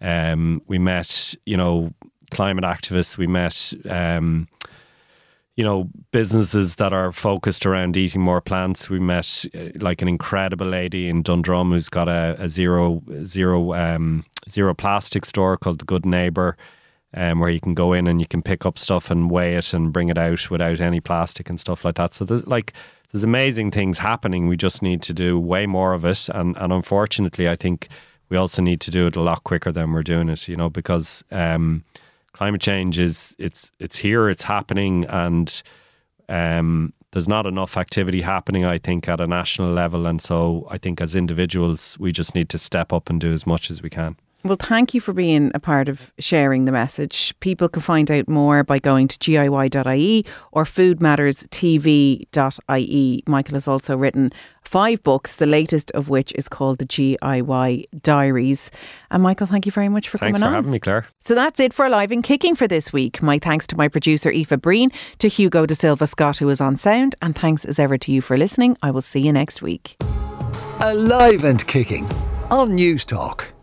Um, 0.00 0.60
we 0.66 0.78
met, 0.78 1.34
you 1.46 1.56
know, 1.56 1.94
climate 2.30 2.64
activists. 2.64 3.16
We 3.16 3.26
met, 3.26 3.72
um, 3.90 4.46
you 5.56 5.64
know, 5.64 5.88
businesses 6.10 6.74
that 6.74 6.92
are 6.92 7.12
focused 7.12 7.64
around 7.64 7.96
eating 7.96 8.20
more 8.20 8.42
plants. 8.42 8.90
We 8.90 8.98
met 8.98 9.46
uh, 9.54 9.68
like 9.80 10.02
an 10.02 10.08
incredible 10.08 10.66
lady 10.66 11.08
in 11.08 11.22
Dundrum 11.22 11.70
who's 11.70 11.88
got 11.88 12.08
a, 12.08 12.36
a 12.38 12.50
zero 12.50 13.02
zero 13.24 13.72
um, 13.72 14.26
zero 14.48 14.74
plastic 14.74 15.24
store 15.24 15.56
called 15.56 15.78
the 15.78 15.86
Good 15.86 16.04
Neighbor 16.04 16.58
um, 17.14 17.40
where 17.40 17.50
you 17.50 17.60
can 17.60 17.74
go 17.74 17.92
in 17.92 18.06
and 18.06 18.20
you 18.20 18.26
can 18.26 18.42
pick 18.42 18.66
up 18.66 18.78
stuff 18.78 19.10
and 19.10 19.30
weigh 19.30 19.54
it 19.56 19.72
and 19.72 19.92
bring 19.92 20.08
it 20.08 20.18
out 20.18 20.50
without 20.50 20.80
any 20.80 21.00
plastic 21.00 21.48
and 21.48 21.58
stuff 21.58 21.84
like 21.84 21.94
that. 21.96 22.14
So 22.14 22.24
there's 22.24 22.46
like 22.46 22.72
there's 23.12 23.24
amazing 23.24 23.70
things 23.70 23.98
happening. 23.98 24.48
We 24.48 24.56
just 24.56 24.82
need 24.82 25.02
to 25.02 25.12
do 25.12 25.38
way 25.38 25.66
more 25.66 25.92
of 25.92 26.04
it, 26.04 26.28
and 26.28 26.56
and 26.56 26.72
unfortunately, 26.72 27.48
I 27.48 27.56
think 27.56 27.88
we 28.28 28.36
also 28.36 28.60
need 28.62 28.80
to 28.82 28.90
do 28.90 29.06
it 29.06 29.16
a 29.16 29.22
lot 29.22 29.44
quicker 29.44 29.72
than 29.72 29.92
we're 29.92 30.02
doing 30.02 30.28
it. 30.28 30.48
You 30.48 30.56
know, 30.56 30.68
because 30.68 31.24
um, 31.30 31.84
climate 32.32 32.60
change 32.60 32.98
is 32.98 33.34
it's 33.38 33.70
it's 33.78 33.96
here, 33.96 34.28
it's 34.28 34.42
happening, 34.42 35.06
and 35.06 35.62
um, 36.28 36.92
there's 37.12 37.28
not 37.28 37.46
enough 37.46 37.76
activity 37.76 38.20
happening. 38.20 38.64
I 38.64 38.78
think 38.78 39.08
at 39.08 39.20
a 39.20 39.26
national 39.26 39.72
level, 39.72 40.06
and 40.06 40.20
so 40.20 40.66
I 40.70 40.78
think 40.78 41.00
as 41.00 41.14
individuals, 41.14 41.96
we 41.98 42.12
just 42.12 42.34
need 42.34 42.48
to 42.50 42.58
step 42.58 42.92
up 42.92 43.08
and 43.08 43.20
do 43.20 43.32
as 43.32 43.46
much 43.46 43.70
as 43.70 43.82
we 43.82 43.88
can. 43.88 44.16
Well, 44.46 44.56
thank 44.56 44.94
you 44.94 45.00
for 45.00 45.12
being 45.12 45.50
a 45.54 45.58
part 45.58 45.88
of 45.88 46.12
sharing 46.20 46.66
the 46.66 46.72
message. 46.72 47.34
People 47.40 47.68
can 47.68 47.82
find 47.82 48.08
out 48.12 48.28
more 48.28 48.62
by 48.62 48.78
going 48.78 49.08
to 49.08 49.18
giy.ie 49.18 50.24
or 50.52 50.62
foodmatterstv.ie. 50.62 53.22
Michael 53.26 53.54
has 53.54 53.66
also 53.66 53.96
written 53.96 54.30
five 54.62 55.02
books, 55.02 55.34
the 55.36 55.46
latest 55.46 55.90
of 55.92 56.08
which 56.08 56.32
is 56.34 56.48
called 56.48 56.78
the 56.78 56.86
GIY 56.86 57.86
Diaries. 58.02 58.70
And 59.10 59.24
Michael, 59.24 59.48
thank 59.48 59.66
you 59.66 59.72
very 59.72 59.88
much 59.88 60.08
for 60.08 60.18
Thanks 60.18 60.38
coming 60.38 60.48
for 60.48 60.52
on. 60.52 60.52
Thanks 60.52 60.52
for 60.52 60.56
having 60.56 60.70
me, 60.70 60.78
Clare. 60.78 61.06
So 61.18 61.34
that's 61.34 61.58
it 61.58 61.72
for 61.72 61.84
Alive 61.86 62.12
and 62.12 62.22
Kicking 62.22 62.54
for 62.54 62.68
this 62.68 62.92
week. 62.92 63.20
My 63.20 63.40
thanks 63.40 63.66
to 63.68 63.76
my 63.76 63.88
producer 63.88 64.30
Aoife 64.30 64.60
Breen, 64.60 64.92
to 65.18 65.28
Hugo 65.28 65.66
de 65.66 65.74
Silva 65.74 66.06
Scott, 66.06 66.38
who 66.38 66.46
was 66.46 66.60
on 66.60 66.76
sound, 66.76 67.16
and 67.20 67.34
thanks 67.34 67.64
as 67.64 67.80
ever 67.80 67.98
to 67.98 68.12
you 68.12 68.20
for 68.20 68.36
listening. 68.36 68.76
I 68.80 68.92
will 68.92 69.02
see 69.02 69.22
you 69.22 69.32
next 69.32 69.60
week. 69.60 69.96
Alive 70.80 71.42
and 71.42 71.66
Kicking 71.66 72.04
on 72.50 72.76
Newstalk. 72.76 73.55